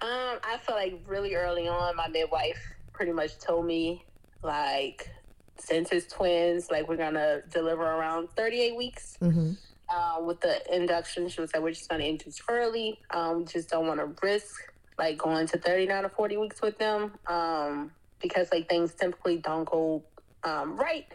Um, 0.00 0.38
I 0.42 0.56
feel 0.66 0.74
like 0.74 0.98
really 1.06 1.34
early 1.34 1.68
on, 1.68 1.96
my 1.96 2.08
midwife 2.08 2.58
pretty 2.94 3.12
much 3.12 3.36
told 3.40 3.66
me 3.66 4.06
like 4.42 5.10
since 5.58 5.90
his 5.90 6.06
twins, 6.06 6.70
like 6.70 6.88
we're 6.88 6.96
gonna 6.96 7.42
deliver 7.50 7.82
around 7.82 8.28
38 8.36 8.76
weeks. 8.76 9.16
Mm-hmm. 9.20 9.52
Uh, 9.90 10.20
with 10.22 10.40
the 10.40 10.60
induction, 10.74 11.28
she 11.28 11.40
was 11.40 11.52
like, 11.54 11.62
we're 11.62 11.70
just 11.72 11.88
gonna 11.88 12.04
induce 12.04 12.40
early. 12.48 12.98
Um, 13.10 13.38
we 13.38 13.44
just 13.44 13.70
don't 13.70 13.86
want 13.86 14.00
to 14.00 14.14
risk 14.26 14.54
like 14.98 15.16
going 15.16 15.46
to 15.46 15.58
39 15.58 16.04
or 16.04 16.08
40 16.08 16.36
weeks 16.36 16.60
with 16.60 16.78
them. 16.78 17.12
Um, 17.26 17.92
because 18.20 18.48
like 18.52 18.68
things 18.68 18.94
typically 18.94 19.36
don't 19.36 19.64
go 19.64 20.02
um 20.44 20.76
right 20.76 21.06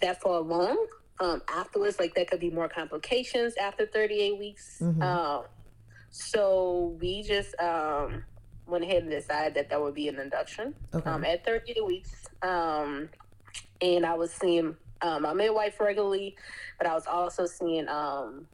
that 0.00 0.20
far 0.20 0.38
along. 0.38 0.86
Um, 1.20 1.42
afterwards, 1.48 1.98
like 1.98 2.14
there 2.14 2.24
could 2.24 2.40
be 2.40 2.50
more 2.50 2.68
complications 2.68 3.54
after 3.56 3.86
38 3.86 4.38
weeks. 4.38 4.78
Mhm. 4.80 5.02
Um, 5.02 5.44
so 6.10 6.96
we 7.00 7.22
just 7.22 7.54
um 7.60 8.24
went 8.70 8.84
ahead 8.84 9.02
and 9.02 9.10
decided 9.10 9.54
that 9.54 9.70
that 9.70 9.80
would 9.80 9.94
be 9.94 10.08
an 10.08 10.18
induction 10.18 10.74
Okay. 10.94 11.10
um, 11.10 11.24
at 11.24 11.44
38 11.44 11.84
weeks. 11.84 12.26
Um, 12.42 13.08
and 13.82 14.06
I 14.06 14.14
was 14.14 14.32
seeing 14.32 14.76
um, 15.02 15.22
my 15.22 15.32
midwife 15.32 15.80
regularly, 15.80 16.36
but 16.78 16.86
I 16.86 16.94
was 16.94 17.06
also 17.06 17.46
seeing 17.46 17.88
um, 17.88 18.46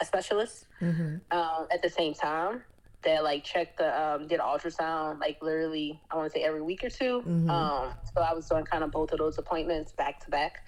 a 0.00 0.04
specialist 0.04 0.66
mm-hmm. 0.80 1.16
um, 1.36 1.66
at 1.70 1.82
the 1.82 1.90
same 1.90 2.14
time 2.14 2.62
that 3.02 3.24
like 3.24 3.44
checked 3.44 3.78
the 3.78 4.00
um, 4.00 4.26
did 4.26 4.40
ultrasound 4.40 5.20
like 5.20 5.38
literally 5.40 5.98
I 6.10 6.16
want 6.16 6.30
to 6.30 6.38
say 6.38 6.44
every 6.44 6.60
week 6.60 6.84
or 6.84 6.90
2 6.90 7.22
Mhm. 7.26 7.50
Um, 7.50 7.94
so 8.14 8.20
I 8.20 8.34
was 8.34 8.46
doing 8.46 8.64
kind 8.64 8.84
of 8.84 8.90
both 8.90 9.12
of 9.12 9.18
those 9.18 9.38
appointments 9.38 9.92
back 9.92 10.22
to 10.24 10.30
back, 10.30 10.66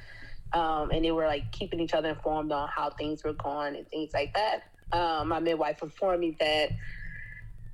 um, 0.55 0.91
and 0.91 1.05
they 1.05 1.13
were 1.13 1.27
like 1.27 1.53
keeping 1.53 1.79
each 1.81 1.93
other 1.95 2.09
informed 2.09 2.51
on 2.53 2.69
how 2.69 2.91
things 2.91 3.23
were 3.23 3.35
going 3.35 3.77
and 3.77 3.87
things 3.89 4.13
like 4.15 4.35
that. 4.35 4.63
Um, 4.93 5.29
my 5.29 5.41
midwife 5.41 5.83
informed 5.83 6.21
me 6.21 6.37
that 6.41 6.71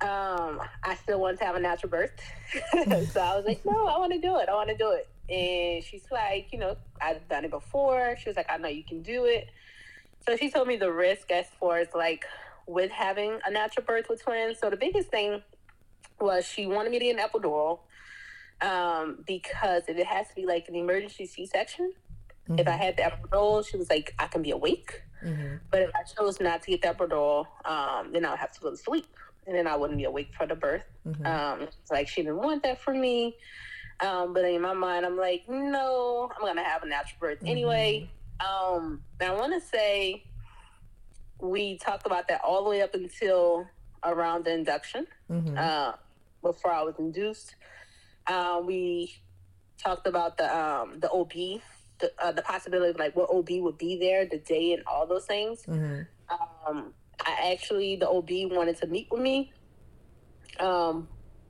um, 0.01 0.61
I 0.83 0.95
still 1.01 1.19
wanted 1.19 1.39
to 1.39 1.45
have 1.45 1.55
a 1.55 1.59
natural 1.59 1.89
birth, 1.89 2.11
so 3.11 3.21
I 3.21 3.35
was 3.35 3.45
like, 3.45 3.65
no, 3.65 3.87
I 3.87 3.97
want 3.97 4.13
to 4.13 4.19
do 4.19 4.37
it. 4.37 4.49
I 4.49 4.53
want 4.53 4.69
to 4.69 4.77
do 4.77 4.91
it. 4.91 5.07
And 5.29 5.83
she's 5.83 6.05
like, 6.11 6.51
you 6.51 6.59
know, 6.59 6.77
I've 7.01 7.27
done 7.27 7.45
it 7.45 7.51
before. 7.51 8.15
She 8.21 8.29
was 8.29 8.35
like, 8.35 8.47
I 8.49 8.57
know 8.57 8.69
you 8.69 8.83
can 8.83 9.01
do 9.01 9.25
it. 9.25 9.49
So 10.25 10.35
she 10.35 10.49
told 10.49 10.67
me 10.67 10.75
the 10.75 10.91
risk 10.91 11.31
as 11.31 11.45
far 11.59 11.77
as 11.77 11.87
like 11.93 12.25
with 12.65 12.91
having 12.91 13.39
a 13.45 13.51
natural 13.51 13.85
birth 13.85 14.07
with 14.09 14.23
twins. 14.23 14.57
So 14.59 14.69
the 14.69 14.77
biggest 14.77 15.09
thing 15.09 15.41
was 16.19 16.45
she 16.45 16.65
wanted 16.65 16.91
me 16.91 16.99
to 16.99 17.05
get 17.05 17.19
an 17.19 17.25
epidural 17.27 17.79
um, 18.61 19.23
because 19.25 19.83
if 19.87 19.97
it 19.97 20.05
has 20.05 20.27
to 20.29 20.35
be 20.35 20.45
like 20.45 20.67
an 20.67 20.75
emergency 20.75 21.25
C-section, 21.25 21.93
if 22.57 22.67
I 22.67 22.71
had 22.71 22.97
the 22.97 23.03
epidural, 23.03 23.65
she 23.67 23.77
was 23.77 23.89
like, 23.89 24.15
I 24.17 24.27
can 24.27 24.41
be 24.41 24.51
awake. 24.51 25.03
Mm-hmm. 25.23 25.57
But 25.69 25.83
if 25.83 25.91
I 25.95 26.03
chose 26.03 26.39
not 26.39 26.63
to 26.63 26.71
get 26.71 26.81
the 26.81 26.87
epidural, 26.87 27.45
um, 27.65 28.11
then 28.11 28.25
I 28.25 28.31
would 28.31 28.39
have 28.39 28.51
to 28.53 28.59
go 28.59 28.71
to 28.71 28.77
sleep, 28.77 29.05
and 29.49 29.57
then 29.57 29.65
I 29.67 29.75
wouldn't 29.75 29.97
be 29.97 30.05
awake 30.05 30.29
for 30.37 30.45
the 30.45 30.53
birth. 30.55 30.83
Mm-hmm. 31.07 31.25
Um, 31.25 31.61
it's 31.63 31.89
like 31.91 32.07
she 32.07 32.21
didn't 32.21 32.37
want 32.37 32.61
that 32.63 32.79
for 32.79 32.93
me. 32.93 33.35
Um, 33.99 34.31
but 34.33 34.45
in 34.45 34.61
my 34.61 34.73
mind, 34.73 35.05
I'm 35.07 35.17
like, 35.17 35.43
no, 35.49 36.29
I'm 36.33 36.45
gonna 36.45 36.63
have 36.63 36.83
a 36.83 36.87
natural 36.87 37.17
birth 37.19 37.39
anyway. 37.45 38.07
Um, 38.39 39.01
and 39.19 39.31
I 39.31 39.35
want 39.35 39.59
to 39.59 39.67
say 39.67 40.23
we 41.41 41.77
talked 41.79 42.05
about 42.05 42.27
that 42.27 42.41
all 42.43 42.63
the 42.63 42.69
way 42.69 42.81
up 42.81 42.93
until 42.93 43.67
around 44.03 44.45
the 44.45 44.53
induction, 44.53 45.07
Mm-hmm. 45.29 45.57
uh, 45.57 45.93
before 46.41 46.71
I 46.71 46.83
was 46.83 46.95
induced. 46.99 47.55
Uh, 48.27 48.61
we 48.63 49.15
talked 49.77 50.05
about 50.07 50.37
the 50.37 50.45
um, 50.55 50.99
the 50.99 51.09
OB, 51.09 51.33
the, 51.99 52.11
uh, 52.19 52.31
the 52.31 52.43
possibility 52.43 52.91
of 52.91 52.97
like 52.99 53.15
what 53.15 53.29
OB 53.31 53.49
would 53.63 53.77
be 53.79 53.97
there, 53.97 54.25
the 54.25 54.37
day, 54.37 54.73
and 54.73 54.83
all 54.85 55.07
those 55.07 55.25
things. 55.25 55.63
Mm-hmm. 55.63 56.01
Um, 56.67 56.93
I 57.25 57.51
actually, 57.51 57.95
the 57.95 58.07
OB 58.09 58.29
wanted 58.51 58.77
to 58.77 58.87
meet 58.87 59.07
with 59.11 59.21
me 59.21 59.51
um, 60.59 61.07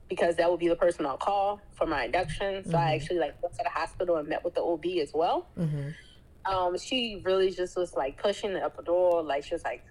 because 0.08 0.36
that 0.38 0.50
would 0.50 0.60
be 0.60 0.68
the 0.68 0.76
person 0.76 1.06
I'll 1.06 1.18
call 1.18 1.62
for 1.74 1.86
my 1.86 2.06
induction. 2.06 2.64
So 2.66 2.78
I 2.78 2.92
Mhm. 2.92 2.96
actually 2.96 3.20
like 3.20 3.42
went 3.42 3.56
to 3.58 3.64
the 3.64 3.70
hospital 3.70 4.18
and 4.18 4.28
met 4.28 4.44
with 4.44 4.56
the 4.56 4.62
OB 4.62 4.86
as 5.02 5.14
well. 5.14 5.48
Mm-hmm. 5.58 5.90
Um, 6.52 6.78
she 6.78 7.22
really 7.26 7.52
just 7.52 7.76
was 7.78 7.94
like 7.96 8.18
pushing 8.22 8.54
the 8.54 8.60
epidural. 8.60 9.24
Like 9.26 9.44
she 9.44 9.54
was 9.54 9.64
like, 9.64 9.84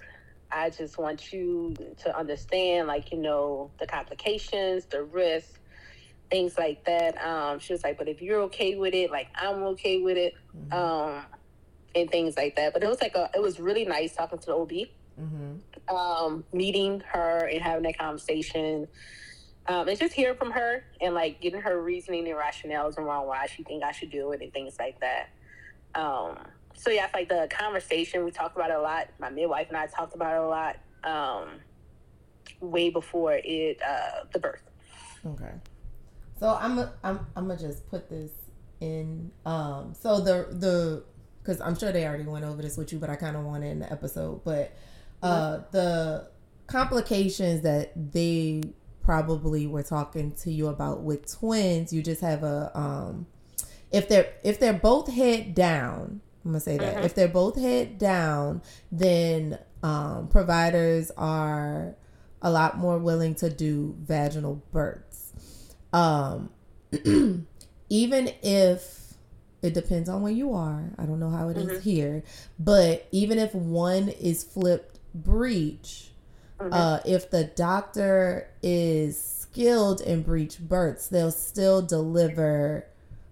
I 0.50 0.70
just 0.70 0.98
want 0.98 1.32
you 1.32 1.74
to 1.98 2.16
understand, 2.18 2.88
like 2.88 3.12
you 3.12 3.18
know, 3.18 3.70
the 3.78 3.86
complications, 3.86 4.86
the 4.86 5.04
risks, 5.04 5.58
things 6.30 6.56
like 6.58 6.84
that. 6.86 7.22
Um, 7.24 7.58
she 7.58 7.72
was 7.72 7.84
like, 7.84 7.98
but 7.98 8.08
if 8.08 8.20
you're 8.22 8.40
okay 8.42 8.76
with 8.76 8.94
it, 8.94 9.10
like 9.10 9.28
I'm 9.36 9.62
okay 9.74 10.00
with 10.00 10.16
it, 10.16 10.34
Mm-hmm. 10.56 10.72
um, 10.72 11.26
and 11.94 12.10
things 12.10 12.36
like 12.36 12.56
that. 12.56 12.72
But 12.72 12.82
it 12.82 12.88
was 12.88 13.00
like 13.00 13.14
a, 13.14 13.30
it 13.34 13.40
was 13.42 13.60
really 13.60 13.84
nice 13.84 14.14
talking 14.16 14.38
to 14.38 14.46
the 14.46 14.54
OB 14.54 14.72
Mm-hmm. 15.20 15.96
um, 15.96 16.44
meeting 16.52 17.02
her 17.12 17.48
and 17.50 17.60
having 17.60 17.82
that 17.84 17.98
conversation. 17.98 18.86
Um, 19.66 19.86
and 19.86 19.98
just 19.98 20.14
hearing 20.14 20.36
from 20.36 20.50
her 20.52 20.84
and 21.00 21.14
like 21.14 21.40
getting 21.40 21.60
her 21.60 21.82
reasoning 21.82 22.26
and 22.26 22.38
rationales 22.38 22.96
around 22.96 23.26
why 23.26 23.46
she 23.46 23.64
think 23.64 23.82
I 23.82 23.92
should 23.92 24.10
do 24.10 24.32
it 24.32 24.40
and 24.40 24.52
things 24.52 24.76
like 24.78 24.98
that. 25.00 25.28
Um, 25.94 26.38
so 26.74 26.90
yeah, 26.90 27.04
it's 27.04 27.14
like 27.14 27.28
the 27.28 27.48
conversation 27.50 28.24
we 28.24 28.30
talked 28.30 28.56
about 28.56 28.70
it 28.70 28.76
a 28.76 28.80
lot. 28.80 29.08
My 29.18 29.28
midwife 29.28 29.68
and 29.68 29.76
I 29.76 29.86
talked 29.86 30.14
about 30.14 30.34
it 30.34 30.40
a 30.40 30.46
lot. 30.46 30.76
Um, 31.04 31.60
way 32.60 32.90
before 32.90 33.40
it 33.42 33.80
uh, 33.82 34.24
the 34.32 34.38
birth. 34.38 34.62
Okay. 35.26 35.52
So 36.38 36.56
I'm 36.60 36.78
i 36.78 36.88
I'm 37.02 37.26
I'm 37.36 37.48
gonna 37.48 37.58
just 37.58 37.88
put 37.90 38.08
this 38.08 38.30
in. 38.80 39.30
Um. 39.44 39.94
So 39.98 40.20
the 40.20 40.46
the 40.50 41.04
because 41.42 41.60
I'm 41.60 41.76
sure 41.78 41.92
they 41.92 42.06
already 42.06 42.24
went 42.24 42.44
over 42.44 42.62
this 42.62 42.76
with 42.76 42.92
you, 42.92 42.98
but 42.98 43.10
I 43.10 43.16
kind 43.16 43.36
of 43.36 43.44
want 43.44 43.64
it 43.64 43.68
in 43.68 43.80
the 43.80 43.90
episode. 43.90 44.44
But 44.44 44.72
uh, 45.22 45.60
the 45.70 46.28
complications 46.66 47.62
that 47.62 47.92
they 48.12 48.62
probably 49.02 49.66
were 49.66 49.82
talking 49.82 50.32
to 50.32 50.50
you 50.52 50.66
about 50.68 51.02
with 51.02 51.30
twins, 51.38 51.92
you 51.92 52.02
just 52.02 52.20
have 52.20 52.42
a 52.42 52.70
um. 52.78 53.26
If 53.90 54.08
they're 54.08 54.32
if 54.44 54.60
they're 54.60 54.72
both 54.74 55.08
head 55.12 55.54
down, 55.54 56.20
I'm 56.44 56.50
gonna 56.50 56.60
say 56.60 56.76
that 56.78 56.96
Mhm. 56.98 57.04
if 57.04 57.14
they're 57.14 57.26
both 57.28 57.56
head 57.56 57.98
down, 57.98 58.62
then 58.92 59.58
um, 59.82 60.28
providers 60.28 61.10
are 61.16 61.94
a 62.42 62.50
lot 62.50 62.76
more 62.78 62.98
willing 62.98 63.34
to 63.36 63.48
do 63.48 63.96
vaginal 64.00 64.60
births. 64.72 65.32
Um, 65.92 66.50
even 67.88 68.30
if 68.42 69.14
it 69.62 69.74
depends 69.74 70.08
on 70.08 70.22
where 70.22 70.32
you 70.32 70.52
are, 70.52 70.90
I 70.98 71.04
don't 71.06 71.18
know 71.18 71.30
how 71.30 71.48
it 71.48 71.56
is 71.56 71.78
Mhm. 71.78 71.80
here, 71.82 72.22
but 72.58 73.06
even 73.10 73.38
if 73.38 73.54
one 73.54 74.08
is 74.08 74.44
flipped 74.44 74.97
breech, 75.24 76.12
Mhm. 76.60 76.70
uh, 76.72 77.00
if 77.04 77.30
the 77.30 77.44
doctor 77.44 78.48
is 78.62 79.16
skilled 79.20 80.00
in 80.00 80.22
breech 80.22 80.58
births, 80.58 81.08
they'll 81.08 81.30
still 81.30 81.82
deliver. 81.82 82.84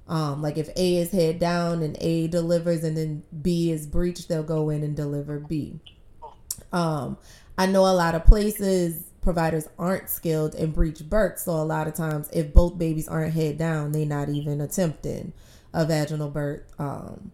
Um, 0.08 0.40
like 0.40 0.56
if 0.56 0.68
A 0.76 0.96
is 0.98 1.10
head 1.10 1.40
down 1.40 1.82
and 1.82 1.96
A 2.00 2.28
delivers, 2.28 2.84
and 2.84 2.96
then 2.96 3.24
B 3.42 3.72
is 3.72 3.86
breech, 3.86 4.28
they'll 4.28 4.44
go 4.44 4.70
in 4.70 4.84
and 4.84 4.94
deliver 4.94 5.40
B. 5.40 5.80
Um, 6.72 7.18
I 7.58 7.66
know 7.66 7.82
a 7.86 7.94
lot 7.94 8.14
of 8.14 8.24
places 8.24 9.04
providers 9.20 9.68
aren't 9.76 10.08
skilled 10.08 10.54
in 10.54 10.70
breech 10.70 11.08
births, 11.10 11.44
so 11.44 11.52
a 11.52 11.64
lot 11.64 11.88
of 11.88 11.94
times 11.94 12.28
if 12.32 12.54
both 12.54 12.78
babies 12.78 13.08
aren't 13.08 13.34
head 13.34 13.58
down, 13.58 13.90
they're 13.90 14.06
not 14.06 14.28
even 14.28 14.60
attempting 14.60 15.32
a 15.74 15.84
vaginal 15.84 16.30
birth. 16.30 16.62
Um, 16.78 17.32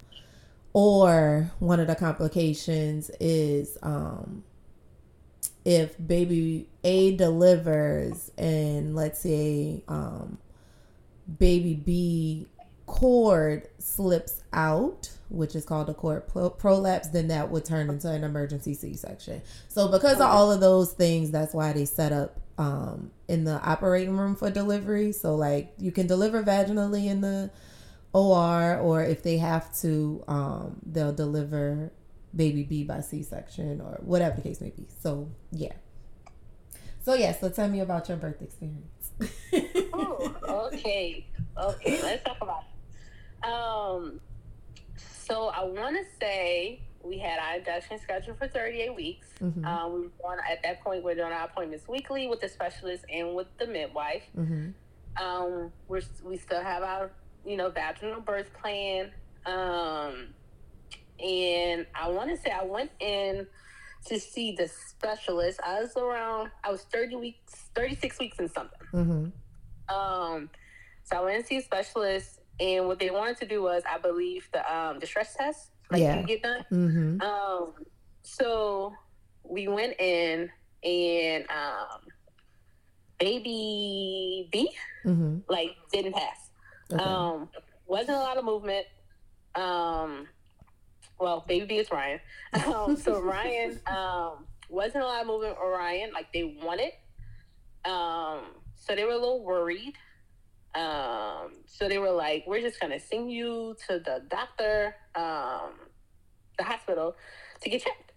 or 0.73 1.51
one 1.59 1.81
of 1.81 1.87
the 1.87 1.95
complications 1.95 3.11
is 3.21 3.77
um, 3.83 4.45
if 5.65 5.95
baby 6.05 6.69
A 6.83 7.17
delivers 7.17 8.31
and 8.39 8.95
let's 8.95 9.21
say 9.21 9.85
um, 9.89 10.39
baby 11.39 11.75
B 11.75 12.47
cord 12.87 13.69
slips 13.79 14.43
out, 14.53 15.11
which 15.29 15.55
is 15.55 15.65
called 15.65 15.89
a 15.89 15.95
cord 15.95 16.25
prolapse, 16.59 17.09
then 17.09 17.29
that 17.29 17.51
would 17.51 17.65
turn 17.65 17.89
into 17.89 18.11
an 18.11 18.25
emergency 18.25 18.75
C 18.75 18.95
section. 18.95 19.43
So, 19.69 19.89
because 19.89 20.17
of 20.17 20.27
all 20.27 20.53
of 20.53 20.61
those 20.61 20.93
things, 20.93 21.31
that's 21.31 21.55
why 21.55 21.73
they 21.73 21.85
set 21.85 22.13
up 22.13 22.41
um, 22.59 23.11
in 23.29 23.45
the 23.45 23.61
operating 23.63 24.17
room 24.17 24.37
for 24.37 24.51
delivery. 24.51 25.13
So, 25.13 25.35
like, 25.35 25.73
you 25.79 25.93
can 25.93 26.07
deliver 26.07 26.43
vaginally 26.43 27.07
in 27.07 27.21
the 27.21 27.51
OR, 28.13 28.79
or 28.79 29.03
if 29.03 29.23
they 29.23 29.39
have 29.39 29.75
to, 29.81 30.23
um, 30.29 30.77
they'll 30.85 31.13
deliver 31.15 31.93
baby 32.35 32.63
B 32.63 32.85
by 32.85 33.01
C 33.01 33.23
section 33.23 33.81
or 33.81 33.99
whatever 34.03 34.37
the 34.37 34.43
case 34.43 34.61
may 34.61 34.71
be. 34.71 34.87
So, 35.01 35.31
yeah. 35.51 35.73
So, 37.05 37.15
yeah, 37.15 37.33
so 37.33 37.49
tell 37.49 37.69
me 37.69 37.81
about 37.81 38.09
your 38.09 38.17
birth 38.17 38.41
experience. 38.41 39.11
oh, 39.93 40.37
okay. 40.73 41.27
Okay, 41.59 42.03
let's 42.03 42.25
talk 42.25 42.37
about 42.41 42.63
it. 42.63 43.49
Um, 43.49 44.21
so 45.27 45.49
I 45.49 45.65
want 45.65 45.97
to 45.97 46.05
say 46.21 46.81
we 47.03 47.19
had 47.19 47.39
our 47.39 47.57
induction 47.57 47.99
scheduled 47.99 48.39
for 48.39 48.49
38 48.49 48.95
weeks. 48.95 49.29
Mm-hmm. 49.41 49.65
Um, 49.65 49.93
we 49.93 50.01
were 50.01 50.11
on, 50.25 50.39
at 50.51 50.63
that 50.63 50.83
point, 50.83 51.03
we're 51.03 51.15
doing 51.15 51.33
our 51.33 51.45
appointments 51.45 51.89
weekly 51.89 52.29
with 52.29 52.41
the 52.41 52.49
specialist 52.49 53.05
and 53.13 53.35
with 53.35 53.49
the 53.59 53.67
midwife. 53.67 54.23
Mm-hmm. 54.39 55.23
Um, 55.23 55.73
we're, 55.89 56.03
we 56.25 56.37
still 56.37 56.63
have 56.63 56.83
our, 56.83 57.11
you 57.45 57.57
know, 57.57 57.71
vaginal 57.71 58.21
birth 58.21 58.53
plan. 58.61 59.11
Um, 59.47 60.29
and 61.23 61.87
I 61.95 62.09
want 62.09 62.31
to 62.31 62.37
say 62.37 62.51
I 62.51 62.65
went 62.65 62.91
in 63.01 63.47
to 64.07 64.19
see 64.19 64.53
the 64.53 64.69
specialist. 64.69 65.61
I 65.65 65.81
was 65.81 65.97
around, 65.97 66.51
I 66.65 66.71
was 66.71 66.83
30 66.83 67.17
weeks, 67.17 67.55
36 67.75 68.19
weeks 68.19 68.39
and 68.39 68.51
something. 68.51 68.79
Mm-hmm. 68.93 69.95
Um, 69.95 70.51
so 71.05 71.17
I 71.17 71.21
went 71.21 71.41
to 71.43 71.47
see 71.47 71.57
a 71.59 71.63
specialist, 71.63 72.41
and 72.61 72.87
what 72.87 72.99
they 72.99 73.11
wanted 73.11 73.37
to 73.39 73.47
do 73.47 73.63
was, 73.63 73.83
I 73.91 73.99
believe, 73.99 74.49
the 74.53 74.75
um, 74.75 74.99
the 74.99 75.07
stress 75.07 75.35
test, 75.35 75.71
like 75.91 76.01
yeah. 76.01 76.21
you 76.21 76.27
get 76.27 76.43
done. 76.43 76.65
Mm-hmm. 76.71 77.21
Um, 77.23 77.73
so 78.23 78.95
we 79.43 79.69
went 79.69 79.99
in, 80.01 80.51
and 80.85 81.45
um, 81.51 82.01
baby 83.19 84.49
B, 84.53 84.71
mm-hmm. 85.05 85.39
like 85.49 85.77
didn't 85.93 86.15
pass. 86.15 86.51
Okay. 86.93 87.03
Um, 87.03 87.49
wasn't 87.87 88.17
a 88.17 88.21
lot 88.21 88.37
of 88.37 88.45
movement. 88.45 88.87
Um, 89.55 90.29
well, 91.19 91.45
baby 91.47 91.67
B 91.67 91.77
is 91.79 91.91
Ryan. 91.91 92.21
Um, 92.67 92.97
so 92.97 93.21
Ryan 93.23 93.81
um, 93.87 94.47
wasn't 94.69 95.05
a 95.05 95.07
lot 95.07 95.21
of 95.23 95.27
movement. 95.27 95.57
Orion, 95.59 96.13
like 96.13 96.33
they 96.33 96.59
wanted. 96.63 96.93
Um, 97.85 98.41
so 98.77 98.95
they 98.95 99.05
were 99.05 99.13
a 99.13 99.19
little 99.19 99.45
worried. 99.45 99.95
Um, 100.75 101.53
so 101.67 101.89
they 101.89 101.99
were 101.99 102.11
like, 102.11 102.45
"We're 102.47 102.61
just 102.61 102.81
gonna 102.81 102.99
send 103.01 103.31
you 103.31 103.77
to 103.89 103.99
the 103.99 104.23
doctor, 104.31 104.95
um, 105.15 105.73
the 106.57 106.65
hospital, 106.65 107.15
to 107.61 107.69
get 107.69 107.83
checked, 107.83 108.13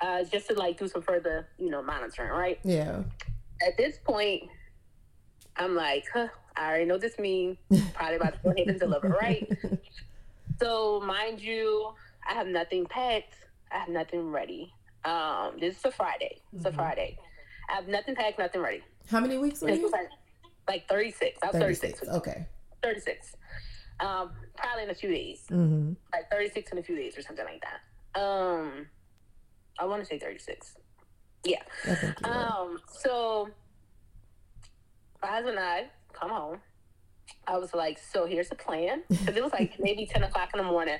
uh, 0.00 0.24
just 0.24 0.48
to 0.48 0.54
like 0.54 0.78
do 0.78 0.86
some 0.86 1.02
further, 1.02 1.48
you 1.58 1.70
know, 1.70 1.82
monitoring, 1.82 2.30
right?" 2.30 2.58
Yeah. 2.62 3.02
At 3.66 3.76
this 3.78 3.98
point, 3.98 4.42
I'm 5.56 5.74
like, 5.74 6.04
huh, 6.12 6.28
I 6.56 6.68
already 6.68 6.84
know 6.84 6.98
this 6.98 7.18
means 7.18 7.58
probably 7.94 8.16
about 8.16 8.34
to 8.34 8.38
go 8.42 8.50
ahead 8.50 8.68
and 8.68 8.78
deliver, 8.78 9.08
right? 9.08 9.48
so, 10.60 11.00
mind 11.00 11.40
you, 11.40 11.92
I 12.28 12.34
have 12.34 12.46
nothing 12.46 12.86
packed. 12.86 13.34
I 13.72 13.78
have 13.78 13.88
nothing 13.88 14.30
ready. 14.30 14.72
Um, 15.04 15.52
this 15.60 15.76
is 15.76 15.84
a 15.84 15.90
Friday. 15.90 16.40
It's 16.52 16.64
mm-hmm. 16.64 16.68
a 16.68 16.72
Friday. 16.72 17.18
I 17.70 17.74
have 17.74 17.88
nothing 17.88 18.14
packed, 18.14 18.38
nothing 18.38 18.60
ready. 18.60 18.82
How 19.10 19.20
many 19.20 19.38
weeks 19.38 19.60
were 19.60 19.70
you? 19.70 19.92
Like 20.66 20.88
36. 20.88 21.38
I 21.42 21.46
was 21.46 21.56
36. 21.56 22.00
36. 22.00 22.16
Okay. 22.16 22.46
36. 22.82 23.36
Um, 24.00 24.30
probably 24.56 24.84
in 24.84 24.90
a 24.90 24.94
few 24.94 25.10
days. 25.10 25.44
Mm-hmm. 25.50 25.92
Like 26.12 26.30
36 26.30 26.72
in 26.72 26.78
a 26.78 26.82
few 26.82 26.96
days 26.96 27.18
or 27.18 27.22
something 27.22 27.44
like 27.44 27.62
that. 27.62 28.20
Um, 28.20 28.86
I 29.78 29.84
want 29.84 30.02
to 30.02 30.06
say 30.06 30.18
36. 30.18 30.76
Yeah. 31.44 31.62
Um, 32.24 32.78
so 32.90 33.48
my 35.24 35.30
husband 35.30 35.56
and 35.56 35.66
I 35.66 35.86
come 36.12 36.30
home. 36.30 36.58
I 37.46 37.56
was 37.56 37.72
like, 37.72 37.98
so 37.98 38.26
here's 38.26 38.50
the 38.50 38.54
plan. 38.54 39.02
Because 39.08 39.36
it 39.36 39.42
was 39.42 39.52
like 39.52 39.76
maybe 39.78 40.06
10 40.10 40.22
o'clock 40.22 40.50
in 40.52 40.58
the 40.58 40.64
morning 40.64 40.98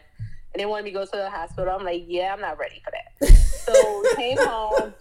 and 0.54 0.60
they 0.60 0.66
wanted 0.66 0.84
me 0.84 0.90
to 0.92 0.98
go 0.98 1.04
to 1.04 1.10
the 1.10 1.30
hospital. 1.30 1.74
I'm 1.76 1.84
like, 1.84 2.04
yeah, 2.06 2.32
I'm 2.32 2.40
not 2.40 2.58
ready 2.58 2.80
for 2.82 2.92
that. 2.92 3.28
so 3.28 4.04
came 4.16 4.38
home. 4.38 4.94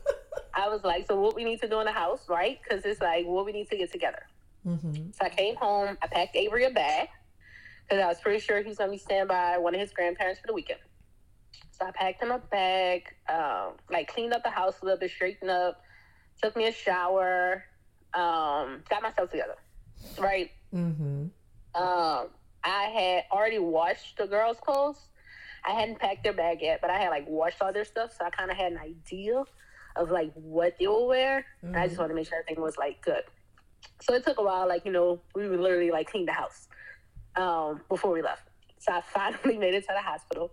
I 0.54 0.68
was 0.68 0.84
like, 0.84 1.08
so 1.08 1.20
what 1.20 1.36
we 1.36 1.44
need 1.44 1.62
to 1.62 1.70
do 1.70 1.80
in 1.80 1.86
the 1.86 1.92
house, 1.92 2.28
right? 2.28 2.60
Because 2.62 2.84
it's 2.86 3.02
like, 3.02 3.26
what 3.26 3.46
we 3.46 3.54
need 3.54 3.70
to 3.70 3.78
get 3.78 3.92
together. 3.92 4.24
Mm-hmm. 4.68 5.12
So 5.12 5.26
I 5.26 5.30
came 5.30 5.56
home. 5.56 5.98
I 6.02 6.08
packed 6.08 6.36
Avery 6.36 6.66
a 6.66 6.70
bag 6.70 7.08
because 7.84 8.04
I 8.04 8.08
was 8.08 8.20
pretty 8.20 8.40
sure 8.40 8.62
he 8.62 8.68
was 8.68 8.78
going 8.78 8.90
to 8.90 8.92
be 8.92 8.98
standing 8.98 9.28
by 9.28 9.58
one 9.58 9.74
of 9.74 9.80
his 9.80 9.92
grandparents 9.92 10.42
for 10.42 10.48
the 10.48 10.54
weekend. 10.54 10.80
So 11.72 11.86
I 11.86 11.92
packed 11.92 12.22
him 12.22 12.32
a 12.32 12.40
bag, 12.40 13.04
um, 13.32 13.74
like 13.90 14.08
cleaned 14.08 14.34
up 14.34 14.44
the 14.44 14.50
house 14.50 14.76
a 14.82 14.86
little 14.86 15.00
bit, 15.00 15.12
straightened 15.12 15.50
up, 15.50 15.82
took 16.42 16.56
me 16.56 16.68
a 16.68 16.72
shower, 16.72 17.64
um, 18.13 18.84
got 18.89 19.02
myself 19.02 19.30
together, 19.32 19.56
right? 20.19 20.52
Mm-hmm. 20.73 21.26
Um, 21.76 22.28
I 22.63 22.84
had 22.84 23.23
already 23.32 23.60
washed 23.60 24.17
the 24.17 24.28
girls' 24.28 24.58
clothes 24.62 24.97
I 25.65 25.71
hadn't 25.71 25.99
packed 25.99 26.23
their 26.23 26.34
bag 26.34 26.60
yet, 26.62 26.82
but 26.82 26.89
I 26.89 26.99
had 26.99 27.10
like 27.10 27.28
washed 27.28 27.62
all 27.62 27.71
their 27.71 27.86
stuff, 27.86 28.15
so 28.17 28.26
I 28.26 28.30
kind 28.30 28.52
of 28.52 28.58
had 28.58 28.73
an 28.73 28.80
idea 28.80 29.43
of 29.95 30.12
like 30.12 30.32
what 30.34 30.76
they 30.80 30.88
will 30.88 31.08
wear. 31.08 31.45
Mm-hmm. 31.63 31.76
I 31.76 31.84
just 31.84 31.93
mm-hmm. 31.93 32.02
wanted 32.02 32.10
to 32.10 32.15
make 32.15 32.28
sure 32.28 32.39
everything 32.39 32.62
was 32.62 32.78
like 32.78 33.02
good. 33.02 33.23
So 34.02 34.13
it 34.13 34.23
took 34.23 34.39
a 34.39 34.43
while. 34.43 34.67
Like 34.67 34.86
you 34.86 34.91
know, 34.91 35.21
we 35.36 35.47
would 35.47 35.60
literally 35.60 35.91
like 35.91 36.10
clean 36.10 36.26
the 36.26 36.34
house 36.34 36.67
um, 37.36 37.82
before 37.88 38.12
we 38.12 38.21
left. 38.21 38.49
So 38.80 38.91
I 38.91 39.02
finally 39.13 39.58
made 39.58 39.73
it 39.73 39.82
to 39.82 39.93
the 39.93 40.02
hospital. 40.02 40.52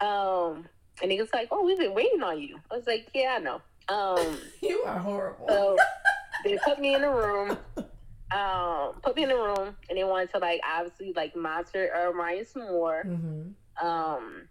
Um, 0.00 0.66
and 1.02 1.12
he 1.12 1.20
was 1.20 1.28
like, 1.34 1.48
"Oh, 1.50 1.64
we've 1.64 1.78
been 1.78 1.94
waiting 1.94 2.22
on 2.22 2.40
you." 2.40 2.58
I 2.70 2.76
was 2.76 2.86
like, 2.86 3.08
"Yeah, 3.14 3.36
I 3.38 3.42
know." 3.42 3.60
Um, 3.88 4.38
you 4.62 4.82
are 4.86 4.98
horrible. 4.98 5.46
So 5.48 5.76
they 6.44 6.58
put 6.64 6.78
me 6.80 6.94
in 6.94 7.04
a 7.04 7.10
room. 7.10 7.58
Um, 8.32 8.92
put 9.02 9.16
me 9.16 9.24
in 9.24 9.30
a 9.32 9.34
room, 9.34 9.74
and 9.88 9.98
they 9.98 10.04
wanted 10.04 10.30
to 10.30 10.38
like 10.38 10.60
obviously 10.64 11.12
like 11.16 11.34
monitor 11.34 11.90
uh, 11.92 12.12
Ryan 12.12 12.46
some 12.46 12.62
more. 12.62 13.02
Mm-hmm. 13.04 13.84
Um, 13.84 14.42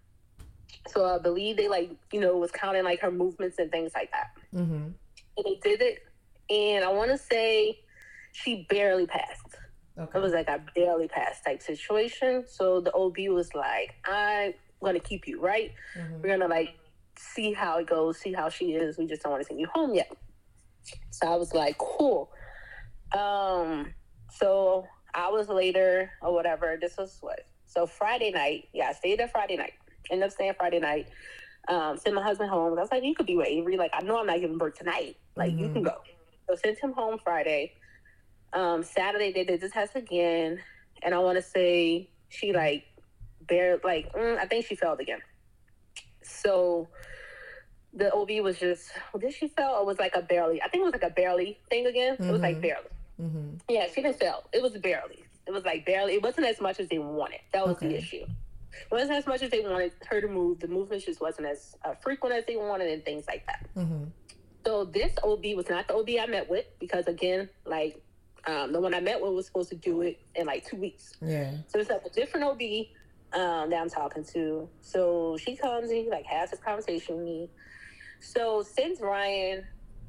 so 0.87 1.05
I 1.05 1.17
believe 1.17 1.55
they 1.55 1.69
like 1.69 1.89
you 2.11 2.19
know 2.19 2.35
was 2.37 2.51
counting 2.51 2.83
like 2.83 2.99
her 2.99 3.11
movements 3.11 3.57
and 3.57 3.71
things 3.71 3.93
like 3.95 4.11
that. 4.11 4.31
Mm-hmm. 4.53 4.73
And 4.73 5.45
they 5.45 5.59
did 5.63 5.81
it, 5.81 5.99
and 6.49 6.83
I 6.83 6.91
want 6.91 7.11
to 7.11 7.17
say 7.17 7.79
she 8.33 8.65
barely 8.69 9.05
passed. 9.05 9.55
Okay. 9.97 10.17
It 10.17 10.21
was 10.21 10.33
like 10.33 10.49
a 10.49 10.61
barely 10.75 11.07
passed 11.07 11.45
type 11.45 11.61
situation. 11.61 12.43
So 12.47 12.81
the 12.81 12.93
OB 12.93 13.17
was 13.29 13.53
like, 13.55 13.95
"I'm 14.05 14.53
gonna 14.83 14.99
keep 14.99 15.25
you 15.25 15.39
right. 15.39 15.71
Mm-hmm. 15.97 16.21
We're 16.21 16.37
gonna 16.37 16.53
like 16.53 16.75
see 17.17 17.53
how 17.53 17.77
it 17.77 17.87
goes, 17.87 18.17
see 18.17 18.33
how 18.33 18.49
she 18.49 18.73
is. 18.73 18.97
We 18.97 19.05
just 19.05 19.23
don't 19.23 19.31
want 19.31 19.43
to 19.43 19.47
send 19.47 19.59
you 19.59 19.67
home 19.67 19.93
yet." 19.93 20.11
So 21.11 21.27
I 21.27 21.35
was 21.35 21.53
like, 21.53 21.77
"Cool." 21.77 22.29
Um, 23.17 23.93
so 24.31 24.87
hours 25.15 25.49
later 25.49 26.11
or 26.21 26.33
whatever, 26.33 26.77
this 26.79 26.97
was 26.97 27.17
what 27.21 27.41
so 27.69 27.85
Friday 27.85 28.31
night, 28.31 28.67
yeah, 28.73 28.89
I 28.89 28.93
stayed 28.93 29.19
there 29.19 29.27
Friday 29.27 29.55
night. 29.55 29.73
Ended 30.09 30.25
up 30.25 30.31
staying 30.31 30.53
Friday 30.57 30.79
night. 30.79 31.07
Um, 31.67 31.97
sent 31.97 32.15
my 32.15 32.23
husband 32.23 32.49
home. 32.49 32.77
I 32.77 32.81
was 32.81 32.91
like, 32.91 33.03
you 33.03 33.13
could 33.13 33.27
be 33.27 33.35
with 33.35 33.47
Avery. 33.47 33.77
Like, 33.77 33.91
I 33.93 34.01
know 34.01 34.19
I'm 34.19 34.25
not 34.25 34.39
giving 34.39 34.57
birth 34.57 34.73
tonight. 34.73 35.17
Like, 35.35 35.51
mm-hmm. 35.51 35.59
you 35.59 35.65
can 35.67 35.83
mm-hmm. 35.83 35.83
go. 35.83 36.01
So 36.49 36.55
sent 36.55 36.79
him 36.79 36.93
home 36.93 37.19
Friday. 37.23 37.73
Um, 38.53 38.81
Saturday 38.81 39.31
they 39.31 39.43
did 39.43 39.61
the 39.61 39.69
test 39.69 39.95
again, 39.95 40.59
and 41.03 41.13
I 41.13 41.19
want 41.19 41.37
to 41.37 41.43
say 41.43 42.09
she 42.29 42.51
like 42.51 42.85
bare 43.41 43.79
like 43.83 44.11
mm, 44.13 44.37
I 44.39 44.47
think 44.47 44.65
she 44.65 44.75
failed 44.75 44.99
again. 44.99 45.19
So 46.23 46.87
the 47.93 48.13
OB 48.13 48.43
was 48.43 48.59
just 48.59 48.91
did 49.19 49.33
she 49.33 49.47
fail 49.47 49.77
or 49.79 49.85
was 49.85 49.99
like 49.99 50.15
a 50.15 50.21
barely? 50.21 50.61
I 50.61 50.67
think 50.69 50.81
it 50.81 50.85
was 50.85 50.93
like 50.93 51.03
a 51.03 51.09
barely 51.09 51.59
thing 51.69 51.85
again. 51.85 52.15
Mm-hmm. 52.15 52.29
It 52.29 52.31
was 52.31 52.41
like 52.41 52.55
mm-hmm. 52.55 52.61
barely. 52.61 52.89
Mm-hmm. 53.21 53.49
Yeah, 53.67 53.87
she 53.93 54.01
didn't 54.01 54.19
fail. 54.19 54.43
It 54.53 54.61
was 54.61 54.77
barely. 54.77 55.23
It 55.47 55.51
was 55.51 55.65
like 55.65 55.85
barely. 55.85 56.13
It 56.13 56.23
wasn't 56.23 56.47
as 56.47 56.61
much 56.61 56.79
as 56.79 56.87
they 56.89 56.99
wanted. 56.99 57.39
That 57.53 57.67
was 57.67 57.77
okay. 57.77 57.89
the 57.89 57.97
issue. 57.97 58.25
It 58.71 58.91
wasn't 58.91 59.13
as 59.13 59.25
much 59.27 59.41
as 59.41 59.49
they 59.49 59.61
wanted 59.61 59.91
her 60.07 60.21
to 60.21 60.27
move. 60.27 60.59
The 60.59 60.67
movement 60.67 61.03
just 61.03 61.19
wasn't 61.19 61.47
as 61.47 61.75
uh, 61.83 61.95
frequent 61.95 62.35
as 62.35 62.45
they 62.45 62.55
wanted, 62.55 62.89
and 62.91 63.03
things 63.03 63.25
like 63.27 63.45
that. 63.47 63.67
Mm-hmm. 63.75 64.05
So 64.65 64.85
this 64.85 65.11
OB 65.23 65.43
was 65.55 65.69
not 65.69 65.87
the 65.87 65.95
OB 65.95 66.09
I 66.21 66.27
met 66.27 66.49
with 66.49 66.65
because 66.79 67.07
again, 67.07 67.49
like 67.65 68.01
um, 68.45 68.71
the 68.71 68.79
one 68.79 68.93
I 68.93 68.99
met 68.99 69.21
with 69.21 69.33
was 69.33 69.45
supposed 69.47 69.69
to 69.69 69.75
do 69.75 70.01
it 70.01 70.19
in 70.35 70.45
like 70.45 70.65
two 70.65 70.77
weeks. 70.77 71.15
Yeah. 71.21 71.51
So 71.67 71.79
it's 71.79 71.89
like 71.89 72.05
a 72.05 72.09
different 72.09 72.45
OB 72.45 72.61
um, 73.33 73.69
that 73.69 73.81
I'm 73.81 73.89
talking 73.89 74.23
to. 74.33 74.69
So 74.81 75.37
she 75.37 75.55
comes 75.55 75.89
and 75.89 75.99
he 75.99 76.09
like 76.09 76.25
has 76.25 76.51
this 76.51 76.59
conversation 76.59 77.17
with 77.17 77.25
me. 77.25 77.49
So 78.19 78.63
since 78.63 78.99
Ryan 79.01 79.65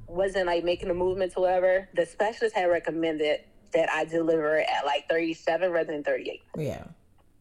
wasn't 0.07 0.46
like 0.46 0.64
making 0.64 0.88
the 0.88 0.94
movements 0.94 1.37
or 1.37 1.42
whatever, 1.42 1.88
the 1.94 2.07
specialist 2.07 2.55
had 2.55 2.64
recommended 2.64 3.40
that 3.73 3.90
I 3.90 4.05
deliver 4.05 4.59
at 4.59 4.85
like 4.85 5.09
37 5.09 5.70
rather 5.70 5.92
than 5.92 6.03
38. 6.03 6.42
Yeah. 6.57 6.85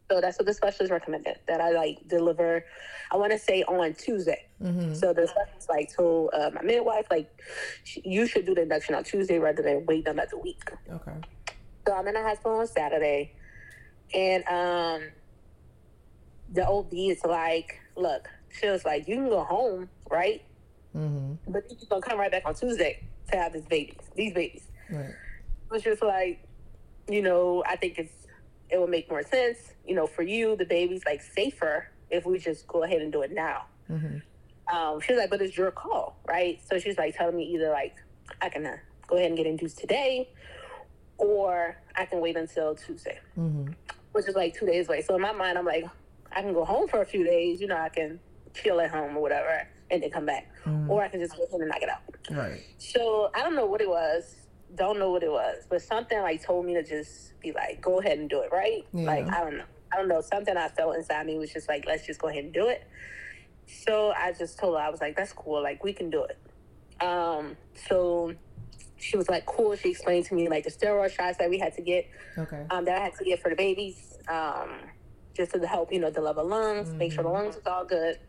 So 0.10 0.20
that's 0.22 0.40
what 0.40 0.48
the 0.48 0.54
specialist 0.54 0.92
recommended 0.92 1.40
that 1.48 1.62
I 1.62 1.72
like 1.72 2.08
deliver. 2.08 2.66
I 3.12 3.18
want 3.18 3.32
to 3.32 3.38
say 3.38 3.64
on 3.64 3.94
Tuesday. 3.94 4.48
Mm-hmm. 4.62 4.96
So 4.96 5.14
the 5.14 5.28
specialist 5.28 5.70
like 5.70 5.96
told 5.96 6.32
uh, 6.34 6.50
my 6.54 6.64
midwife 6.64 7.06
like 7.12 7.30
sh- 7.84 8.00
you 8.04 8.26
should 8.26 8.46
do 8.46 8.56
the 8.56 8.64
induction 8.64 8.96
on 8.96 9.04
Tuesday 9.04 9.38
rather 9.38 9.62
than 9.62 9.86
wait 9.86 10.08
another 10.08 10.38
week. 10.38 10.72
Okay. 10.92 11.14
So 11.88 11.94
I'm 11.94 12.08
in 12.08 12.16
the 12.16 12.24
hospital 12.24 12.60
on 12.60 12.68
Saturday, 12.68 13.34
and 14.14 14.44
um, 14.48 15.10
the 16.52 16.68
OB 16.68 16.94
is 16.94 17.24
like, 17.24 17.80
look, 17.96 18.28
she 18.50 18.68
was 18.68 18.86
like, 18.86 19.08
you 19.08 19.16
can 19.16 19.30
go 19.30 19.44
home, 19.44 19.90
right? 20.10 20.44
Mm-hmm. 20.96 21.52
But 21.52 21.64
you're 21.70 21.80
gonna 21.90 22.02
come 22.02 22.20
right 22.20 22.32
back 22.32 22.44
on 22.46 22.56
Tuesday 22.56 23.04
to 23.32 23.38
have 23.38 23.54
this 23.54 23.66
babies, 23.66 23.98
these 24.16 24.34
babies. 24.34 24.64
Right. 24.90 25.10
It 25.10 25.72
was 25.72 25.84
just 25.84 26.02
like, 26.02 26.44
you 27.08 27.22
know, 27.22 27.64
I 27.68 27.76
think 27.76 28.00
it's 28.00 28.14
it 28.70 28.80
would 28.80 28.90
make 28.90 29.10
more 29.10 29.24
sense, 29.24 29.58
you 29.86 29.96
know, 29.96 30.06
for 30.08 30.22
you, 30.24 30.56
the 30.56 30.66
baby's 30.66 31.04
like 31.06 31.22
safer 31.22 31.88
if 32.10 32.26
we 32.26 32.38
just 32.40 32.68
go 32.68 32.84
ahead 32.84 33.02
and 33.02 33.12
do 33.12 33.22
it 33.22 33.32
now. 33.32 33.66
Mm-hmm. 33.90 34.76
Um, 34.76 35.00
she 35.02 35.14
was 35.14 35.20
like, 35.20 35.30
but 35.32 35.42
it's 35.42 35.58
your 35.58 35.72
call, 35.72 36.20
right? 36.28 36.60
So 36.68 36.78
she's 36.78 36.98
like 36.98 37.16
telling 37.16 37.36
me 37.36 37.44
either 37.46 37.70
like 37.70 37.96
I 38.42 38.50
can 38.50 38.66
uh, 38.66 38.78
go 39.08 39.16
ahead 39.16 39.28
and 39.30 39.38
get 39.38 39.48
induced 39.48 39.80
today, 39.80 40.30
or 41.18 41.76
I 41.96 42.06
can 42.06 42.20
wait 42.20 42.38
until 42.38 42.76
Tuesday, 42.76 43.20
Mm-hmm. 43.38 43.72
which 44.12 44.28
is 44.28 44.36
like 44.36 44.56
two 44.58 44.66
days 44.66 44.88
away. 44.88 45.02
So 45.02 45.16
in 45.16 45.22
my 45.22 45.32
mind, 45.32 45.58
I'm 45.58 45.66
like, 45.66 45.86
I 46.32 46.42
can 46.42 46.54
go 46.54 46.64
home 46.66 46.88
for 46.88 47.02
a 47.02 47.06
few 47.06 47.24
days, 47.24 47.60
you 47.60 47.68
know, 47.68 47.78
I 47.78 47.90
can 47.90 48.20
chill 48.54 48.80
at 48.82 48.92
home 48.92 49.18
or 49.18 49.22
whatever, 49.22 49.68
and 49.92 50.04
then 50.04 50.10
come 50.12 50.26
back, 50.26 50.48
Mhm. 50.66 50.90
or 50.90 51.04
I 51.04 51.08
can 51.08 51.20
just 51.20 51.36
go 51.36 51.44
ahead 51.44 51.60
and 51.60 51.70
knock 51.70 51.82
it 51.82 51.90
out. 51.90 52.02
Right. 52.32 52.62
So 52.78 53.32
I 53.34 53.42
don't 53.42 53.56
know 53.56 53.66
what 53.66 53.82
it 53.82 53.90
was. 53.90 54.36
Don't 54.76 55.00
know 55.00 55.10
what 55.12 55.24
it 55.24 55.32
was, 55.32 55.66
but 55.70 55.82
something 55.82 56.20
like 56.22 56.44
told 56.44 56.66
me 56.66 56.74
to 56.76 56.84
just 56.84 57.40
be 57.40 57.52
like, 57.52 57.82
go 57.82 58.00
ahead 58.00 58.20
and 58.20 58.30
do 58.30 58.42
it, 58.42 58.52
right? 58.52 58.86
Yeah. 58.94 59.08
Like 59.08 59.28
I 59.28 59.42
don't 59.44 59.58
know. 59.58 59.64
I 59.92 59.98
don't 59.98 60.08
know. 60.08 60.22
Something 60.22 60.56
I 60.58 60.68
felt 60.68 60.96
inside 60.96 61.26
me 61.26 61.38
was 61.40 61.52
just 61.52 61.68
like, 61.68 61.86
let's 61.88 62.06
just 62.06 62.20
go 62.22 62.28
ahead 62.28 62.44
and 62.44 62.54
do 62.54 62.68
it. 62.68 62.84
So 63.66 64.12
I 64.12 64.32
just 64.34 64.60
told 64.60 64.76
her 64.78 64.82
I 64.84 64.90
was 64.90 65.02
like, 65.02 65.16
that's 65.16 65.34
cool. 65.34 65.62
Like 65.64 65.84
we 65.84 65.94
can 65.94 66.10
do 66.10 66.24
it. 66.26 66.38
Um. 67.04 67.58
So 67.88 68.34
she 68.98 69.18
was 69.18 69.30
like, 69.30 69.46
cool. 69.46 69.76
She 69.76 69.90
explained 69.90 70.26
to 70.26 70.36
me 70.36 70.50
like 70.50 70.66
the 70.66 70.72
steroid 70.72 71.12
shots 71.12 71.38
that 71.38 71.50
we 71.50 71.58
had 71.58 71.74
to 71.76 71.82
get, 71.82 72.08
Okay. 72.38 72.66
um, 72.70 72.84
that 72.86 72.98
I 72.98 73.04
had 73.06 73.16
to 73.16 73.24
get 73.24 73.42
for 73.42 73.50
the 73.50 73.56
babies, 73.56 74.18
um, 74.28 74.82
just 75.34 75.54
to 75.54 75.66
help 75.66 75.92
you 75.94 76.00
know 76.00 76.10
the 76.12 76.22
lungs, 76.22 76.94
make 76.98 77.12
sure 77.14 77.24
the 77.24 77.30
Mhm. 77.30 77.34
lungs 77.34 77.56
is 77.56 77.66
all 77.66 77.86
good. 77.86 78.20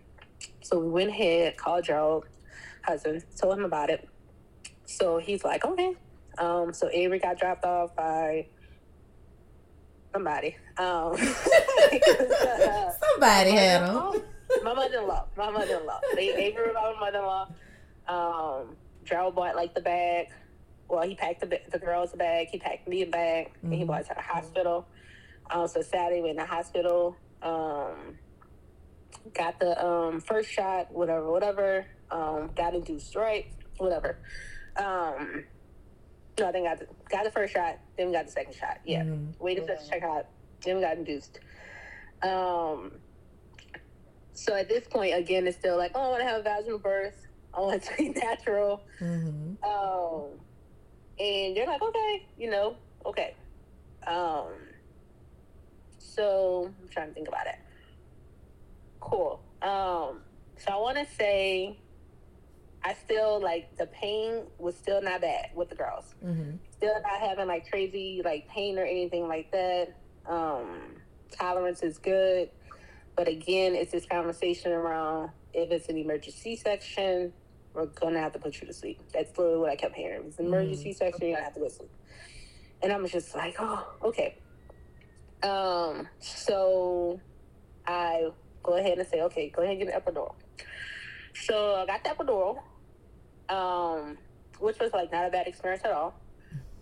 So 0.62 0.79
we 0.79 0.88
went 0.88 1.11
ahead, 1.11 1.57
called 1.57 1.85
Joe, 1.85 2.24
husband, 2.83 3.24
told 3.37 3.59
him 3.59 3.64
about 3.64 3.90
it. 3.90 4.09
So 4.87 5.18
he's 5.18 5.44
like, 5.44 5.64
okay. 5.64 5.94
Um, 6.38 6.72
so 6.72 6.88
Avery 6.92 7.18
got 7.18 7.38
dropped 7.38 7.64
off 7.64 7.94
by 7.96 8.46
somebody. 10.12 10.57
Um, 10.79 11.16
Somebody 13.12 13.50
had 13.50 13.83
him. 13.88 14.22
my 14.64 14.74
mother-in-law. 14.74 15.26
My 15.37 15.50
mother-in-law. 15.50 16.00
They 16.14 16.35
Avery 16.35 16.72
brought 16.72 16.94
my 16.96 17.11
mother-in-law. 17.11 17.48
Um, 18.09 18.76
Gerald 19.05 19.35
bought 19.35 19.57
like 19.57 19.74
the 19.74 19.81
bag. 19.81 20.29
Well, 20.88 21.03
he 21.07 21.14
packed 21.14 21.40
the 21.40 21.61
the 21.70 21.79
girls 21.79 22.12
a 22.14 22.16
bag. 22.16 22.48
He 22.50 22.59
packed 22.59 22.88
me 22.88 23.03
a 23.03 23.07
bag, 23.07 23.53
and 23.62 23.72
he 23.72 23.83
Mhm. 23.83 23.87
brought 23.87 24.00
it 24.03 24.09
to 24.09 24.14
the 24.14 24.22
hospital. 24.22 24.87
Um, 25.50 25.68
so 25.68 25.83
Saturday 25.83 26.20
we 26.20 26.31
in 26.31 26.37
the 26.37 26.44
hospital. 26.44 27.16
Um, 27.42 28.18
got 29.34 29.58
the 29.60 29.84
um 29.84 30.20
first 30.20 30.50
shot, 30.50 30.92
whatever, 30.92 31.30
whatever. 31.30 31.86
Um, 32.10 32.50
got 32.56 32.74
induced, 32.74 33.14
right? 33.14 33.46
Whatever. 33.78 34.18
Um, 34.76 35.44
no, 36.38 36.48
I 36.48 36.52
think 36.52 36.66
got 36.66 36.78
the, 36.78 36.86
got 37.08 37.24
the 37.24 37.30
first 37.30 37.52
shot, 37.52 37.78
then 37.96 38.06
we 38.08 38.12
got 38.12 38.26
the 38.26 38.32
second 38.32 38.54
shot. 38.54 38.78
Yeah 38.84 39.02
Mhm. 39.04 39.38
waited 39.40 39.66
for 39.66 39.74
the 39.76 39.88
check 39.88 40.02
out, 40.02 40.26
then 40.64 40.76
we 40.76 40.82
got 40.82 40.96
induced. 40.96 41.38
Um, 42.22 42.92
so 44.32 44.54
at 44.54 44.68
this 44.68 44.86
point, 44.88 45.14
again, 45.14 45.46
it's 45.46 45.56
still 45.58 45.76
like, 45.76 45.92
oh, 45.94 46.00
I 46.00 46.08
want 46.08 46.20
to 46.22 46.28
have 46.28 46.40
a 46.40 46.42
vaginal 46.42 46.78
birth. 46.78 47.26
I 47.52 47.60
want 47.60 47.82
to 47.82 47.96
be 47.96 48.08
natural. 48.10 48.82
Mhm. 49.00 49.56
Um, 49.64 50.40
and 51.18 51.56
they're 51.56 51.66
like, 51.66 51.82
okay, 51.82 52.26
you 52.38 52.50
know, 52.50 52.76
okay. 53.04 53.34
Um, 54.06 54.54
so 55.98 56.72
I'm 56.80 56.88
trying 56.88 57.08
to 57.08 57.14
think 57.14 57.28
about 57.28 57.46
it. 57.46 57.56
Cool. 59.00 59.40
Um, 59.62 60.22
so 60.70 60.76
I 60.76 60.80
want 60.80 60.98
to 60.98 61.14
say, 61.14 61.76
I 62.83 62.94
still 62.94 63.40
like 63.42 63.76
the 63.76 63.87
pain 63.87 64.44
was 64.59 64.76
still 64.76 65.02
not 65.02 65.20
bad 65.20 65.50
with 65.54 65.68
the 65.68 65.74
girls 65.74 66.14
Mhm. 66.24 66.59
still 66.70 66.94
not 67.02 67.20
having 67.20 67.46
like 67.46 67.68
crazy 67.68 68.22
like 68.24 68.48
pain 68.48 68.78
or 68.78 68.85
anything 68.85 69.28
like 69.28 69.50
that. 69.52 69.94
Um, 70.26 71.02
tolerance 71.30 71.83
is 71.83 71.98
good, 71.98 72.50
but 73.16 73.28
again, 73.28 73.74
it's 73.74 73.92
this 73.92 74.06
conversation 74.06 74.72
around 74.72 75.30
if 75.52 75.70
it's 75.70 75.88
an 75.88 75.98
emergency 75.98 76.56
section, 76.56 77.33
we're 77.74 77.87
gonna 77.87 78.18
have 78.20 78.33
to 78.33 78.38
put 78.38 78.61
you 78.61 78.66
to 78.66 78.72
sleep. 78.72 79.00
That's 79.12 79.37
literally 79.37 79.59
what 79.59 79.70
I 79.70 79.76
kept 79.76 79.94
hearing. 79.94 80.20
If 80.20 80.26
it's 80.28 80.38
an 80.38 80.46
emergency 80.46 80.92
section, 80.92 81.26
you're 81.28 81.37
gonna 81.37 81.44
have 81.44 81.54
to 81.54 81.61
go 81.61 81.68
to 81.68 81.74
sleep. 81.74 81.90
And 82.83 82.92
I'm 82.92 83.06
just 83.06 83.35
like, 83.35 83.56
oh, 83.59 83.87
okay. 84.04 84.38
Um, 85.42 86.09
so 86.20 87.20
I 87.87 88.30
go 88.62 88.74
ahead 88.76 88.98
and 88.98 89.09
say, 89.09 89.20
okay, 89.22 89.48
go 89.50 89.62
ahead 89.62 89.76
and 89.76 89.87
get 89.87 89.94
an 89.94 90.00
epidural. 90.00 90.35
So 91.34 91.74
I 91.76 91.86
got 91.86 92.04
the 92.04 92.10
epidural, 92.10 92.58
um, 93.48 94.18
which 94.58 94.78
was 94.78 94.92
like 94.92 95.10
not 95.12 95.26
a 95.26 95.30
bad 95.30 95.46
experience 95.46 95.82
at 95.84 95.92
all 95.92 96.14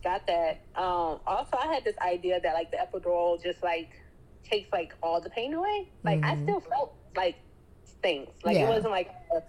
got 0.03 0.27
that. 0.27 0.61
Um, 0.77 1.21
also, 1.27 1.57
I 1.59 1.67
had 1.73 1.85
this 1.85 1.97
idea 1.99 2.41
that 2.41 2.55
like 2.55 2.71
the 2.71 2.77
epidural 2.79 3.43
just 3.43 3.63
like 3.63 3.91
takes 4.45 4.71
like 4.73 4.95
all 5.03 5.21
the 5.21 5.31
pain 5.31 5.55
away. 5.55 5.89
Like 6.05 6.23
I 6.25 6.35
Mhm. 6.37 6.43
still 6.45 6.61
felt 6.61 6.95
like 7.17 7.37
things. 8.03 8.29
Like 8.45 8.57
Yeah. 8.57 8.67
it 8.67 8.69
wasn't 8.69 8.93
like. 8.93 9.11
uh 9.35 9.41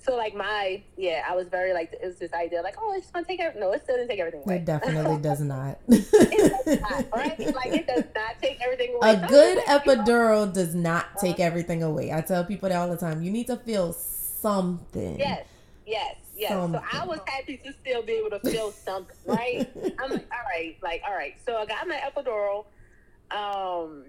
so 0.00 0.16
like 0.16 0.34
my 0.34 0.82
yeah, 0.98 1.24
I 1.26 1.34
was 1.34 1.48
very 1.48 1.72
like 1.72 1.94
it 1.94 2.04
was 2.04 2.18
this 2.18 2.34
idea 2.34 2.60
like 2.60 2.74
oh 2.78 2.92
it's 2.94 3.10
gonna 3.10 3.24
take 3.24 3.40
everything. 3.40 3.62
No, 3.62 3.72
it 3.72 3.82
still 3.84 3.96
didn't 3.96 4.10
take 4.10 4.20
everything 4.20 4.42
away. 4.44 4.56
It 4.56 4.66
definitely 4.66 5.16
does 5.16 5.40
not. 5.40 5.78
it 5.88 6.66
does 6.66 6.80
not, 6.80 7.06
right? 7.14 7.38
Like 7.54 7.72
it 7.72 7.86
does 7.86 8.04
not 8.14 8.34
take 8.42 8.58
everything 8.62 8.94
away. 8.96 9.12
A 9.12 9.26
good 9.26 9.58
people, 9.64 9.94
you 9.94 9.98
know, 9.98 10.04
epidural 10.04 10.52
does 10.52 10.74
not 10.74 11.16
take 11.18 11.40
everything 11.40 11.82
away. 11.82 12.12
I 12.12 12.20
tell 12.20 12.44
people 12.44 12.68
that 12.68 12.76
all 12.76 12.88
the 12.88 12.98
time. 12.98 13.22
You 13.22 13.30
need 13.30 13.46
to 13.46 13.56
feel 13.56 13.94
something. 14.44 15.18
Yes, 15.18 15.46
yes, 15.86 16.16
yes. 16.36 16.50
So 16.50 16.82
I 16.92 17.06
was 17.06 17.20
happy 17.26 17.56
to 17.64 17.72
still 17.72 18.02
be 18.02 18.12
able 18.12 18.30
to 18.38 18.40
feel 18.40 18.72
something, 18.72 19.16
right? 19.24 19.66
I'm 19.98 20.10
like, 20.10 20.28
all 20.30 20.44
right, 20.54 20.76
like, 20.82 21.02
all 21.08 21.14
right. 21.14 21.34
So 21.46 21.56
I 21.56 21.64
got 21.64 21.88
my 21.88 21.96
epidural. 21.96 22.66
Um, 23.30 24.04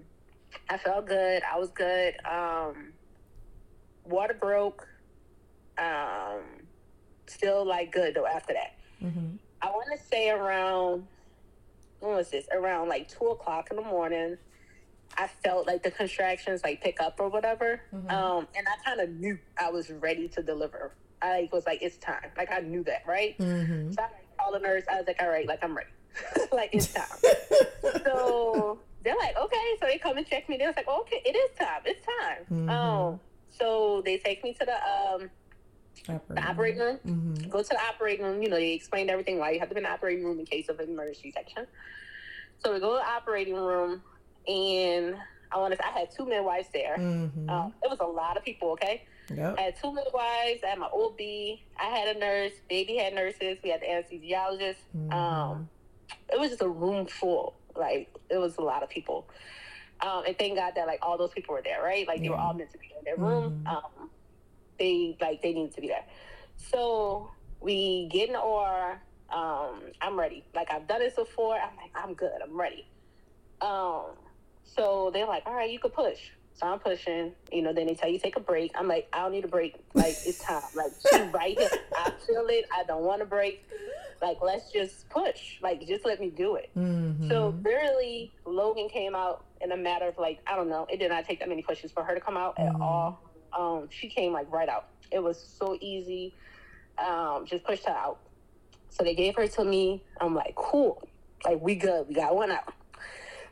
I 0.69 0.77
felt 0.77 1.05
good. 1.07 1.41
I 1.49 1.57
was 1.57 1.69
good. 1.69 2.15
Um, 2.25 2.91
water 4.03 4.33
broke. 4.33 4.85
Um, 5.77 6.41
still 7.27 7.65
like 7.65 7.91
good 7.93 8.13
though 8.15 8.25
after 8.25 8.53
that. 8.53 8.73
Mhm. 9.01 9.37
I 9.61 9.67
want 9.67 9.87
to 9.97 10.05
say 10.05 10.29
around 10.29 11.07
when 12.01 12.15
was 12.15 12.29
this? 12.29 12.45
Around 12.51 12.89
like 12.89 13.07
two 13.07 13.27
o'clock 13.27 13.69
in 13.71 13.77
the 13.77 13.83
morning. 13.83 14.37
I 15.17 15.27
felt 15.43 15.67
like 15.67 15.83
the 15.83 15.91
contractions 15.91 16.61
like 16.63 16.81
pick 16.81 16.99
up 17.01 17.19
or 17.19 17.29
whatever. 17.29 17.81
Mhm. 17.93 18.11
Um, 18.11 18.47
and 18.55 18.67
I 18.67 18.75
kind 18.87 18.99
of 19.01 19.09
knew 19.11 19.37
I 19.57 19.69
was 19.69 19.89
ready 19.91 20.27
to 20.29 20.43
deliver. 20.43 20.93
I 21.21 21.41
like, 21.41 21.53
was 21.53 21.65
like, 21.65 21.81
it's 21.81 21.97
time. 21.97 22.31
Like 22.37 22.51
I 22.51 22.59
knew 22.59 22.83
that, 22.83 23.03
right? 23.07 23.37
Mhm. 23.37 23.93
So 23.95 24.01
I 24.01 24.05
like, 24.05 24.37
called 24.37 24.55
the 24.55 24.59
nurse. 24.59 24.83
I 24.91 24.97
was 24.97 25.07
like, 25.07 25.21
all 25.21 25.29
right, 25.29 25.47
like 25.47 25.63
I'm 25.63 25.75
ready. 25.75 25.89
like 26.51 26.69
it's 26.73 26.93
time. 26.93 27.05
so 28.05 28.79
they're 29.03 29.15
like, 29.17 29.37
okay. 29.37 29.77
So 29.79 29.85
they 29.87 29.97
come 29.97 30.17
and 30.17 30.27
check 30.27 30.47
me. 30.49 30.57
They 30.57 30.65
was 30.67 30.75
like, 30.75 30.87
okay, 30.87 31.21
it 31.25 31.35
is 31.35 31.57
time. 31.57 31.81
It's 31.85 32.05
time. 32.05 32.45
Mhm. 32.51 32.69
Um, 32.69 33.19
so 33.49 34.01
they 34.03 34.17
take 34.17 34.43
me 34.43 34.53
to 34.53 34.65
the 34.65 34.75
um 34.75 35.29
the 36.29 36.41
operating 36.45 36.79
room. 36.81 36.99
Mhm. 37.05 37.49
Go 37.49 37.61
to 37.63 37.69
the 37.69 37.79
operating 37.81 38.25
room. 38.25 38.41
You 38.43 38.49
know, 38.49 38.57
they 38.57 38.73
explained 38.73 39.09
everything 39.09 39.39
why 39.39 39.51
you 39.51 39.59
have 39.59 39.69
to 39.69 39.75
be 39.75 39.79
in 39.79 39.83
the 39.85 39.89
operating 39.91 40.25
room 40.25 40.39
in 40.39 40.45
case 40.45 40.67
of 40.69 40.79
an 40.79 40.89
emergency 40.89 41.31
section. 41.31 41.65
So 42.59 42.73
we 42.73 42.79
go 42.79 42.93
to 42.93 42.99
the 42.99 43.09
operating 43.09 43.55
room, 43.55 44.01
and 44.47 45.15
I 45.51 45.57
want 45.57 45.73
to. 45.73 45.85
I 45.85 45.91
had 45.91 46.11
two 46.11 46.25
midwives 46.25 46.67
there. 46.73 46.97
Mhm. 46.97 47.49
Um, 47.49 47.73
it 47.83 47.89
was 47.89 47.99
a 47.99 48.05
lot 48.05 48.37
of 48.37 48.43
people. 48.43 48.71
Okay. 48.71 49.03
Yep. 49.33 49.55
I 49.57 49.61
had 49.61 49.75
two 49.77 49.91
midwives. 49.93 50.63
I 50.63 50.67
had 50.67 50.77
my 50.79 50.87
OB. 50.91 51.19
I 51.79 51.85
had 51.85 52.15
a 52.15 52.19
nurse. 52.19 52.51
Baby 52.69 52.97
had 52.97 53.13
nurses. 53.13 53.57
We 53.63 53.69
had 53.69 53.81
the 53.81 53.87
anesthesiologist. 53.87 54.75
Mhm. 54.95 55.13
Um, 55.13 55.69
it 56.31 56.39
was 56.39 56.49
just 56.49 56.61
a 56.61 56.67
room 56.69 57.05
full. 57.07 57.55
Like 57.75 58.13
it 58.29 58.37
was 58.37 58.57
a 58.57 58.61
lot 58.61 58.83
of 58.83 58.89
people. 58.89 59.27
Um, 60.01 60.23
and 60.27 60.37
thank 60.37 60.55
God 60.57 60.73
that 60.75 60.87
like 60.87 60.99
all 61.01 61.17
those 61.17 61.31
people 61.31 61.53
were 61.55 61.61
there, 61.61 61.81
right? 61.81 62.05
Like 62.07 62.21
they 62.21 62.29
were 62.29 62.35
all 62.35 62.53
meant 62.53 62.71
to 62.71 62.77
be 62.77 62.87
in 62.97 63.03
their 63.05 63.15
room. 63.17 63.63
Mhm. 63.65 63.75
Um, 63.75 64.09
they 64.77 65.15
like 65.21 65.41
they 65.41 65.53
needed 65.53 65.73
to 65.75 65.81
be 65.81 65.87
there. 65.87 66.05
So 66.57 67.29
we 67.61 68.07
get 68.11 68.27
in 68.27 68.33
the 68.33 68.39
OR. 68.41 69.01
Um, 69.29 69.81
I'm 70.01 70.19
ready. 70.19 70.43
Like 70.53 70.71
I've 70.71 70.87
done 70.87 70.99
this 70.99 71.15
before. 71.15 71.55
I'm 71.55 71.75
like 71.77 71.91
I'm 71.95 72.13
good. 72.13 72.41
I'm 72.43 72.59
ready. 72.59 72.85
Um, 73.61 74.17
so 74.65 75.11
they're 75.13 75.27
like, 75.27 75.43
all 75.45 75.53
right, 75.53 75.69
you 75.69 75.79
can 75.79 75.91
push. 75.91 76.19
So 76.53 76.65
I'm 76.67 76.79
pushing. 76.79 77.33
You 77.51 77.61
know, 77.63 77.73
then 77.73 77.87
they 77.87 77.95
tell 77.95 78.09
you 78.09 78.17
take 78.19 78.37
a 78.37 78.41
break. 78.41 78.71
I'm 78.75 78.87
like, 78.87 79.07
I 79.11 79.19
don't 79.19 79.31
need 79.33 79.43
a 79.45 79.47
break. 79.49 79.75
Like 79.93 80.17
it's 80.25 80.39
time. 80.39 80.63
Like 80.73 80.91
she's 81.01 81.27
right 81.33 81.57
here. 81.57 81.69
I 81.97 82.11
feel 82.25 82.45
it. 82.47 82.65
I 82.73 82.83
don't 82.85 83.03
want 83.03 83.19
to 83.19 83.25
break. 83.25 83.67
Like, 84.21 84.37
let's 84.41 84.71
just 84.71 85.09
push. 85.09 85.57
Like, 85.61 85.85
just 85.85 86.05
let 86.05 86.21
me 86.21 86.29
do 86.29 86.55
it. 86.55 86.69
Mm-hmm. 86.77 87.29
So 87.29 87.53
literally, 87.63 88.31
Logan 88.45 88.87
came 88.87 89.13
out 89.15 89.43
in 89.59 89.73
a 89.73 89.77
matter 89.77 90.07
of 90.07 90.17
like 90.17 90.39
I 90.47 90.55
don't 90.55 90.69
know. 90.69 90.87
It 90.89 90.97
did 90.99 91.09
not 91.11 91.25
take 91.25 91.39
that 91.39 91.49
many 91.49 91.61
pushes 91.61 91.91
for 91.91 92.03
her 92.03 92.15
to 92.15 92.21
come 92.21 92.37
out 92.37 92.57
at 92.57 92.71
Mhm. 92.73 92.81
all. 92.81 93.21
Um, 93.57 93.89
she 93.91 94.07
came 94.09 94.31
like 94.31 94.49
right 94.51 94.69
out. 94.69 94.87
It 95.11 95.19
was 95.21 95.37
so 95.59 95.77
easy. 95.81 96.33
Um, 96.97 97.45
just 97.45 97.65
pushed 97.65 97.85
her 97.85 97.93
out. 97.93 98.19
So 98.89 99.03
they 99.03 99.13
gave 99.15 99.35
her 99.35 99.47
to 99.47 99.63
me. 99.65 100.03
I'm 100.21 100.33
like, 100.33 100.55
cool. 100.55 101.05
Like 101.43 101.59
we 101.61 101.75
good. 101.75 102.07
We 102.07 102.15
got 102.15 102.33
one 102.33 102.51
out. 102.51 102.73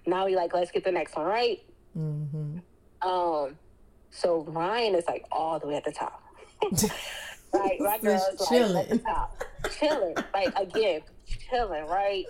Now 0.06 0.26
we 0.26 0.36
like, 0.36 0.54
let's 0.54 0.72
get 0.72 0.84
the 0.84 0.91
next 0.91 1.16
one 1.16 1.26
right. 1.26 1.60
Mm-hmm. 1.97 2.60
Um, 3.08 3.58
so 4.12 4.43
Ryan 4.43 4.95
is 4.95 5.06
like 5.08 5.26
all 5.32 5.60
the 5.60 5.68
way 5.68 5.76
at 5.76 5.84
the 5.86 5.91
top. 5.91 6.22
Right, 7.56 7.80
my 7.80 7.99
girl's 7.99 8.22
like 8.24 8.32
at 8.32 8.38
the 8.39 8.45
chilling. 8.47 8.99
top, 9.01 9.43
chilling. 9.78 10.16
Like 10.34 10.58
again, 10.58 11.01
chilling. 11.28 11.86
Right. 11.86 12.26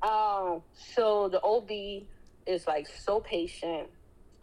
Um. 0.00 0.62
So 0.94 1.28
the 1.28 1.40
OB 1.42 2.04
is 2.46 2.68
like 2.68 2.86
so 2.86 3.18
patient, 3.18 3.88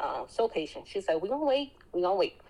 um, 0.02 0.26
so 0.28 0.50
patient. 0.50 0.86
She's 0.86 1.08
like, 1.08 1.22
"We 1.22 1.30
gonna 1.30 1.46
wait. 1.46 1.72
We 1.94 2.02
gonna 2.02 2.16
wait." 2.16 2.42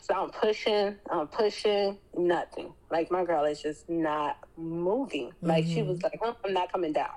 So 0.00 0.14
I'm 0.14 0.30
pushing. 0.30 0.96
I'm 1.10 1.26
pushing. 1.28 1.98
Nothing. 2.16 2.72
Like 2.90 3.10
my 3.10 3.26
girl 3.26 3.44
is 3.44 3.60
just 3.60 3.86
not 3.90 4.38
moving. 4.56 5.32
Like 5.42 5.66
she 5.66 5.80
Mhm. 5.80 5.86
was 5.88 6.02
like, 6.02 6.18
"Huh, 6.22 6.32
"I'm 6.46 6.54
not 6.54 6.72
coming 6.72 6.94
down." 6.94 7.10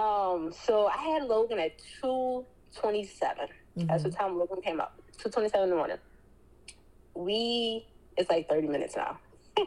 Um. 0.00 0.52
So 0.52 0.86
I 0.86 0.96
had 0.96 1.24
Logan 1.24 1.58
at 1.58 1.72
two 2.00 2.44
twenty 2.74 3.04
seven. 3.04 3.48
That's 3.76 4.02
the 4.02 4.10
time 4.10 4.38
Logan 4.38 4.60
came 4.62 4.80
up. 4.80 5.00
Two 5.18 5.30
twenty 5.30 5.48
seven 5.48 5.64
in 5.64 5.70
the 5.70 5.76
morning. 5.76 5.98
We 7.14 7.86
it's 8.16 8.30
like 8.30 8.48
thirty 8.48 8.68
minutes 8.68 8.96
now. 8.96 9.18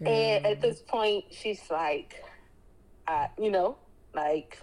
And 0.00 0.46
at 0.46 0.60
this 0.60 0.80
point, 0.80 1.24
she's 1.30 1.60
like, 1.70 2.22
I, 3.06 3.28
you 3.38 3.50
know, 3.50 3.76
like 4.14 4.58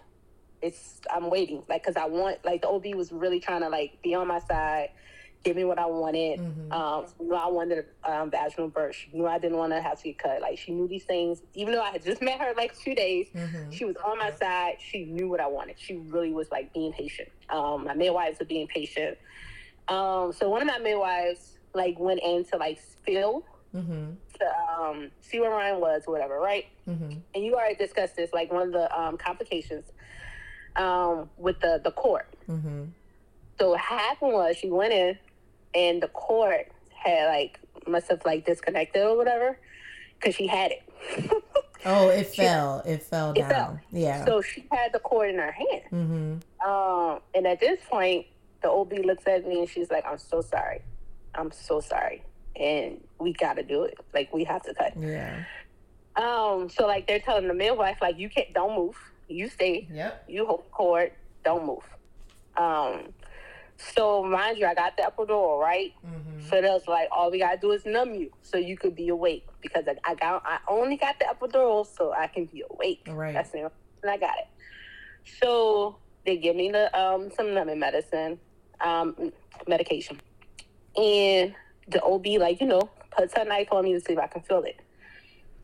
it's 0.62 1.02
I'm 1.14 1.30
waiting, 1.30 1.64
like 1.68 1.84
because 1.84 1.98
I 1.98 2.06
want 2.06 2.44
like 2.46 2.62
the 2.62 2.70
OB 2.70 2.86
was 2.96 3.12
really 3.12 3.40
trying 3.40 3.62
to 3.62 3.70
like 3.70 4.02
be 4.02 4.16
on 4.16 4.28
my 4.28 4.40
side, 4.40 4.90
give 5.46 5.56
me 5.56 5.64
what 5.64 5.78
I 5.78 5.86
wanted. 5.86 6.40
Mhm. 6.40 6.72
Um, 6.74 7.06
know, 7.20 7.36
I 7.36 7.48
wanted 7.48 7.86
um, 8.04 8.32
vaginal 8.32 8.68
birth. 8.68 8.96
She 8.96 9.10
knew 9.16 9.28
I 9.28 9.38
didn't 9.38 9.58
want 9.60 9.72
to 9.74 9.80
have 9.82 10.00
to 10.00 10.04
get 10.06 10.18
cut. 10.18 10.42
Like 10.42 10.58
she 10.58 10.72
knew 10.72 10.88
these 10.88 11.04
things, 11.06 11.44
even 11.54 11.74
though 11.74 11.84
I 11.84 11.92
had 11.92 12.04
just 12.04 12.22
met 12.30 12.40
her 12.42 12.54
like 12.58 12.76
two 12.78 12.96
days. 12.96 13.28
Mhm. 13.34 13.72
She 13.72 13.86
was 13.86 13.96
on 14.04 14.18
my 14.18 14.32
side. 14.32 14.78
She 14.80 15.06
knew 15.06 15.30
what 15.30 15.40
I 15.40 15.48
wanted. 15.48 15.76
She 15.80 15.96
really 15.98 16.34
was 16.34 16.50
like 16.52 16.74
being 16.74 16.92
patient. 16.92 17.30
Um, 17.50 17.86
my 17.86 17.94
midwives 17.94 18.40
were 18.40 18.46
being 18.48 18.68
patient. 18.68 19.18
Um, 19.88 20.34
so 20.34 20.50
one 20.50 20.62
of 20.64 20.68
my 20.68 20.80
midwives 20.80 21.58
like 21.76 22.00
went 22.00 22.22
in 22.24 22.44
to 22.46 22.58
like 22.58 22.80
spill 22.82 23.46
Mhm. 23.76 24.16
to 24.40 24.46
um, 24.80 25.12
see 25.22 25.40
where 25.42 25.50
Ryan 25.52 25.80
was, 25.82 26.04
or 26.08 26.14
whatever, 26.14 26.40
right? 26.40 26.66
Mhm. 26.88 27.22
And 27.36 27.44
you 27.44 27.54
already 27.56 27.76
discussed 27.76 28.16
this, 28.16 28.32
like 28.34 28.52
one 28.52 28.64
of 28.64 28.72
the 28.72 28.88
um, 29.00 29.18
complications 29.18 29.92
um, 30.76 31.30
with 31.38 31.60
the 31.60 31.80
the 31.84 31.92
cord. 31.92 32.26
Mhm. 32.50 32.90
So 33.60 33.70
what 33.72 33.80
happened 33.80 34.34
was 34.34 34.58
she 34.58 34.70
went 34.70 34.92
in, 34.94 35.18
and 35.76 36.02
the 36.02 36.08
cord 36.08 36.66
had 36.94 37.28
like 37.28 37.60
must 37.88 38.08
have 38.10 38.22
like 38.26 38.46
disconnected 38.46 39.04
or 39.04 39.16
whatever, 39.18 39.60
because 40.20 40.36
she 40.36 40.48
had 40.48 40.72
it. 40.72 41.32
Oh, 41.88 42.10
it 42.10 42.34
She- 42.34 42.42
fell. 42.42 42.82
It 42.84 43.04
fell 43.04 43.30
It 43.34 43.42
down. 43.42 43.50
fell. 43.50 43.80
Yeah. 43.92 44.26
So 44.26 44.42
she 44.42 44.66
had 44.72 44.92
the 44.92 44.98
cord 44.98 45.30
in 45.30 45.38
her 45.38 45.52
hand. 45.52 45.84
mm-hmm. 45.94 46.68
Um, 46.68 47.20
and 47.36 47.46
at 47.46 47.60
this 47.60 47.80
point, 47.88 48.26
the 48.64 48.72
OB 48.72 48.94
looks 49.06 49.28
at 49.28 49.48
me 49.48 49.60
and 49.60 49.70
she's 49.70 49.92
like, 49.92 50.04
"I'm 50.04 50.18
so 50.18 50.42
sorry. 50.42 50.82
I'm 51.36 51.52
so 51.52 51.82
sorry, 51.82 52.24
and 52.56 53.00
we 53.20 53.34
got 53.34 53.58
to 53.58 53.62
do 53.64 53.84
it. 53.84 54.00
Like 54.16 54.34
we 54.34 54.44
have 54.46 54.64
to 54.64 54.74
cut." 54.74 54.94
Yeah. 55.00 55.44
Um, 56.16 56.70
so 56.70 56.88
like 56.88 57.06
they're 57.06 57.20
telling 57.20 57.48
the 57.48 57.54
midwife, 57.54 58.00
like 58.02 58.18
you 58.18 58.30
can't, 58.30 58.52
don't 58.52 58.76
move. 58.76 58.96
You 59.28 59.48
stay. 59.48 59.88
Yep. 59.92 60.24
You 60.28 60.48
hold 60.48 60.66
the 60.66 60.70
cord. 60.72 61.12
Don't 61.44 61.68
move. 61.68 61.84
Um, 62.58 63.10
so 63.78 64.24
mind 64.24 64.58
you, 64.58 64.66
I 64.66 64.74
got 64.74 64.96
the 64.98 65.04
epidural 65.04 65.60
right. 65.60 65.94
Mm-hmm. 66.06 66.48
So 66.50 66.62
that's 66.62 66.88
like 66.88 67.10
all 67.12 67.32
we 67.32 67.40
gotta 67.40 67.58
do 67.58 67.72
is 67.72 67.86
numb 67.86 68.14
you, 68.14 68.32
so 68.42 68.58
you 68.58 68.78
could 68.78 68.96
be 68.96 69.10
awake. 69.10 69.48
Because 69.62 69.86
I, 69.88 69.96
I 70.10 70.16
got, 70.16 70.44
I 70.46 70.60
only 70.68 70.98
got 70.98 71.20
the 71.20 71.26
epidural, 71.26 71.86
so 71.86 72.14
I 72.14 72.28
can 72.28 72.46
be 72.46 72.64
awake. 72.70 73.08
Right. 73.10 73.34
That's 73.34 73.52
the 73.52 73.72
And 74.04 74.12
I 74.12 74.18
got 74.18 74.36
it. 74.38 74.48
So 75.42 75.98
they 76.26 76.38
give 76.38 76.56
me 76.56 76.72
the 76.72 76.96
um 76.98 77.32
some 77.36 77.54
numbing 77.54 77.80
medicine, 77.80 78.40
um 78.82 79.32
medication, 79.68 80.22
and 80.96 81.54
the 81.88 82.02
OB 82.04 82.26
like 82.40 82.62
you 82.62 82.68
know 82.68 82.90
puts 83.12 83.36
her 83.36 83.46
knife 83.46 83.68
on 83.72 83.84
me 83.84 83.94
to 83.94 84.00
see 84.00 84.14
if 84.14 84.20
I 84.20 84.28
can 84.28 84.42
feel 84.42 84.64
it. 84.64 84.80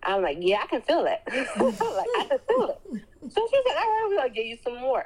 I'm 0.03 0.23
like, 0.23 0.37
yeah, 0.39 0.61
I 0.63 0.67
can 0.67 0.81
feel 0.81 1.05
it. 1.05 1.21
Like, 1.59 2.07
I 2.17 2.25
can 2.29 2.39
feel 2.47 2.69
it. 2.69 3.03
So 3.29 3.47
she's 3.49 3.65
like, 3.67 3.77
all 3.77 3.83
right, 3.83 4.07
we're 4.09 4.17
gonna 4.17 4.29
give 4.29 4.45
you 4.45 4.57
some 4.63 4.79
more. 4.79 5.05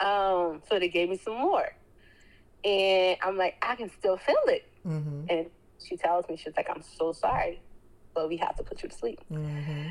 Um, 0.00 0.62
so 0.68 0.78
they 0.78 0.88
gave 0.88 1.08
me 1.08 1.18
some 1.18 1.34
more, 1.34 1.68
and 2.64 3.16
I'm 3.22 3.36
like, 3.36 3.56
I 3.62 3.76
can 3.76 3.90
still 3.98 4.16
feel 4.16 4.36
it. 4.46 4.64
Mm-hmm. 4.86 5.24
And 5.30 5.46
she 5.84 5.96
tells 5.96 6.28
me, 6.28 6.36
she's 6.36 6.56
like, 6.56 6.68
I'm 6.70 6.82
so 6.82 7.12
sorry, 7.12 7.60
but 8.14 8.28
we 8.28 8.36
have 8.38 8.56
to 8.56 8.62
put 8.62 8.82
you 8.82 8.88
to 8.88 8.94
sleep. 8.94 9.20
Mm-hmm. 9.30 9.90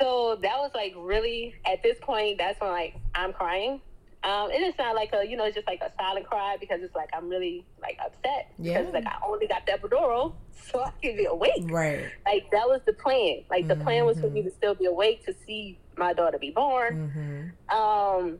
So 0.00 0.36
that 0.42 0.56
was 0.58 0.70
like 0.74 0.94
really 0.96 1.54
at 1.66 1.82
this 1.82 1.98
point. 2.00 2.38
That's 2.38 2.60
when 2.60 2.70
like 2.70 2.96
I'm 3.14 3.32
crying. 3.32 3.80
Um, 4.22 4.50
and 4.50 4.62
it's 4.64 4.76
not 4.76 4.94
like 4.94 5.14
a 5.14 5.26
you 5.26 5.34
know 5.36 5.44
it's 5.44 5.54
just 5.54 5.66
like 5.66 5.80
a 5.80 5.90
silent 5.98 6.26
cry 6.26 6.56
because 6.60 6.82
it's 6.82 6.94
like 6.94 7.08
I'm 7.14 7.28
really 7.30 7.64
like 7.80 7.98
upset 8.04 8.52
Yeah. 8.58 8.80
because 8.82 8.92
like 8.92 9.06
I 9.06 9.16
only 9.26 9.46
got 9.46 9.64
the 9.64 9.72
epidural 9.72 10.34
so 10.70 10.82
I 10.82 10.90
can 11.02 11.16
be 11.16 11.24
awake. 11.24 11.64
Right. 11.70 12.04
Like 12.26 12.50
that 12.50 12.66
was 12.68 12.80
the 12.86 12.92
plan. 12.92 13.44
Like 13.50 13.66
the 13.68 13.76
plan 13.76 14.04
was 14.04 14.18
for 14.20 14.28
me 14.28 14.40
Mhm. 14.42 14.44
to 14.44 14.50
still 14.50 14.74
be 14.74 14.84
awake 14.86 15.24
to 15.26 15.34
see 15.46 15.78
my 15.96 16.12
daughter 16.12 16.38
be 16.38 16.50
born. 16.50 17.52
Mm-hmm. 17.70 17.78
Um, 17.78 18.38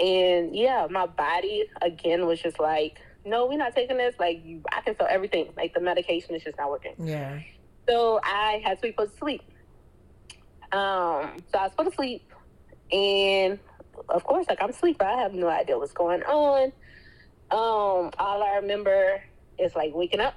and 0.00 0.54
yeah, 0.56 0.86
my 0.90 1.06
body 1.06 1.64
again 1.82 2.26
was 2.26 2.40
just 2.40 2.58
like, 2.58 3.00
no, 3.24 3.46
we're 3.46 3.58
not 3.58 3.74
taking 3.74 3.98
this. 3.98 4.14
Like 4.18 4.42
you, 4.44 4.62
I 4.72 4.80
can 4.80 4.94
feel 4.94 5.06
everything. 5.08 5.52
Like 5.56 5.74
the 5.74 5.80
medication 5.80 6.34
is 6.34 6.42
just 6.42 6.58
not 6.58 6.70
working. 6.70 6.94
Yeah. 6.98 7.40
So 7.88 8.20
I 8.22 8.62
had 8.64 8.78
to 8.78 8.82
be 8.82 8.92
put 8.92 9.12
to 9.12 9.18
sleep. 9.18 9.42
Um, 10.72 11.36
so 11.52 11.58
I 11.58 11.64
was 11.64 11.72
put 11.76 11.84
to 11.88 11.94
sleep, 11.94 12.30
and 12.92 13.58
of 14.08 14.24
course, 14.24 14.46
like 14.48 14.62
I'm 14.62 14.70
asleep, 14.70 15.02
I 15.02 15.20
have 15.20 15.34
no 15.34 15.48
idea 15.48 15.78
what's 15.78 15.92
going 15.92 16.22
on. 16.22 16.72
Um, 17.50 18.10
all 18.18 18.42
I 18.42 18.56
remember 18.56 19.22
is 19.58 19.74
like 19.74 19.94
waking 19.94 20.20
up. 20.20 20.34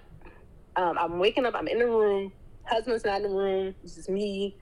Um, 0.76 0.98
I'm 0.98 1.20
waking 1.20 1.46
up. 1.46 1.56
I'm 1.56 1.68
in 1.68 1.80
the 1.80 1.88
room. 1.88 2.32
Husband's 2.64 3.06
not 3.06 3.18
in 3.18 3.24
the 3.24 3.30
room. 3.30 3.76
It's 3.84 3.96
just 3.96 4.10
me 4.10 4.56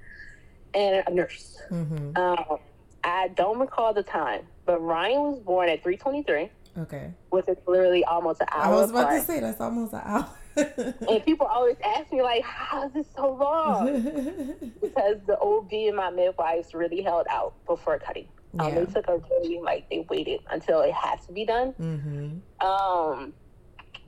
and 0.74 1.04
a 1.08 1.12
nurse. 1.12 1.58
Mm-hmm. 1.70 2.18
Um, 2.18 2.58
I 3.04 3.30
don't 3.30 3.60
recall 3.60 3.94
the 3.94 4.04
time, 4.04 4.42
but 4.66 4.80
Ryan 4.80 5.22
was 5.22 5.40
born 5.40 5.70
at 5.70 5.84
3:23, 5.84 6.50
Okay. 6.78 7.12
which 7.30 7.48
is 7.50 7.58
literally 7.68 8.04
almost 8.06 8.40
an 8.42 8.48
hour. 8.52 8.64
I 8.64 8.70
was 8.70 8.90
about 8.92 9.04
apart. 9.06 9.20
to 9.22 9.28
say 9.28 9.40
that's 9.42 9.60
almost 9.60 9.94
an 9.94 10.02
hour. 10.04 10.30
And 10.56 11.24
people 11.26 11.48
always 11.48 11.76
ask 11.84 12.12
me 12.12 12.22
like, 12.22 12.44
"How 12.44 12.86
is 12.88 12.94
this 12.94 13.08
so 13.16 13.34
long?" 13.34 14.02
because 14.82 15.18
the 15.28 15.38
OB 15.40 15.72
and 15.72 15.96
my 15.96 16.10
midwives 16.10 16.74
really 16.74 17.02
held 17.02 17.26
out 17.30 17.54
before 17.66 18.00
cutting. 18.00 18.28
Um, 18.60 18.68
yeah. 18.70 18.80
They 18.84 18.86
took 18.92 19.08
a 19.08 19.18
really 19.30 19.60
like 19.62 19.90
they 19.90 20.06
waited 20.10 20.42
until 20.50 20.82
it 20.82 20.92
had 20.94 21.22
to 21.24 21.32
be 21.32 21.46
done. 21.46 21.74
Mm-hmm. 21.80 22.66
Um, 22.68 23.34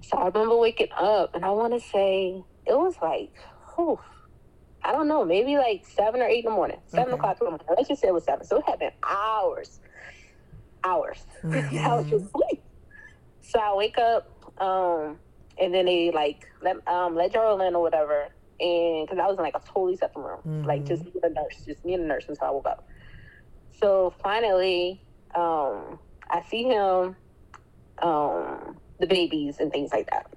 so 0.01 0.17
I 0.17 0.27
remember 0.27 0.57
waking 0.57 0.89
up, 0.97 1.33
and 1.35 1.45
I 1.45 1.49
want 1.51 1.73
to 1.73 1.79
say 1.79 2.43
it 2.65 2.73
was 2.73 2.95
like, 3.01 3.31
whew, 3.75 3.97
I 4.83 4.91
don't 4.91 5.07
know, 5.07 5.23
maybe 5.23 5.55
like 5.57 5.85
seven 5.85 6.21
or 6.21 6.25
eight 6.27 6.43
in 6.43 6.51
the 6.51 6.55
morning, 6.55 6.79
seven 6.87 7.13
Okay. 7.13 7.19
o'clock 7.19 7.37
in 7.39 7.45
the 7.45 7.51
morning. 7.51 7.67
Let's 7.69 7.87
just 7.87 8.01
say 8.01 8.09
it 8.09 8.13
was 8.13 8.25
seven. 8.25 8.45
So 8.45 8.57
it 8.57 8.65
had 8.67 8.79
been 8.79 8.91
hours, 9.01 9.79
hours. 10.83 11.25
I 11.45 11.95
was 11.95 12.05
just 12.09 12.25
asleep. 12.25 12.52
So 13.43 13.59
I 13.59 13.75
wake 13.75 13.97
up, 13.97 14.25
um, 14.59 15.19
and 15.59 15.73
then 15.73 15.85
they 15.85 16.11
like 16.11 16.45
let 16.61 16.85
um 16.87 17.15
let 17.15 17.31
Gerald 17.33 17.61
in 17.61 17.75
or 17.75 17.81
whatever, 17.83 18.23
and 18.59 19.05
because 19.07 19.19
I 19.19 19.27
was 19.27 19.37
in 19.37 19.43
like 19.43 19.55
a 19.55 19.61
totally 19.71 19.95
separate 19.97 20.23
room, 20.23 20.41
like 20.65 20.83
Mhm. 20.83 20.87
just 20.87 21.05
me 21.05 21.11
and 21.21 21.35
the 21.35 21.41
nurse, 21.41 21.63
just 21.65 21.85
me 21.85 21.93
and 21.93 22.03
the 22.03 22.07
nurse 22.07 22.25
until 22.27 22.47
I 22.47 22.51
woke 22.51 22.67
up. 22.67 22.85
So 23.79 24.13
finally, 24.23 25.03
um, 25.35 25.99
I 26.31 26.41
see 26.49 26.63
him, 26.63 27.17
um, 28.01 28.79
the 28.99 29.07
babies 29.07 29.59
and 29.59 29.71
things 29.71 29.91
like 29.91 30.09
that. 30.09 30.27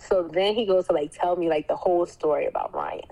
So 0.00 0.22
then 0.28 0.54
he 0.54 0.66
goes 0.66 0.86
to 0.86 0.92
like 0.94 1.12
tell 1.12 1.36
me 1.36 1.48
like 1.48 1.68
the 1.68 1.76
whole 1.76 2.06
story 2.06 2.46
about 2.46 2.74
Ryan. 2.74 3.02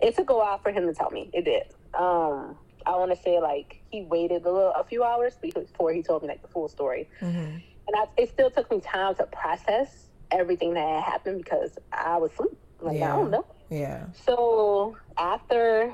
It 0.00 0.16
took 0.16 0.30
a 0.30 0.34
while 0.34 0.58
for 0.58 0.70
him 0.72 0.86
to 0.86 0.94
tell 0.94 1.10
me. 1.10 1.30
It 1.32 1.44
did. 1.44 1.62
Um, 1.98 2.58
I 2.86 2.96
want 2.96 3.10
to 3.10 3.16
say 3.16 3.40
like 3.40 3.76
he 3.90 4.02
waited 4.02 4.44
a 4.44 4.50
little, 4.52 4.72
a 4.76 4.84
few 4.84 5.02
hours 5.04 5.34
before 5.42 5.92
he 5.92 6.02
told 6.02 6.22
me 6.22 6.28
like 6.28 6.42
the 6.42 6.48
full 6.48 6.68
story 6.68 7.08
Mm-hmm. 7.20 7.58
And 7.92 7.96
I, 7.96 8.20
it 8.22 8.28
still 8.30 8.50
took 8.50 8.70
me 8.70 8.80
time 8.80 9.14
to 9.16 9.24
process 9.26 10.06
everything 10.30 10.74
that 10.74 10.86
had 10.88 11.02
happened 11.02 11.38
because 11.42 11.72
I 11.92 12.18
was 12.18 12.30
asleep. 12.32 12.56
Like 12.80 12.98
Yeah. 12.98 13.12
I 13.12 13.16
don't 13.16 13.30
know. 13.30 13.46
Yeah. 13.68 14.06
So 14.24 14.96
after 15.18 15.92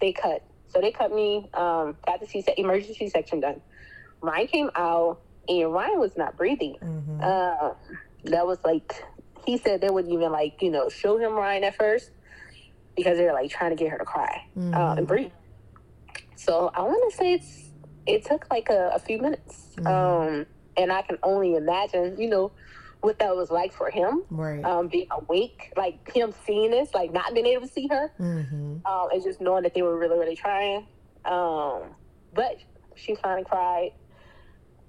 they 0.00 0.12
cut, 0.12 0.42
so 0.68 0.80
they 0.80 0.90
cut 0.90 1.12
me, 1.14 1.48
um, 1.54 1.96
got 2.04 2.18
the 2.20 2.26
C 2.26 2.44
emergency 2.56 3.08
section 3.08 3.40
done. 3.40 3.60
Ryan 4.20 4.46
came 4.48 4.70
out, 4.74 5.20
and 5.48 5.72
Ryan 5.72 6.00
was 6.00 6.16
not 6.16 6.36
breathing. 6.36 6.76
Mm-hmm. 6.82 7.20
Uh, 7.22 7.74
that 8.24 8.44
was 8.46 8.58
like 8.64 8.92
he 9.46 9.56
said 9.58 9.80
they 9.80 9.90
wouldn't 9.90 10.12
even 10.12 10.32
like 10.32 10.60
you 10.60 10.70
know 10.70 10.88
show 10.88 11.16
him 11.18 11.34
Ryan 11.34 11.64
at 11.64 11.76
first. 11.76 12.10
because 12.96 13.18
they're 13.18 13.34
like 13.34 13.50
trying 13.50 13.68
to 13.70 13.76
get 13.76 13.90
her 13.90 13.98
to 13.98 14.06
cry 14.06 14.42
Mhm. 14.56 14.74
uh, 14.74 14.94
and 14.96 15.06
breathe. 15.06 15.30
So 16.34 16.70
I 16.74 16.80
want 16.82 17.10
to 17.12 17.16
say 17.16 17.34
it's 17.34 17.70
it 18.06 18.24
took 18.24 18.46
like 18.50 18.68
a, 18.70 18.92
a 18.94 18.98
few 18.98 19.18
minutes, 19.20 19.74
Mhm. 19.76 19.86
um, 19.86 20.46
and 20.76 20.92
I 20.92 21.02
can 21.02 21.18
only 21.22 21.54
imagine, 21.54 22.16
you 22.18 22.28
know, 22.28 22.52
what 23.00 23.18
that 23.18 23.36
was 23.36 23.50
like 23.50 23.72
for 23.72 23.90
him, 23.90 24.22
right. 24.30 24.64
um, 24.64 24.88
being 24.88 25.06
awake, 25.10 25.72
like 25.76 26.12
him 26.12 26.34
seeing 26.46 26.70
this, 26.70 26.92
like 26.94 27.12
not 27.12 27.34
being 27.34 27.46
able 27.46 27.66
to 27.66 27.72
see 27.72 27.86
her, 27.88 28.12
mm-hmm. 28.18 28.86
um, 28.86 29.08
and 29.12 29.22
just 29.22 29.40
knowing 29.40 29.62
that 29.62 29.74
they 29.74 29.82
were 29.82 29.96
really, 29.96 30.18
really 30.18 30.36
trying. 30.36 30.86
Um, 31.24 31.82
but 32.34 32.58
she 32.94 33.14
finally 33.14 33.44
cried, 33.44 33.92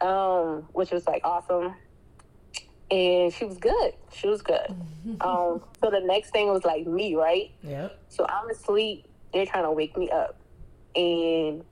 um, 0.02 0.68
which 0.74 0.92
was 0.92 1.06
like 1.06 1.22
awesome, 1.24 1.76
and 2.90 3.34
she 3.34 3.46
was 3.46 3.58
good. 3.58 3.94
She 4.14 4.28
was 4.28 4.42
good. 4.42 4.74
Um, 5.22 5.62
so 5.82 5.90
the 5.92 6.02
next 6.04 6.32
thing 6.32 6.48
was 6.48 6.64
like 6.64 6.88
me, 6.88 7.16
right? 7.16 7.52
yep. 7.62 8.00
So 8.10 8.26
I'm 8.28 8.50
asleep. 8.50 9.06
They're 9.34 9.46
trying 9.46 9.64
to 9.64 9.72
wake 9.72 9.98
me 9.98 10.10
up, 10.10 10.40
and 10.96 11.64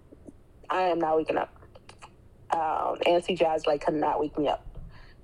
I 0.70 0.82
am 0.84 1.00
not 1.00 1.18
waking 1.18 1.38
up. 1.38 1.55
Um, 2.56 2.98
anesthesiologist 3.06 3.68
like 3.68 3.84
could 3.86 3.96
not 3.96 4.20
wake 4.20 4.38
me 4.38 4.48
up 4.48 4.66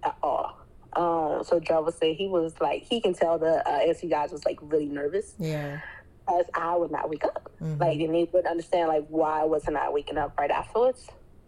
at 0.04 0.16
all. 0.22 0.58
Um, 0.94 1.44
so 1.46 1.60
Jarvis 1.62 1.96
said 1.98 2.16
he 2.18 2.28
was 2.28 2.54
like 2.60 2.84
he 2.84 3.00
can 3.00 3.14
tell 3.14 3.40
the 3.40 3.68
uh, 3.68 3.80
anesthesiologist 3.80 4.32
was 4.34 4.46
like 4.46 4.60
really 4.62 4.88
nervous 4.88 5.34
Yeah. 5.40 5.80
as 6.28 6.46
I 6.54 6.76
would 6.76 6.92
not 6.92 7.10
wake 7.10 7.24
up. 7.24 7.50
Mhm. 7.62 7.80
Like 7.80 8.00
and 8.00 8.14
they 8.14 8.28
would 8.34 8.46
understand 8.46 8.90
like 8.90 9.06
why 9.08 9.42
I 9.42 9.44
wasn't 9.46 9.78
I 9.78 9.90
waking 9.90 10.18
up 10.18 10.38
right 10.38 10.52
afterwards. 10.52 11.08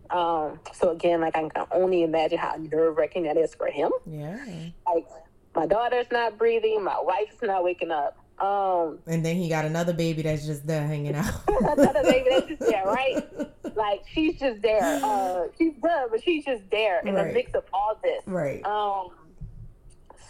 Um, 0.09 0.59
so 0.73 0.91
again, 0.91 1.19
like 1.21 1.35
I 1.35 1.49
can 1.49 1.65
only 1.71 2.03
imagine 2.03 2.37
how 2.37 2.55
nerve 2.55 2.95
wracking 2.97 3.23
that 3.23 3.35
is 3.35 3.53
for 3.55 3.67
him 3.67 3.91
yeah. 4.05 4.37
like 4.85 5.07
my 5.55 5.65
daughter's 5.65 6.07
not 6.11 6.37
breathing, 6.37 6.83
my 6.83 6.99
wife's 7.01 7.41
not 7.41 7.63
waking 7.63 7.91
up. 7.91 8.17
Um, 8.39 8.99
And 9.07 9.23
then 9.25 9.35
he 9.35 9.49
got 9.49 9.65
another 9.65 9.93
baby 9.93 10.21
that's 10.23 10.45
just 10.45 10.65
there 10.65 10.85
hanging 10.87 11.15
out. 11.15 11.33
another 11.47 12.03
baby 12.03 12.29
that's 12.31 12.47
just 12.47 12.59
there, 12.61 12.85
right? 12.85 13.23
Like 13.75 14.01
she's 14.07 14.39
just 14.39 14.61
there. 14.61 14.99
Uh, 15.03 15.43
she's 15.57 15.73
good, 15.81 16.07
but 16.11 16.23
she's 16.23 16.45
just 16.45 16.63
there 16.71 16.99
in 17.05 17.13
Right. 17.15 17.27
the 17.27 17.33
mix 17.33 17.53
of 17.53 17.63
all 17.73 17.99
this. 18.03 18.23
Right. 18.27 18.65
Um, 18.65 19.09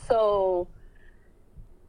so, 0.08 0.68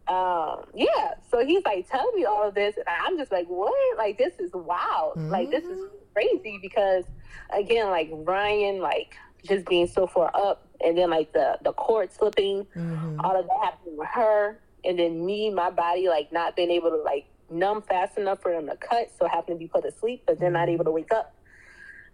um, 0.08 0.64
yeah. 0.74 1.14
So 1.30 1.44
he's 1.44 1.62
like 1.64 1.88
telling 1.88 2.14
me 2.14 2.24
all 2.24 2.46
of 2.46 2.54
this, 2.54 2.76
and 2.76 2.84
I'm 2.88 3.16
just 3.18 3.32
like, 3.32 3.46
what? 3.46 3.72
Like 3.98 4.18
this 4.18 4.34
is 4.38 4.50
wild. 4.52 5.18
Like 5.30 5.50
this 5.50 5.64
is 5.64 5.78
Mhm. 5.78 5.88
crazy 6.12 6.58
because, 6.60 7.04
again, 7.50 7.88
like 7.90 8.10
Ryan, 8.12 8.80
like 8.80 9.16
just 9.44 9.66
being 9.66 9.86
so 9.86 10.06
far 10.06 10.30
up, 10.34 10.66
and 10.84 10.96
then 10.96 11.10
like 11.10 11.32
the 11.32 11.58
the 11.62 11.72
cord 11.72 12.12
slipping 12.12 12.66
Mm-hmm. 12.76 13.20
all 13.24 13.36
of 13.38 13.46
that 13.46 13.58
happening 13.62 13.96
with 13.96 14.08
her, 14.08 14.60
and 14.84 14.98
then 14.98 15.24
me, 15.24 15.50
my 15.50 15.70
body 15.70 16.08
like 16.08 16.32
not 16.32 16.54
being 16.56 16.70
able 16.70 16.90
to 16.90 16.96
like 16.96 17.26
numb 17.50 17.82
fast 17.82 18.16
enough 18.18 18.40
for 18.40 18.52
them 18.52 18.66
to 18.66 18.76
cut, 18.76 19.10
so 19.18 19.26
having 19.28 19.54
to 19.54 19.58
be 19.58 19.66
put 19.68 19.82
to 19.84 19.90
sleep, 19.92 20.22
but 20.26 20.38
they're 20.38 20.50
not 20.50 20.68
Mhm. 20.68 20.72
able 20.72 20.84
to 20.84 20.90
wake 20.90 21.12
up. 21.12 21.33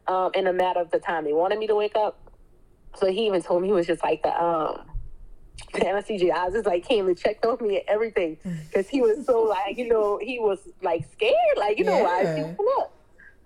Um, 0.07 0.33
in 0.35 0.47
a 0.47 0.53
matter 0.53 0.81
of 0.81 0.91
the 0.91 0.99
time 0.99 1.25
they 1.25 1.33
wanted 1.33 1.59
me 1.59 1.67
to 1.69 1.75
wake 1.75 1.95
up. 1.97 2.31
So 2.97 3.07
he 3.11 3.27
even 3.27 3.43
told 3.43 3.63
me 3.63 3.69
he 3.69 3.75
was 3.75 3.87
just 3.87 4.03
like 4.03 4.23
the 4.23 4.43
um 4.43 4.83
the 5.75 5.81
anesthesiologist 5.81 6.53
just 6.53 6.67
like 6.67 6.85
came 6.85 7.07
and 7.07 7.17
checked 7.17 7.45
on 7.47 7.59
me 7.61 7.77
and 7.77 7.85
everything 7.89 8.39
because 8.67 8.89
he 8.89 9.01
was 9.01 9.25
so 9.27 9.43
like 9.43 9.77
you 9.77 9.87
know 9.89 10.19
he 10.21 10.39
was 10.41 10.59
like 10.83 11.05
scared 11.13 11.35
like 11.57 11.79
you 11.79 11.85
know 11.85 11.99
why 11.99 12.23
is 12.23 12.31
he 12.35 12.41
Yeah. 12.41 12.49
waking 12.49 12.67
up. 12.79 12.93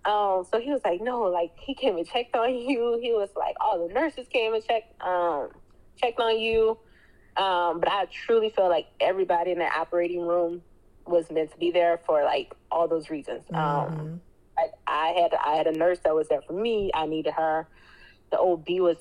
Um, 0.07 0.45
so 0.53 0.61
he 0.61 0.71
was 0.71 0.83
like, 0.85 1.01
no, 1.01 1.23
like 1.23 1.53
he 1.59 1.75
came 1.75 1.97
and 1.97 2.07
checked 2.07 2.37
on 2.37 2.55
you. 2.55 2.99
He 3.01 3.13
was 3.13 3.31
like, 3.37 3.57
all 3.61 3.87
the 3.87 3.93
nurses 3.93 4.27
came 4.29 4.53
and 4.55 4.63
checked, 4.65 5.01
um, 5.03 5.49
checked 5.97 6.21
on 6.21 6.39
you. 6.39 6.79
Um, 7.37 7.81
but 7.81 7.89
I 7.91 8.07
truly 8.13 8.51
feel 8.51 8.69
like 8.69 8.87
everybody 9.01 9.51
in 9.53 9.59
the 9.59 9.65
operating 9.65 10.21
room 10.21 10.63
was 11.07 11.31
meant 11.31 11.51
to 11.53 11.59
be 11.59 11.71
there 11.71 12.01
for 12.07 12.23
like 12.23 12.55
all 12.71 12.87
those 12.87 13.09
reasons. 13.11 13.45
Um, 13.55 14.21
Like 14.57 14.73
I 14.87 15.09
had 15.21 15.35
I 15.35 15.57
had 15.57 15.67
a 15.67 15.73
nurse 15.73 15.99
that 16.05 16.15
was 16.15 16.29
there 16.29 16.43
for 16.43 16.53
me. 16.53 16.91
I 16.95 17.07
needed 17.07 17.35
her. 17.35 17.67
The 18.31 18.39
OB 18.39 18.67
was 18.81 18.97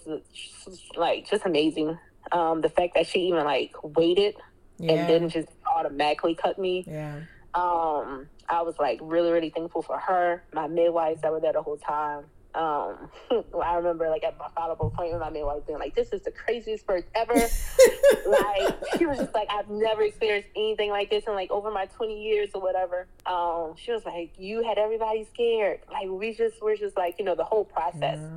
like 0.95 1.29
just 1.29 1.45
amazing. 1.45 1.97
Um, 2.31 2.61
the 2.61 2.69
fact 2.69 2.95
that 2.95 3.07
she 3.07 3.19
even 3.27 3.43
like 3.43 3.73
waited 3.83 4.35
yeah. 4.77 4.93
and 4.93 5.07
didn't 5.07 5.29
just 5.29 5.49
automatically 5.65 6.35
cut 6.35 6.57
me. 6.57 6.85
yeah. 6.87 7.21
Um, 7.53 8.27
I 8.49 8.61
was 8.63 8.75
like 8.79 8.99
really, 9.01 9.31
really 9.31 9.49
thankful 9.49 9.83
for 9.83 9.97
her. 9.97 10.43
My 10.53 10.67
midwives 10.67 11.21
that 11.21 11.31
were 11.31 11.39
there 11.39 11.53
the 11.53 11.61
whole 11.61 11.77
time. 11.77 12.25
Um, 12.55 13.09
I 13.63 13.75
remember 13.75 14.09
like 14.09 14.23
at 14.23 14.37
my 14.37 14.47
follow-up 14.55 14.79
appointment, 14.81 15.19
my 15.21 15.29
midwife 15.29 15.65
being 15.65 15.79
like, 15.79 15.95
"This 15.95 16.09
is 16.13 16.21
the 16.21 16.31
craziest 16.31 16.85
birth 16.85 17.05
ever." 17.15 17.33
like 18.27 18.73
she 18.97 19.05
was 19.05 19.17
just 19.17 19.33
like, 19.33 19.47
"I've 19.51 19.69
never 19.69 20.03
experienced 20.03 20.49
anything 20.55 20.89
like 20.91 21.09
this 21.09 21.23
in 21.25 21.33
like 21.33 21.51
over 21.51 21.71
my 21.71 21.85
20 21.87 22.21
years 22.23 22.49
or 22.53 22.61
whatever." 22.61 23.07
Um, 23.25 23.73
she 23.75 23.91
was 23.91 24.05
like, 24.05 24.31
"You 24.37 24.63
had 24.63 24.77
everybody 24.77 25.23
scared. 25.33 25.79
Like 25.91 26.07
we 26.09 26.33
just 26.33 26.61
we're 26.61 26.75
just 26.75 26.95
like 26.95 27.15
you 27.19 27.25
know 27.25 27.35
the 27.35 27.43
whole 27.45 27.65
process." 27.65 28.19
Yeah. 28.19 28.29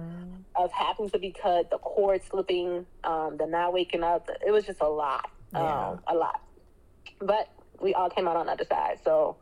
of 0.65 0.73
having 0.73 1.11
to 1.11 1.19
be 1.19 1.33
cut, 1.33 1.69
the 1.71 1.77
cord 1.79 2.23
slipping, 2.31 2.87
um, 3.05 3.37
the 3.37 3.47
not 3.47 3.75
waking 3.75 4.03
up. 4.03 4.31
It 4.47 4.51
was 4.51 4.65
just 4.65 4.81
a 4.81 4.89
lot, 4.89 5.31
Yeah. 5.53 5.89
um, 5.91 6.01
a 6.07 6.15
lot. 6.15 6.41
But 7.21 7.51
we 7.79 7.93
all 7.93 8.09
came 8.09 8.27
out 8.27 8.37
on 8.37 8.47
the 8.47 8.53
other 8.53 8.65
side, 8.65 9.01
so 9.05 9.37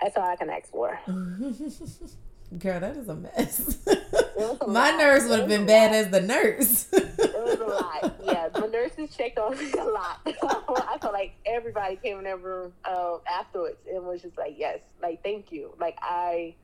that's 0.00 0.16
all 0.16 0.22
I 0.24 0.36
can 0.36 0.48
ask 0.48 0.70
for. 0.70 0.98
Girl, 2.58 2.80
that 2.80 2.96
is 2.96 3.08
a 3.08 3.14
mess. 3.16 3.76
a 3.86 4.66
My 4.68 4.90
lot. 4.92 4.98
nurse 4.98 5.28
would 5.28 5.40
have 5.40 5.48
been 5.48 5.66
bad 5.66 5.90
lot. 5.90 5.96
as 5.98 6.10
the 6.10 6.20
nurse. 6.20 6.88
It 6.92 7.34
was 7.34 7.60
a 7.60 7.64
lot. 7.64 8.16
Yeah, 8.24 8.48
the 8.48 8.68
nurses 8.68 9.14
checked 9.16 9.38
on 9.38 9.58
me 9.58 9.72
a 9.78 9.84
lot. 9.84 10.20
I 10.26 10.98
felt 11.00 11.12
like 11.12 11.34
everybody 11.44 11.96
came 11.96 12.18
in 12.18 12.24
that 12.24 12.40
room 12.42 12.72
um, 12.84 13.20
afterwards 13.28 13.78
and 13.92 14.04
was 14.04 14.22
just 14.22 14.38
like, 14.38 14.54
yes, 14.56 14.78
like 15.02 15.22
thank 15.24 15.50
you. 15.50 15.74
Like 15.80 15.98
I, 16.00 16.54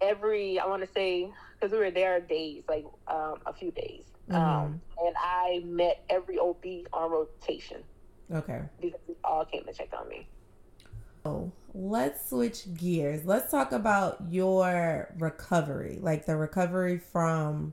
every 0.00 0.58
I 0.58 0.66
want 0.66 0.82
to 0.86 0.92
say 0.92 1.30
because 1.60 1.70
we 1.72 1.78
were 1.78 1.90
there 1.90 2.18
days, 2.20 2.62
like 2.68 2.86
um, 3.06 3.36
a 3.46 3.52
few 3.52 3.70
days, 3.72 4.04
um, 4.30 4.80
and 5.04 5.14
I 5.18 5.62
met 5.66 6.02
every 6.08 6.38
OB 6.38 6.64
on 6.92 7.10
rotation. 7.10 7.82
Okay. 8.32 8.62
because 8.80 9.00
they 9.06 9.14
all 9.22 9.44
came 9.44 9.64
to 9.66 9.72
check 9.74 9.90
on 9.98 10.08
me. 10.08 10.26
So 11.24 11.52
let's 11.72 12.28
switch 12.28 12.74
gears. 12.74 13.24
Let's 13.24 13.50
talk 13.50 13.72
about 13.72 14.18
your 14.28 15.14
recovery, 15.18 15.98
like 16.02 16.26
the 16.26 16.36
recovery 16.36 16.98
from, 16.98 17.72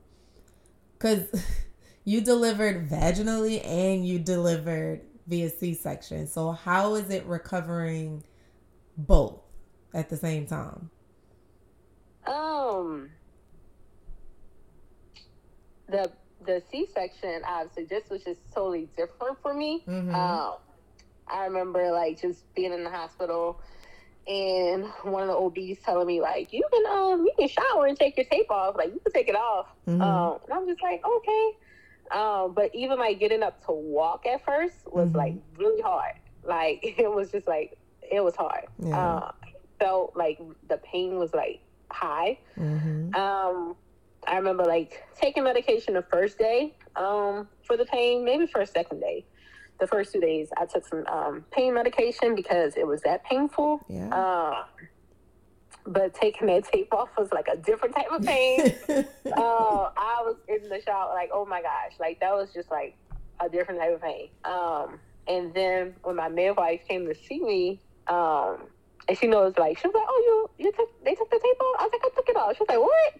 because 0.94 1.26
you 2.04 2.22
delivered 2.22 2.88
vaginally 2.88 3.64
and 3.66 4.06
you 4.06 4.18
delivered 4.18 5.02
via 5.26 5.50
C 5.50 5.74
section. 5.74 6.26
So 6.26 6.52
how 6.52 6.94
is 6.94 7.10
it 7.10 7.26
recovering 7.26 8.24
both 8.96 9.40
at 9.92 10.08
the 10.08 10.16
same 10.16 10.46
time? 10.46 10.90
Um, 12.26 13.10
the 15.88 16.10
the 16.46 16.62
C 16.70 16.88
section, 16.92 17.42
obviously, 17.46 17.84
this 17.84 18.08
was 18.08 18.24
just 18.24 18.40
totally 18.54 18.88
different 18.96 19.40
for 19.42 19.52
me. 19.52 19.84
Mhm. 19.86 20.14
Um, 20.14 20.54
I 21.28 21.44
remember 21.46 21.90
like 21.92 22.20
just 22.20 22.52
being 22.54 22.72
in 22.72 22.84
the 22.84 22.90
hospital 22.90 23.60
and 24.26 24.84
one 25.02 25.22
of 25.22 25.28
the 25.28 25.34
OBs 25.36 25.80
telling 25.82 26.06
me 26.06 26.20
like, 26.20 26.52
you 26.52 26.62
can 26.72 26.86
um 26.86 27.24
you 27.24 27.32
can 27.38 27.48
shower 27.48 27.86
and 27.86 27.96
take 27.98 28.16
your 28.16 28.26
tape 28.26 28.50
off, 28.50 28.76
like 28.76 28.92
you 28.92 29.00
can 29.00 29.12
take 29.12 29.28
it 29.28 29.34
off. 29.36 29.66
Mhm. 29.88 30.00
Um, 30.00 30.38
and 30.44 30.52
I'm 30.52 30.66
just 30.66 30.82
like, 30.82 31.02
okay. 31.04 31.50
Um, 32.12 32.52
but 32.54 32.70
even 32.74 32.98
like 32.98 33.18
getting 33.18 33.42
up 33.42 33.64
to 33.66 33.72
walk 33.72 34.26
at 34.26 34.44
first 34.44 34.76
was 34.92 35.08
Mhm. 35.08 35.16
like 35.16 35.34
really 35.56 35.80
hard. 35.82 36.14
Like 36.44 36.80
it 36.98 37.10
was 37.10 37.30
just 37.32 37.46
like 37.48 37.78
it 38.10 38.20
was 38.22 38.36
hard. 38.36 38.66
Yeah. 38.78 38.96
Uh, 38.98 39.32
I 39.42 39.48
felt 39.78 40.16
like 40.16 40.38
the 40.68 40.78
pain 40.78 41.18
was 41.18 41.32
like 41.34 41.60
high. 41.90 42.38
Mhm. 42.58 43.14
Um, 43.16 43.76
I 44.26 44.36
remember 44.36 44.64
like 44.64 45.02
taking 45.16 45.42
medication 45.44 45.94
the 45.94 46.02
first 46.02 46.38
day 46.38 46.76
um, 46.94 47.48
for 47.64 47.76
the 47.76 47.84
pain, 47.86 48.24
maybe 48.24 48.46
for 48.46 48.60
a 48.60 48.66
second 48.66 49.00
day. 49.00 49.26
The 49.82 49.88
first 49.88 50.12
two 50.12 50.20
days, 50.20 50.48
I 50.56 50.66
took 50.66 50.86
some 50.86 51.04
um, 51.08 51.44
pain 51.50 51.74
medication 51.74 52.36
because 52.36 52.76
it 52.76 52.86
was 52.86 53.00
that 53.00 53.24
painful. 53.24 53.84
Yeah. 53.88 54.14
Uh, 54.14 54.64
but 55.84 56.14
taking 56.14 56.46
that 56.46 56.62
tape 56.62 56.94
off 56.94 57.08
was 57.18 57.32
like 57.32 57.48
a 57.52 57.56
different 57.56 57.96
type 57.96 58.06
of 58.12 58.24
pain. 58.24 58.76
uh, 58.88 59.02
I 59.26 60.22
was 60.22 60.36
in 60.46 60.68
the 60.68 60.80
shower 60.86 61.12
like, 61.12 61.30
oh 61.34 61.44
my 61.44 61.62
gosh, 61.62 61.94
like 61.98 62.20
that 62.20 62.32
was 62.32 62.52
just 62.54 62.70
like 62.70 62.96
a 63.40 63.48
different 63.48 63.80
type 63.80 63.92
of 63.92 64.00
pain. 64.00 64.28
Um, 64.44 65.00
and 65.26 65.52
then 65.52 65.96
when 66.04 66.14
my 66.14 66.28
midwife 66.28 66.82
came 66.86 67.04
to 67.06 67.14
see 67.16 67.40
me, 67.40 67.80
um, 68.06 68.68
and 69.08 69.18
she 69.18 69.26
knows 69.26 69.54
like 69.58 69.78
she 69.78 69.88
was 69.88 69.94
like, 69.96 70.06
oh, 70.06 70.48
you 70.58 70.64
you 70.66 70.70
took 70.70 71.04
they 71.04 71.16
took 71.16 71.28
the 71.28 71.40
tape 71.42 71.60
off. 71.60 71.76
I 71.80 71.82
was 71.82 71.92
like, 71.92 72.02
I 72.04 72.14
took 72.14 72.28
it 72.28 72.36
off. 72.36 72.54
She 72.54 72.60
was 72.60 72.68
like, 72.68 72.78
what? 72.78 73.14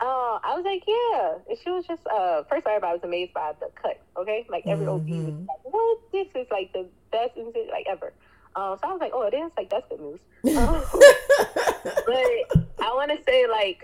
Uh, 0.00 0.38
I 0.44 0.54
was 0.54 0.64
like, 0.64 0.82
yeah. 0.86 1.34
And 1.48 1.58
she 1.62 1.70
was 1.70 1.86
just 1.86 2.06
uh, 2.06 2.42
first 2.50 2.66
everybody 2.66 2.92
was 2.94 3.04
amazed 3.04 3.32
by 3.32 3.52
the 3.60 3.70
cut. 3.80 3.98
Okay, 4.16 4.46
like 4.50 4.66
every 4.66 4.86
OB 4.86 5.08
was 5.08 5.16
Mhm. 5.34 5.46
like, 5.48 5.58
what? 5.64 5.98
This 6.12 6.26
is 6.34 6.46
like 6.50 6.72
the 6.72 6.86
best 7.10 7.36
incident 7.36 7.70
like 7.70 7.86
ever. 7.88 8.12
Um, 8.56 8.76
so 8.80 8.88
I 8.88 8.92
was 8.92 9.00
like, 9.00 9.12
oh, 9.14 9.22
it 9.22 9.34
is 9.34 9.50
like 9.56 9.70
that's 9.70 9.86
good 9.88 10.00
news. 10.00 10.20
Um, 10.56 10.82
but 12.06 12.66
I 12.84 12.92
want 12.94 13.10
to 13.10 13.18
say 13.26 13.46
like 13.46 13.82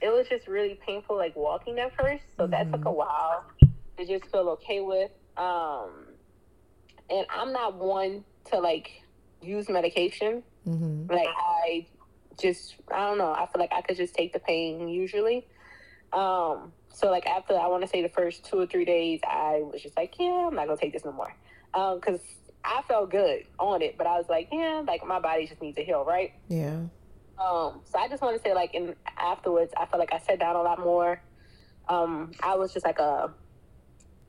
it 0.00 0.08
was 0.08 0.26
just 0.28 0.46
really 0.46 0.78
painful 0.86 1.16
like 1.16 1.34
walking 1.36 1.78
at 1.78 1.94
first, 1.96 2.22
so 2.36 2.46
that 2.48 2.70
took 2.72 2.84
a 2.84 2.92
while 2.92 3.44
to 3.98 4.06
just 4.06 4.30
feel 4.30 4.48
okay 4.50 4.80
with. 4.80 5.10
Um, 5.36 5.90
and 7.08 7.24
I'm 7.30 7.52
not 7.52 7.76
one 7.76 8.24
to 8.50 8.58
like 8.58 8.90
use 9.42 9.68
medication 9.68 10.42
Mm-hmm. 10.66 11.12
Like 11.12 11.28
I 11.28 11.86
just 12.40 12.76
I 12.92 13.06
don't 13.08 13.18
know. 13.18 13.32
I 13.32 13.46
feel 13.46 13.60
like 13.60 13.72
I 13.72 13.82
could 13.82 13.96
just 13.96 14.14
take 14.14 14.32
the 14.32 14.38
pain 14.38 14.88
usually. 14.88 15.46
Um, 16.12 16.72
so 16.92 17.10
like 17.10 17.26
after 17.26 17.54
I 17.58 17.66
want 17.66 17.82
to 17.82 17.88
say 17.88 18.02
the 18.02 18.08
first 18.08 18.44
two 18.44 18.58
or 18.58 18.66
three 18.66 18.84
days, 18.84 19.20
I 19.28 19.62
was 19.62 19.82
just 19.82 19.96
like, 19.96 20.14
yeah, 20.18 20.48
I'm 20.48 20.54
not 20.54 20.66
gonna 20.66 20.78
take 20.78 20.92
this 20.92 21.04
no 21.04 21.12
more, 21.12 21.34
because 21.72 22.20
um, 22.20 22.26
I 22.64 22.82
felt 22.88 23.10
good 23.10 23.44
on 23.58 23.82
it, 23.82 23.98
but 23.98 24.06
I 24.06 24.16
was 24.16 24.26
like, 24.28 24.48
yeah, 24.52 24.82
like 24.86 25.06
my 25.06 25.20
body 25.20 25.46
just 25.46 25.60
needs 25.60 25.76
to 25.76 25.84
heal, 25.84 26.04
right? 26.04 26.32
Yeah. 26.48 26.78
Um, 27.38 27.82
so 27.84 27.98
I 27.98 28.08
just 28.08 28.22
want 28.22 28.36
to 28.36 28.42
say, 28.42 28.54
like, 28.54 28.74
in 28.74 28.94
afterwards, 29.18 29.72
I 29.76 29.84
felt 29.86 30.00
like 30.00 30.12
I 30.12 30.18
sat 30.18 30.38
down 30.38 30.56
a 30.56 30.62
lot 30.62 30.78
more. 30.80 31.20
Um, 31.88 32.32
I 32.42 32.54
was 32.56 32.72
just 32.72 32.86
like 32.86 32.98
a, 32.98 33.30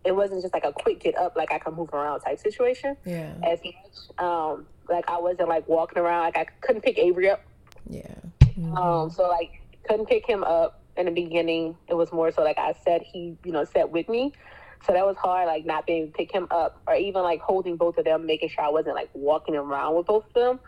it 0.03 0.15
wasn't 0.15 0.41
just 0.41 0.53
like 0.53 0.65
a 0.65 0.73
quick 0.73 0.99
get 0.99 1.17
up, 1.17 1.35
like 1.35 1.51
I 1.51 1.57
can 1.57 1.73
move 1.73 1.93
around 1.93 2.19
type 2.19 2.39
situation. 2.39 2.97
Yeah. 3.05 3.33
As 3.43 3.59
much, 3.63 4.19
um, 4.19 4.67
like 4.89 5.09
I 5.09 5.19
wasn't 5.19 5.49
like 5.49 5.67
walking 5.67 5.99
around, 5.99 6.23
like 6.23 6.37
I 6.37 6.45
couldn't 6.61 6.81
pick 6.81 6.97
Avery 6.97 7.29
up. 7.29 7.41
Yeah. 7.89 8.15
Mm-hmm. 8.41 8.75
Um, 8.77 9.09
so 9.09 9.27
like 9.27 9.61
couldn't 9.87 10.07
pick 10.07 10.25
him 10.25 10.43
up 10.43 10.81
in 10.97 11.05
the 11.05 11.11
beginning. 11.11 11.75
It 11.87 11.93
was 11.93 12.11
more 12.11 12.31
so 12.31 12.43
like 12.43 12.57
I 12.57 12.73
said, 12.83 13.01
he, 13.01 13.37
you 13.43 13.51
know, 13.51 13.63
sat 13.63 13.91
with 13.91 14.09
me. 14.09 14.33
So 14.85 14.93
that 14.93 15.05
was 15.05 15.17
hard, 15.17 15.47
like 15.47 15.65
not 15.65 15.85
being 15.87 16.03
able 16.03 16.11
to 16.11 16.17
pick 16.17 16.31
him 16.31 16.47
up 16.51 16.81
or 16.87 16.95
even 16.95 17.23
like 17.23 17.41
holding 17.41 17.77
both 17.77 17.97
of 17.97 18.05
them, 18.05 18.25
making 18.25 18.49
sure 18.49 18.63
I 18.63 18.69
wasn't 18.69 18.95
like 18.95 19.09
walking 19.13 19.55
around 19.55 19.95
with 19.95 20.05
both 20.05 20.25
of 20.27 20.33
them. 20.33 20.59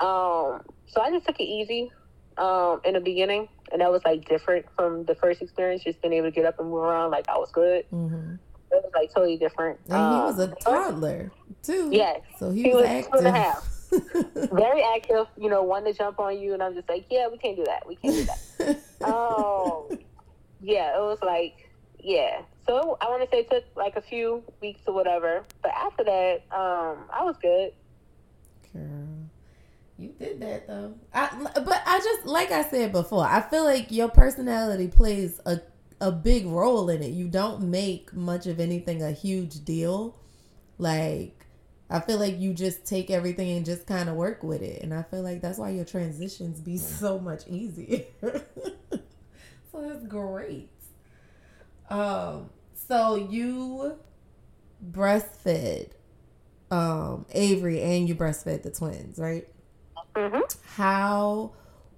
Um, 0.00 0.62
so 0.86 1.00
I 1.00 1.10
just 1.10 1.26
took 1.26 1.40
it 1.40 1.44
easy 1.44 1.90
um, 2.36 2.80
in 2.84 2.94
the 2.94 3.00
beginning, 3.00 3.48
and 3.72 3.80
that 3.80 3.90
was 3.90 4.02
like 4.04 4.28
different 4.28 4.66
from 4.76 5.04
the 5.04 5.14
first 5.14 5.42
experience. 5.42 5.82
Just 5.82 6.00
being 6.02 6.14
able 6.14 6.28
to 6.28 6.30
get 6.30 6.44
up 6.44 6.60
and 6.60 6.70
move 6.70 6.82
around, 6.82 7.10
like 7.10 7.28
I 7.28 7.36
was 7.36 7.50
good. 7.50 7.84
Mm-hmm. 7.90 8.34
It 8.70 8.84
was 8.84 8.92
like 8.94 9.12
totally 9.12 9.38
different. 9.38 9.80
And 9.86 9.94
um, 9.94 10.14
he 10.14 10.20
was 10.26 10.38
a 10.38 10.54
toddler 10.56 11.32
too. 11.62 11.88
Yes, 11.90 12.20
so 12.38 12.50
he, 12.50 12.64
he 12.64 12.68
was, 12.68 12.82
was 12.82 12.84
active. 12.84 13.12
two 13.12 13.18
and 13.18 13.26
a 13.26 13.32
half. 13.32 13.77
Very 13.90 14.82
active, 14.82 15.26
you 15.36 15.48
know, 15.48 15.62
one 15.62 15.84
to 15.84 15.92
jump 15.92 16.18
on 16.18 16.38
you, 16.38 16.54
and 16.54 16.62
I'm 16.62 16.74
just 16.74 16.88
like, 16.88 17.06
yeah, 17.10 17.28
we 17.28 17.38
can't 17.38 17.56
do 17.56 17.64
that. 17.64 17.86
We 17.86 17.96
can't 17.96 18.14
do 18.14 18.24
that. 18.24 18.80
Oh, 19.00 19.88
yeah, 20.60 20.96
it 20.96 21.00
was 21.00 21.18
like, 21.22 21.70
yeah. 22.00 22.42
So 22.66 22.98
I 23.00 23.06
want 23.06 23.22
to 23.22 23.28
say 23.30 23.40
it 23.40 23.50
took 23.50 23.64
like 23.76 23.96
a 23.96 24.02
few 24.02 24.42
weeks 24.60 24.80
or 24.86 24.94
whatever, 24.94 25.44
but 25.62 25.70
after 25.70 26.04
that, 26.04 26.42
um, 26.50 26.98
I 27.12 27.22
was 27.22 27.36
good. 27.40 27.72
Girl. 28.72 29.08
You 29.98 30.14
did 30.18 30.40
that 30.40 30.68
though. 30.68 30.94
I, 31.12 31.28
but 31.54 31.82
I 31.84 31.98
just 31.98 32.26
like 32.26 32.52
I 32.52 32.62
said 32.62 32.92
before, 32.92 33.24
I 33.24 33.40
feel 33.40 33.64
like 33.64 33.90
your 33.90 34.08
personality 34.08 34.86
plays 34.86 35.40
a 35.44 35.60
a 36.00 36.12
big 36.12 36.46
role 36.46 36.88
in 36.88 37.02
it. 37.02 37.10
You 37.10 37.26
don't 37.26 37.64
make 37.64 38.12
much 38.14 38.46
of 38.46 38.60
anything 38.60 39.02
a 39.02 39.10
huge 39.10 39.64
deal. 39.64 40.16
Like 40.78 41.37
I 41.90 42.00
feel 42.00 42.18
like 42.18 42.38
you 42.38 42.52
just 42.52 42.84
take 42.84 43.10
everything 43.10 43.56
and 43.56 43.64
just 43.64 43.86
kind 43.86 44.08
of 44.08 44.16
work 44.16 44.42
with 44.42 44.62
it. 44.62 44.82
And 44.82 44.92
I 44.92 45.02
feel 45.02 45.22
like 45.22 45.40
that's 45.40 45.58
why 45.58 45.70
your 45.70 45.84
transitions 45.84 46.60
be 46.60 46.76
so 46.76 47.18
much 47.18 47.46
easier. 47.48 48.04
so 48.22 49.00
that's 49.74 50.04
great. 50.06 50.70
Um 51.88 52.50
so 52.74 53.16
you 53.16 53.96
breastfed 54.90 55.90
um 56.70 57.24
Avery 57.32 57.80
and 57.80 58.08
you 58.08 58.14
breastfed 58.14 58.62
the 58.62 58.70
twins, 58.70 59.18
right? 59.18 59.48
Mm-hmm. 60.14 60.40
How 60.74 61.52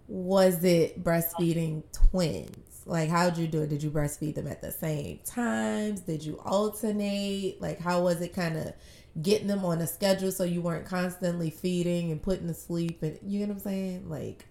was 0.06 0.62
it 0.62 1.02
breastfeeding 1.02 1.82
twins? 2.10 2.82
Like, 2.86 3.08
how'd 3.08 3.38
you 3.38 3.46
do 3.46 3.62
it? 3.62 3.68
Did 3.68 3.82
you 3.82 3.90
breastfeed 3.90 4.34
them 4.34 4.46
at 4.46 4.60
the 4.60 4.72
same 4.72 5.20
times? 5.24 6.00
Did 6.00 6.24
you 6.24 6.40
alternate? 6.44 7.60
Like, 7.60 7.78
how 7.78 8.02
was 8.02 8.20
it 8.20 8.34
kind 8.34 8.56
of 8.56 8.72
getting 9.20 9.46
them 9.46 9.64
on 9.64 9.80
a 9.80 9.86
schedule 9.86 10.30
so 10.32 10.44
you 10.44 10.60
weren't 10.60 10.86
constantly 10.86 11.50
feeding 11.50 12.10
and 12.10 12.22
putting 12.22 12.48
to 12.48 12.54
sleep? 12.54 13.02
And 13.02 13.18
you 13.24 13.40
know 13.40 13.46
what 13.48 13.54
I'm 13.54 13.60
saying? 13.60 14.10
Like, 14.10 14.46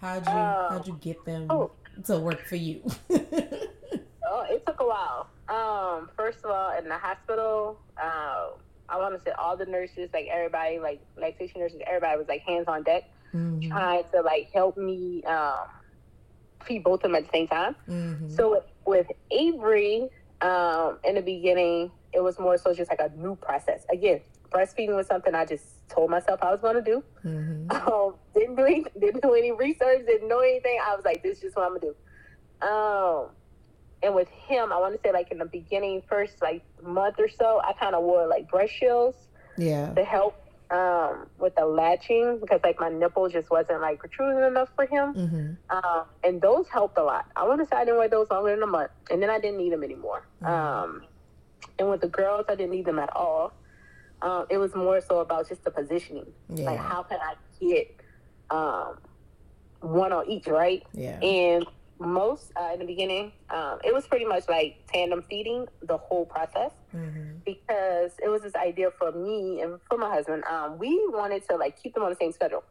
how'd 0.00 0.26
you 0.26 0.32
uh, 0.32 0.70
how'd 0.70 0.86
you 0.86 0.98
get 1.00 1.24
them 1.24 1.46
oh. 1.50 1.70
to 2.06 2.18
work 2.18 2.46
for 2.46 2.56
you? 2.56 2.82
oh, 3.10 4.46
it 4.48 4.64
took 4.66 4.80
a 4.80 4.86
while. 4.86 5.28
Um, 5.48 6.10
first 6.16 6.44
of 6.44 6.50
all, 6.50 6.76
in 6.78 6.88
the 6.88 6.98
hospital, 6.98 7.80
uh, 8.00 8.48
I 8.88 8.96
want 8.96 9.18
to 9.18 9.24
say 9.24 9.32
all 9.38 9.56
the 9.56 9.66
nurses, 9.66 10.10
like 10.12 10.26
everybody, 10.30 10.78
like 10.78 11.00
lactation 11.16 11.60
nurses, 11.60 11.80
everybody 11.86 12.18
was 12.18 12.28
like 12.28 12.42
hands 12.42 12.66
on 12.68 12.82
deck, 12.82 13.04
mm-hmm. 13.34 13.68
trying 13.68 14.04
to 14.12 14.20
like 14.22 14.50
help 14.52 14.76
me 14.76 15.22
um, 15.24 15.66
feed 16.64 16.84
both 16.84 17.00
of 17.00 17.02
them 17.02 17.14
at 17.14 17.24
the 17.24 17.30
same 17.32 17.48
time. 17.48 17.76
Mm-hmm. 17.88 18.30
So 18.30 18.50
with, 18.50 18.64
with 18.86 19.06
Avery, 19.30 20.08
um, 20.40 20.98
in 21.04 21.16
the 21.16 21.22
beginning, 21.22 21.90
it 22.12 22.20
was 22.20 22.38
more 22.38 22.56
so 22.56 22.74
just 22.74 22.90
like 22.90 23.00
a 23.00 23.10
new 23.16 23.36
process. 23.36 23.84
Again, 23.92 24.20
breastfeeding 24.50 24.96
was 24.96 25.06
something 25.06 25.34
I 25.34 25.44
just 25.44 25.64
told 25.88 26.10
myself 26.10 26.42
I 26.42 26.50
was 26.50 26.60
going 26.60 26.76
to 26.76 26.82
do. 26.82 27.04
Mm-hmm. 27.24 27.68
Um, 27.88 28.14
didn't 28.34 28.56
do 28.56 28.64
any, 28.64 28.84
didn't 28.98 29.22
do 29.22 29.34
any 29.34 29.52
research, 29.52 30.06
didn't 30.06 30.28
know 30.28 30.40
anything. 30.40 30.78
I 30.84 30.94
was 30.94 31.04
like, 31.04 31.22
this 31.22 31.36
is 31.38 31.42
just 31.42 31.56
what 31.56 31.66
I'm 31.66 31.78
gonna 31.78 31.92
do. 32.60 32.66
Um, 32.66 33.30
and 34.02 34.14
with 34.14 34.28
him, 34.28 34.72
I 34.72 34.78
want 34.78 34.94
to 34.94 35.00
say 35.02 35.12
like 35.12 35.30
in 35.30 35.38
the 35.38 35.44
beginning, 35.44 36.02
first 36.08 36.40
like 36.40 36.62
month 36.82 37.16
or 37.18 37.28
so, 37.28 37.60
I 37.64 37.72
kind 37.72 37.94
of 37.94 38.04
wore 38.04 38.26
like 38.26 38.48
breast 38.48 38.72
shields. 38.72 39.16
Yeah. 39.56 39.92
To 39.94 40.04
help 40.04 40.40
um, 40.70 41.26
with 41.38 41.54
the 41.56 41.64
latching 41.64 42.38
because 42.40 42.60
like 42.62 42.78
my 42.78 42.88
nipple 42.88 43.28
just 43.28 43.50
wasn't 43.50 43.80
like 43.80 43.98
protruding 43.98 44.44
enough 44.44 44.68
for 44.76 44.86
him. 44.86 45.14
Mm-hmm. 45.14 45.76
Um, 45.76 46.04
and 46.22 46.40
those 46.40 46.68
helped 46.68 46.98
a 46.98 47.02
lot. 47.02 47.26
I 47.36 47.46
want 47.46 47.60
to 47.60 47.66
say 47.66 47.76
I 47.76 47.84
didn't 47.84 47.98
wear 47.98 48.08
those 48.08 48.30
longer 48.30 48.50
than 48.50 48.62
a 48.62 48.66
month, 48.66 48.90
and 49.10 49.22
then 49.22 49.30
I 49.30 49.40
didn't 49.40 49.58
need 49.58 49.72
them 49.72 49.82
anymore. 49.82 50.26
Mm-hmm. 50.42 50.52
Um, 50.52 51.02
and 51.78 51.90
with 51.90 52.00
the 52.00 52.08
girls, 52.08 52.46
I 52.48 52.54
didn't 52.54 52.72
need 52.72 52.84
them 52.84 52.98
at 52.98 53.14
all. 53.14 53.52
Um, 54.20 54.46
it 54.50 54.58
was 54.58 54.74
more 54.74 55.00
so 55.00 55.20
about 55.20 55.48
just 55.48 55.64
the 55.64 55.70
positioning. 55.70 56.26
Yeah. 56.48 56.64
Like 56.64 56.78
how 56.78 57.02
can 57.02 57.18
I 57.20 57.34
get 57.60 57.94
um, 58.50 58.98
one 59.80 60.12
on 60.12 60.28
each, 60.28 60.46
right? 60.46 60.84
Yeah. 60.92 61.20
And 61.20 61.64
most 62.00 62.52
uh, 62.56 62.70
in 62.72 62.80
the 62.80 62.84
beginning, 62.84 63.32
um, 63.50 63.78
it 63.84 63.92
was 63.92 64.06
pretty 64.06 64.24
much 64.24 64.48
like 64.48 64.78
tandem 64.92 65.22
feeding 65.22 65.66
the 65.82 65.96
whole 65.96 66.26
process 66.26 66.72
mm-hmm. 66.94 67.38
because 67.44 68.12
it 68.22 68.28
was 68.28 68.42
this 68.42 68.54
idea 68.54 68.90
for 68.98 69.12
me 69.12 69.60
and 69.60 69.78
for 69.88 69.98
my 69.98 70.10
husband. 70.10 70.44
Um, 70.44 70.78
we 70.78 71.00
wanted 71.08 71.46
to 71.48 71.56
like 71.56 71.80
keep 71.80 71.94
them 71.94 72.02
on 72.02 72.10
the 72.10 72.16
same 72.16 72.32
schedule, 72.32 72.64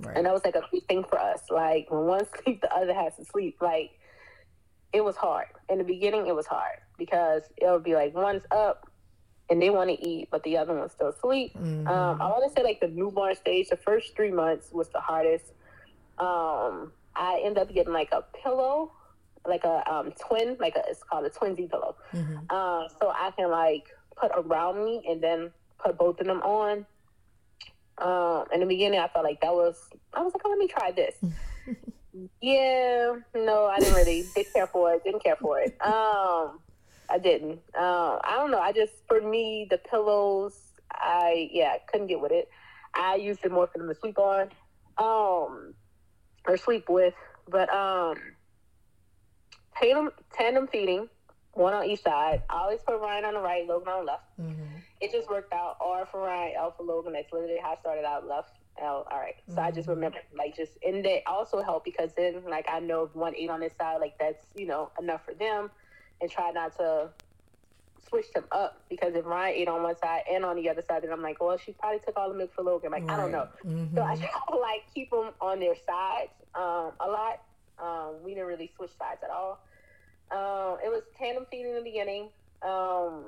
right. 0.00 0.16
and 0.16 0.26
that 0.26 0.32
was 0.32 0.44
like 0.44 0.54
a 0.54 0.62
big 0.72 0.86
thing 0.86 1.04
for 1.04 1.18
us. 1.18 1.42
Like 1.50 1.90
when 1.90 2.06
one 2.06 2.26
sleep, 2.42 2.60
the 2.60 2.72
other 2.72 2.94
has 2.94 3.14
to 3.16 3.24
sleep. 3.24 3.58
Like 3.60 3.97
it 4.92 5.02
was 5.02 5.16
hard 5.16 5.46
in 5.68 5.78
the 5.78 5.84
beginning. 5.84 6.26
It 6.26 6.34
was 6.34 6.46
hard 6.46 6.78
because 6.96 7.42
it 7.56 7.66
would 7.66 7.84
be 7.84 7.94
like 7.94 8.14
one's 8.14 8.42
up 8.50 8.90
and 9.50 9.62
they 9.62 9.70
want 9.70 9.90
to 9.90 10.06
eat, 10.06 10.28
but 10.30 10.42
the 10.42 10.56
other 10.56 10.74
one's 10.74 10.92
still 10.92 11.08
asleep. 11.08 11.54
Mm-hmm. 11.56 11.86
Um, 11.86 12.20
I 12.20 12.26
want 12.26 12.44
to 12.48 12.52
say 12.54 12.62
like 12.62 12.80
the 12.80 12.88
newborn 12.88 13.34
stage, 13.34 13.68
the 13.68 13.76
first 13.76 14.14
three 14.14 14.30
months 14.30 14.70
was 14.72 14.88
the 14.90 15.00
hardest. 15.00 15.52
Um, 16.18 16.92
I 17.16 17.40
end 17.44 17.58
up 17.58 17.72
getting 17.72 17.92
like 17.92 18.10
a 18.12 18.24
pillow, 18.42 18.92
like 19.46 19.64
a 19.64 19.90
um, 19.90 20.12
twin, 20.12 20.56
like 20.60 20.76
a, 20.76 20.82
it's 20.88 21.02
called 21.02 21.24
a 21.24 21.30
Twin 21.30 21.56
Z 21.56 21.68
pillow. 21.70 21.96
Mm-hmm. 22.12 22.36
Uh, 22.50 22.88
so 23.00 23.10
I 23.10 23.32
can 23.36 23.50
like 23.50 23.88
put 24.16 24.32
around 24.34 24.84
me 24.84 25.04
and 25.08 25.22
then 25.22 25.50
put 25.78 25.96
both 25.96 26.20
of 26.20 26.26
them 26.26 26.42
on. 26.42 26.84
Um, 27.98 28.44
in 28.52 28.60
the 28.60 28.66
beginning, 28.66 29.00
I 29.00 29.08
felt 29.08 29.24
like 29.24 29.40
that 29.40 29.52
was, 29.52 29.88
I 30.12 30.22
was 30.22 30.32
like, 30.32 30.42
oh, 30.44 30.50
let 30.50 30.58
me 30.58 30.68
try 30.68 30.92
this. 30.92 31.16
yeah, 32.40 33.16
no, 33.34 33.66
I 33.66 33.78
didn't 33.78 33.94
really 33.94 34.24
didn't 34.34 34.52
care 34.52 34.66
for 34.66 34.92
it. 34.92 35.04
Didn't 35.04 35.22
care 35.22 35.36
for 35.36 35.60
it. 35.60 35.76
Um, 35.82 36.60
I 37.10 37.18
didn't. 37.22 37.60
Uh, 37.78 38.18
I 38.22 38.34
don't 38.36 38.50
know. 38.50 38.60
I 38.60 38.72
just, 38.72 38.92
for 39.06 39.20
me, 39.20 39.66
the 39.70 39.78
pillows, 39.78 40.54
I 40.92 41.48
yeah, 41.52 41.76
couldn't 41.90 42.08
get 42.08 42.20
with 42.20 42.32
it. 42.32 42.48
I 42.94 43.16
used 43.16 43.44
it 43.44 43.52
more 43.52 43.66
for 43.66 43.78
them 43.78 43.88
to 43.88 43.94
sleep 43.94 44.18
on. 44.18 44.50
Um, 44.98 45.74
or 46.46 46.56
sleep 46.56 46.88
with. 46.88 47.14
But 47.48 47.72
um, 47.72 48.16
tandem 49.76 50.10
tandem 50.32 50.66
feeding, 50.66 51.08
one 51.52 51.74
on 51.74 51.84
each 51.84 52.02
side. 52.02 52.42
I 52.50 52.56
always 52.56 52.80
put 52.86 53.00
Ryan 53.00 53.24
on 53.26 53.34
the 53.34 53.40
right, 53.40 53.66
Logan 53.66 53.88
on 53.88 54.04
the 54.04 54.12
left. 54.12 54.24
Mm-hmm. 54.40 54.76
It 55.00 55.12
just 55.12 55.30
worked 55.30 55.52
out. 55.52 55.76
R 55.80 56.06
for 56.06 56.20
Ryan, 56.20 56.54
L 56.58 56.74
for 56.76 56.82
Logan. 56.82 57.12
That's 57.12 57.32
literally 57.32 57.58
how 57.62 57.72
I 57.72 57.76
started 57.76 58.04
out. 58.04 58.26
Left, 58.26 58.50
All 58.86 59.06
right. 59.12 59.36
So 59.46 59.54
mm-hmm. 59.54 59.60
I 59.60 59.70
just 59.70 59.88
mm-hmm. 59.88 59.90
remember 59.90 60.18
like 60.36 60.56
just 60.56 60.72
and 60.86 61.04
that 61.04 61.22
also 61.26 61.62
helped 61.62 61.84
because 61.84 62.10
then 62.16 62.42
like 62.48 62.66
I 62.70 62.80
know 62.80 63.04
if 63.04 63.14
one 63.14 63.34
ate 63.36 63.50
on 63.50 63.60
this 63.60 63.74
side, 63.76 63.98
like 64.00 64.18
that's 64.18 64.44
you 64.56 64.66
know 64.66 64.90
enough 64.98 65.24
for 65.24 65.34
them, 65.34 65.70
and 66.20 66.30
try 66.30 66.50
not 66.50 66.76
to 66.78 67.10
switch 68.08 68.30
them 68.32 68.44
up 68.52 68.80
because 68.88 69.14
if 69.14 69.24
Ryan 69.24 69.54
ate 69.54 69.68
on 69.68 69.82
one 69.82 69.96
side 69.98 70.22
and 70.30 70.44
on 70.44 70.56
the 70.56 70.68
other 70.68 70.82
side, 70.82 71.02
then 71.02 71.12
I'm 71.12 71.22
like, 71.22 71.40
well, 71.42 71.58
she 71.58 71.72
probably 71.72 72.00
took 72.00 72.16
all 72.16 72.28
the 72.30 72.34
milk 72.34 72.54
for 72.54 72.62
Logan. 72.62 72.92
Like, 72.92 73.06
right. 73.06 73.18
I 73.18 73.20
don't 73.20 73.32
know. 73.32 73.48
Mm-hmm. 73.64 73.94
So 73.94 74.02
I 74.02 74.16
try 74.16 74.28
to 74.50 74.56
like 74.56 74.82
keep 74.94 75.10
them 75.10 75.30
on 75.40 75.60
their 75.60 75.74
sides 75.74 76.32
um, 76.54 76.92
a 77.00 77.08
lot. 77.08 77.42
Um, 77.78 78.22
we 78.24 78.34
didn't 78.34 78.46
really 78.46 78.70
switch 78.74 78.90
sides 78.98 79.20
at 79.22 79.30
all. 79.30 79.60
Um, 80.30 80.78
it 80.84 80.88
was 80.88 81.02
tandem 81.16 81.46
feeding 81.50 81.70
in 81.70 81.76
the 81.76 81.82
beginning. 81.82 82.28
Um, 82.62 83.24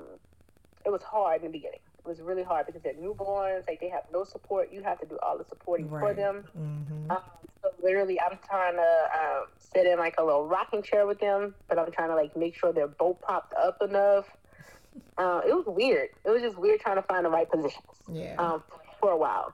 it 0.85 0.89
was 0.89 1.01
hard 1.03 1.41
in 1.41 1.47
the 1.47 1.51
beginning. 1.51 1.79
Was 2.05 2.21
really 2.21 2.43
hard 2.43 2.65
because 2.65 2.81
they're 2.81 2.93
newborns. 2.93 3.67
Like 3.67 3.79
they 3.79 3.89
have 3.89 4.03
no 4.11 4.23
support. 4.23 4.71
You 4.71 4.81
have 4.83 4.99
to 5.01 5.05
do 5.05 5.17
all 5.21 5.37
the 5.37 5.45
supporting 5.45 5.89
right. 5.89 6.01
for 6.01 6.13
them. 6.13 6.43
Mm-hmm. 6.57 7.11
Um, 7.11 7.19
so 7.61 7.69
literally, 7.83 8.19
I'm 8.19 8.39
trying 8.47 8.75
to 8.75 8.81
um, 8.81 9.45
sit 9.59 9.85
in 9.85 9.99
like 9.99 10.15
a 10.17 10.23
little 10.23 10.47
rocking 10.47 10.81
chair 10.81 11.05
with 11.05 11.19
them, 11.19 11.53
but 11.67 11.77
I'm 11.77 11.91
trying 11.91 12.09
to 12.09 12.15
like 12.15 12.35
make 12.35 12.55
sure 12.55 12.73
they're 12.73 12.87
both 12.87 13.21
propped 13.21 13.53
up 13.53 13.81
enough 13.81 14.25
uh, 15.17 15.41
it 15.47 15.53
was 15.53 15.65
weird. 15.67 16.09
It 16.25 16.29
was 16.29 16.41
just 16.41 16.57
weird 16.57 16.79
trying 16.79 16.97
to 16.97 17.01
find 17.03 17.25
the 17.25 17.29
right 17.29 17.49
positions. 17.49 17.85
Yeah. 18.11 18.35
Um, 18.37 18.63
for 18.99 19.11
a 19.11 19.17
while. 19.17 19.53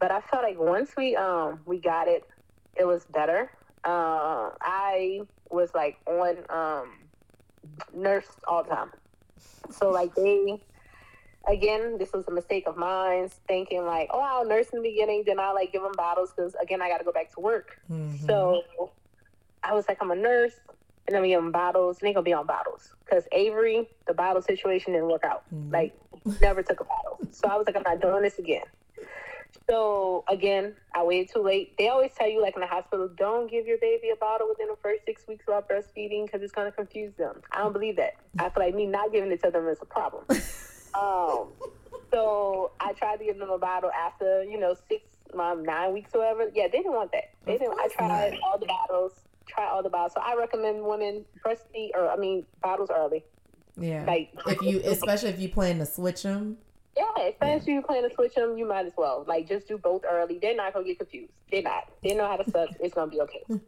but 0.00 0.10
I 0.10 0.20
felt 0.20 0.42
like 0.42 0.58
once 0.58 0.90
we 0.96 1.14
um 1.16 1.60
we 1.64 1.78
got 1.78 2.08
it, 2.08 2.24
it 2.76 2.84
was 2.84 3.04
better. 3.04 3.50
Uh, 3.84 4.50
I 4.60 5.20
was 5.50 5.70
like 5.74 5.98
on 6.06 6.38
um 6.50 6.98
nurse 7.94 8.26
all 8.46 8.64
the 8.64 8.70
time, 8.70 8.90
so 9.70 9.90
like 9.90 10.14
they 10.14 10.60
again, 11.48 11.98
this 11.98 12.12
was 12.12 12.26
a 12.28 12.30
mistake 12.30 12.64
of 12.66 12.76
mine, 12.76 13.30
thinking 13.46 13.84
like, 13.84 14.08
oh, 14.12 14.20
I'll 14.20 14.44
nurse 14.46 14.68
in 14.70 14.82
the 14.82 14.88
beginning, 14.88 15.24
then 15.26 15.40
I'll 15.40 15.54
like 15.54 15.72
give 15.72 15.82
them 15.82 15.92
bottles 15.96 16.32
because 16.34 16.54
again, 16.62 16.80
I 16.82 16.88
got 16.88 16.98
to 16.98 17.04
go 17.04 17.12
back 17.12 17.32
to 17.34 17.40
work. 17.40 17.80
Mhm. 17.90 18.26
So 18.26 18.62
I 19.62 19.74
was 19.74 19.88
like, 19.88 19.98
I'm 20.00 20.10
a 20.10 20.16
nurse, 20.16 20.54
and 21.06 21.14
then 21.14 21.22
we 21.22 21.28
give 21.28 21.40
them 21.42 21.52
bottles, 21.52 21.98
and 22.00 22.08
they 22.08 22.12
gonna 22.12 22.22
be 22.24 22.32
on 22.32 22.46
bottles 22.46 22.94
because 23.04 23.24
Avery, 23.32 23.88
the 24.06 24.14
bottle 24.14 24.42
situation 24.42 24.92
didn't 24.92 25.08
work 25.08 25.24
out. 25.24 25.42
Mhm. 25.54 25.72
Like, 25.72 25.94
never 26.40 26.62
took 26.62 26.80
a 26.80 26.84
bottle. 26.84 27.18
So 27.32 27.48
I 27.48 27.56
was 27.56 27.66
like, 27.66 27.76
I'm 27.76 27.82
not 27.82 28.00
doing 28.00 28.22
this 28.22 28.38
again. 28.38 28.64
So 29.68 30.24
again, 30.28 30.74
I 30.94 31.02
waited 31.02 31.32
too 31.32 31.40
late. 31.42 31.76
They 31.78 31.88
always 31.88 32.12
tell 32.14 32.28
you, 32.28 32.40
like 32.42 32.54
in 32.54 32.60
the 32.60 32.66
hospital, 32.66 33.08
don't 33.08 33.50
give 33.50 33.66
your 33.66 33.78
baby 33.78 34.10
a 34.10 34.16
bottle 34.16 34.46
within 34.48 34.68
the 34.68 34.76
first 34.82 35.04
six 35.06 35.26
weeks 35.26 35.46
while 35.46 35.62
breastfeeding 35.62 36.26
because 36.26 36.42
it's 36.42 36.52
gonna 36.52 36.72
confuse 36.72 37.14
them. 37.14 37.42
I 37.52 37.58
don't 37.58 37.72
believe 37.72 37.96
that. 37.96 38.14
I 38.38 38.48
feel 38.50 38.62
like 38.64 38.74
me 38.74 38.86
not 38.86 39.12
giving 39.12 39.30
it 39.32 39.42
to 39.44 39.50
them 39.50 39.66
is 39.68 39.78
a 39.80 39.86
problem. 39.86 40.24
Um, 40.94 41.48
so 42.10 42.72
I 42.80 42.92
tried 42.94 43.18
to 43.18 43.24
give 43.24 43.38
them 43.38 43.50
a 43.50 43.58
bottle 43.58 43.90
after, 43.90 44.42
you 44.44 44.58
know, 44.58 44.74
six, 44.88 45.04
um, 45.38 45.62
nine 45.64 45.92
weeks 45.92 46.10
or 46.14 46.20
whatever. 46.20 46.50
Yeah, 46.54 46.68
they 46.68 46.78
didn't 46.78 46.92
want 46.94 47.12
that. 47.12 47.30
They 47.44 47.54
Of 47.54 47.60
didn't. 47.60 47.78
I 47.78 47.88
tried 47.88 48.32
not. 48.32 48.40
all 48.42 48.58
the 48.58 48.66
bottles, 48.66 49.12
try 49.46 49.66
all 49.66 49.82
the 49.82 49.90
bottles. 49.90 50.12
So 50.14 50.20
I 50.22 50.34
recommend 50.36 50.82
women 50.82 51.24
breastfeed, 51.44 51.90
or 51.94 52.08
I 52.08 52.16
mean, 52.16 52.44
bottles 52.62 52.90
early. 52.94 53.24
yeah. 53.78 54.04
Like 54.06 54.30
if 54.46 54.62
you, 54.62 54.80
especially 54.84 55.30
if 55.30 55.38
you 55.40 55.48
plan 55.48 55.78
to 55.78 55.86
switch 55.86 56.22
them. 56.22 56.56
yeah, 56.96 57.04
especially 57.28 57.56
if 57.56 57.66
you 57.68 57.82
plan 57.82 58.08
to 58.08 58.14
switch 58.14 58.34
them, 58.34 58.56
you 58.56 58.66
might 58.66 58.86
as 58.86 58.92
well. 58.96 59.24
Like 59.28 59.46
just 59.48 59.68
do 59.68 59.76
both 59.78 60.02
early. 60.10 60.38
They're 60.40 60.56
not 60.56 60.72
gonna 60.72 60.86
get 60.86 60.98
confused. 60.98 61.32
They're 61.50 61.62
not. 61.62 61.90
They 62.02 62.14
know 62.14 62.26
how 62.26 62.36
to 62.36 62.50
suck. 62.50 62.70
It's 62.80 62.94
gonna 62.94 63.10
be 63.10 63.20
okay. 63.20 63.44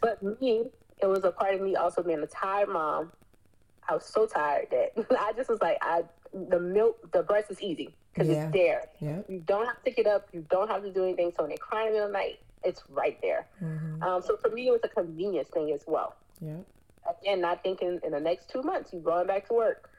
But 0.00 0.22
me, 0.40 0.70
it 1.02 1.06
was 1.06 1.24
a 1.24 1.32
part 1.32 1.54
of 1.54 1.60
me 1.60 1.74
also 1.74 2.02
being 2.04 2.20
a 2.20 2.26
tired 2.26 2.68
mom. 2.68 3.10
I 3.88 3.94
was 3.94 4.04
so 4.06 4.26
tired 4.26 4.68
that 4.70 4.92
I 5.18 5.32
just 5.32 5.48
was 5.50 5.60
like, 5.60 5.78
I 5.82 6.02
the 6.32 6.58
milk, 6.60 7.12
the 7.12 7.22
breast 7.22 7.50
is 7.50 7.60
easy 7.62 7.94
because 8.12 8.28
Yeah. 8.28 8.44
it's 8.44 8.52
there. 8.52 8.82
Yep. 9.00 9.26
You 9.28 9.40
don't 9.40 9.66
have 9.66 9.82
to 9.84 9.90
get 9.90 10.06
up. 10.06 10.28
You 10.32 10.44
don't 10.50 10.68
have 10.68 10.82
to 10.82 10.92
do 10.92 11.04
anything. 11.04 11.32
So 11.36 11.42
when 11.42 11.50
they're 11.50 11.58
crying 11.58 11.88
in 11.88 11.92
the 11.94 11.98
middle 11.98 12.06
of 12.08 12.12
the 12.12 12.18
night, 12.18 12.40
it's 12.64 12.82
right 12.90 13.18
there. 13.22 13.46
hmm 13.58 14.02
Um, 14.02 14.22
so 14.22 14.36
for 14.36 14.50
me, 14.50 14.68
it 14.68 14.70
was 14.70 14.80
a 14.84 14.88
convenience 14.88 15.48
thing 15.48 15.70
as 15.72 15.82
well. 15.86 16.16
Yeah. 16.40 16.58
Again, 17.08 17.40
not 17.40 17.62
thinking 17.62 18.00
in 18.04 18.12
the 18.12 18.20
next 18.20 18.50
two 18.50 18.62
months 18.62 18.92
you 18.92 19.00
going 19.00 19.26
back 19.26 19.46
to 19.48 19.54
work. 19.54 19.90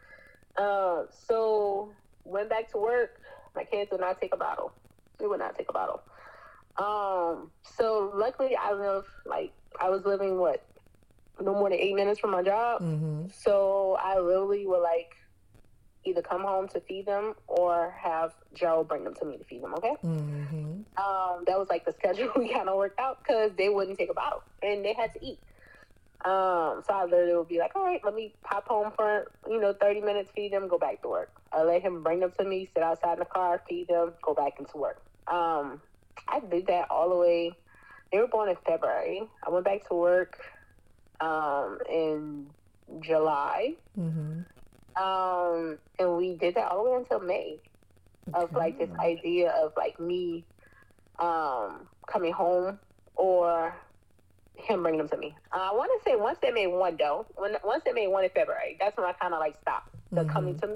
Uh, 0.58 1.04
so 1.28 1.92
went 2.24 2.50
back 2.50 2.70
to 2.72 2.78
work. 2.78 3.22
My 3.56 3.64
kids 3.64 3.92
would 3.92 4.02
not 4.02 4.20
take 4.22 4.34
a 4.34 4.38
bottle. 4.38 4.74
They 5.18 5.26
would 5.28 5.40
not 5.40 5.58
take 5.58 5.70
a 5.70 5.74
bottle. 5.74 6.02
Um, 6.78 7.52
so 7.64 8.12
luckily 8.16 8.56
I 8.56 8.74
live 8.74 9.06
like 9.26 9.52
I 9.80 9.90
was 9.90 10.06
living 10.06 10.38
what 10.38 10.66
no 11.42 11.54
more 11.54 11.70
than 11.70 11.80
eight 11.80 11.96
minutes 11.96 12.20
from 12.20 12.32
my 12.32 12.44
job. 12.44 12.82
hmm 12.82 13.28
So 13.32 13.98
I 14.02 14.20
literally 14.20 14.66
would 14.66 14.82
like 14.82 15.12
either 16.06 16.22
come 16.22 16.42
home 16.42 16.68
to 16.70 16.82
feed 16.82 17.06
them 17.06 17.34
or 17.48 17.92
have 17.92 18.34
Joe 18.54 18.84
bring 18.84 19.04
them 19.04 19.16
to 19.16 19.26
me 19.26 19.38
to 19.38 19.44
feed 19.44 19.64
them. 19.64 19.74
Okay. 19.76 19.96
hmm 20.02 20.82
Um, 20.98 21.44
that 21.48 21.58
was 21.58 21.68
like 21.70 21.86
the 21.86 21.92
schedule 22.00 22.32
we 22.36 22.52
kind 22.54 22.70
of 22.70 22.78
worked 22.78 23.00
out 23.00 23.18
because 23.24 23.52
they 23.58 23.70
wouldn't 23.70 23.98
take 23.98 24.10
a 24.10 24.14
bottle 24.14 24.42
and 24.62 24.84
they 24.84 24.94
had 24.94 25.14
to 25.14 25.26
eat. 25.26 25.40
Um, 26.26 26.84
so 26.86 26.94
I 26.94 27.06
literally 27.06 27.36
would 27.38 27.48
be 27.48 27.60
like, 27.60 27.76
all 27.76 27.86
right, 27.86 28.02
let 28.04 28.14
me 28.14 28.36
pop 28.44 28.68
home 28.68 28.92
for, 28.96 29.32
you 29.48 29.60
know, 29.60 29.74
30 29.74 30.02
minutes, 30.02 30.32
feed 30.36 30.52
them, 30.52 30.68
go 30.68 30.78
back 30.78 31.02
to 31.04 31.08
work. 31.08 31.30
I 31.54 31.64
let 31.64 31.82
him 31.82 32.04
bring 32.04 32.20
them 32.20 32.34
to 32.38 32.44
me, 32.44 32.70
sit 32.74 32.84
outside 32.84 33.14
in 33.14 33.20
the 33.20 33.26
car, 33.26 33.62
feed 33.70 33.88
them, 33.88 34.16
go 34.22 34.34
back 34.34 34.54
into 34.60 34.78
work. 34.78 34.98
Um, 35.32 35.82
I 36.28 36.42
did 36.42 36.68
that 36.68 36.92
all 36.92 37.10
the 37.10 37.16
way. 37.16 37.52
They 38.12 38.18
were 38.20 38.28
born 38.28 38.50
in 38.50 38.58
February. 38.66 39.30
I 39.46 39.50
went 39.50 39.64
back 39.64 39.88
to 39.88 39.96
work 39.96 40.36
um, 41.22 41.80
in 41.90 42.54
July. 43.00 43.76
hmm 43.96 44.42
Um, 45.00 45.80
and 46.00 46.18
we 46.18 46.38
did 46.38 46.56
that 46.56 46.72
all 46.72 46.84
the 46.84 46.92
way 46.92 46.98
until 46.98 47.22
May 47.22 47.62
of 48.34 48.52
like 48.56 48.78
this 48.80 48.92
idea 49.00 49.52
of 49.52 49.74
like 49.78 50.00
me 50.00 50.46
um 51.20 51.90
coming 52.12 52.34
home 52.34 52.80
or 53.16 53.74
him 54.56 54.84
bringing 54.84 55.00
them 55.00 55.10
to 55.10 55.18
me. 55.18 55.36
Uh, 55.56 55.70
I 55.72 55.74
want 55.74 55.92
to 56.04 56.10
say 56.10 56.16
once 56.16 56.40
they 56.42 56.52
made 56.52 56.68
one 56.68 56.98
though, 56.98 57.28
when 57.36 57.56
once 57.64 57.84
they 57.86 57.94
made 57.94 58.08
one 58.08 58.24
in 58.26 58.30
February, 58.32 58.78
that's 58.80 58.98
when 58.98 59.06
I 59.08 59.14
kind 59.14 59.34
of 59.34 59.40
like 59.40 59.56
stopped 59.62 59.96
the 60.12 60.26
Mhm. 60.26 60.30
coming 60.34 60.60
to 60.60 60.68
me. 60.68 60.76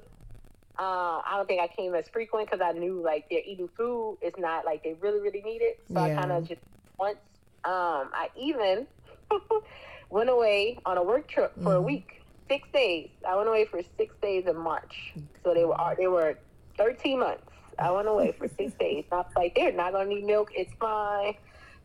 Uh, 0.80 1.22
I 1.26 1.34
don't 1.38 1.48
think 1.48 1.62
I 1.62 1.68
came 1.68 1.94
as 1.96 2.10
frequent 2.10 2.50
because 2.50 2.62
I 2.66 2.72
knew 2.78 3.02
like 3.04 3.26
they're 3.30 3.44
eating 3.46 3.70
food. 3.78 4.20
It's 4.22 4.40
not 4.40 4.66
like 4.66 4.84
they 4.84 4.94
really 4.94 5.20
really 5.20 5.42
need 5.44 5.62
it. 5.62 5.78
So 5.94 6.00
I 6.00 6.10
kind 6.10 6.32
of 6.32 6.48
just 6.48 6.62
once. 7.00 7.20
Um, 7.66 8.12
I 8.14 8.30
even 8.38 8.88
went 10.10 10.30
away 10.30 10.80
on 10.86 10.98
a 10.98 11.04
work 11.04 11.30
trip 11.30 11.54
for 11.64 11.76
a 11.76 11.82
Mhm. 11.82 11.86
week, 11.86 12.23
six 12.54 12.68
days. 12.72 13.10
I 13.28 13.36
went 13.36 13.48
away 13.50 13.66
for 13.66 13.82
six 13.98 14.16
days 14.22 14.46
in 14.48 14.58
March. 14.58 15.14
So 15.44 15.54
they 15.54 15.66
were 15.66 15.76
they 15.98 16.08
were 16.08 16.38
13 16.78 17.20
months. 17.20 17.44
I 17.80 17.90
went 17.92 18.08
away 18.08 18.34
for 18.38 18.48
six 18.48 18.74
days. 18.80 19.06
I 19.12 19.16
was 19.18 19.26
like, 19.36 19.56
they're 19.56 19.72
not 19.72 19.94
gonna 19.94 20.10
need 20.10 20.26
milk. 20.26 20.50
It's 20.56 20.74
fine. 20.80 21.36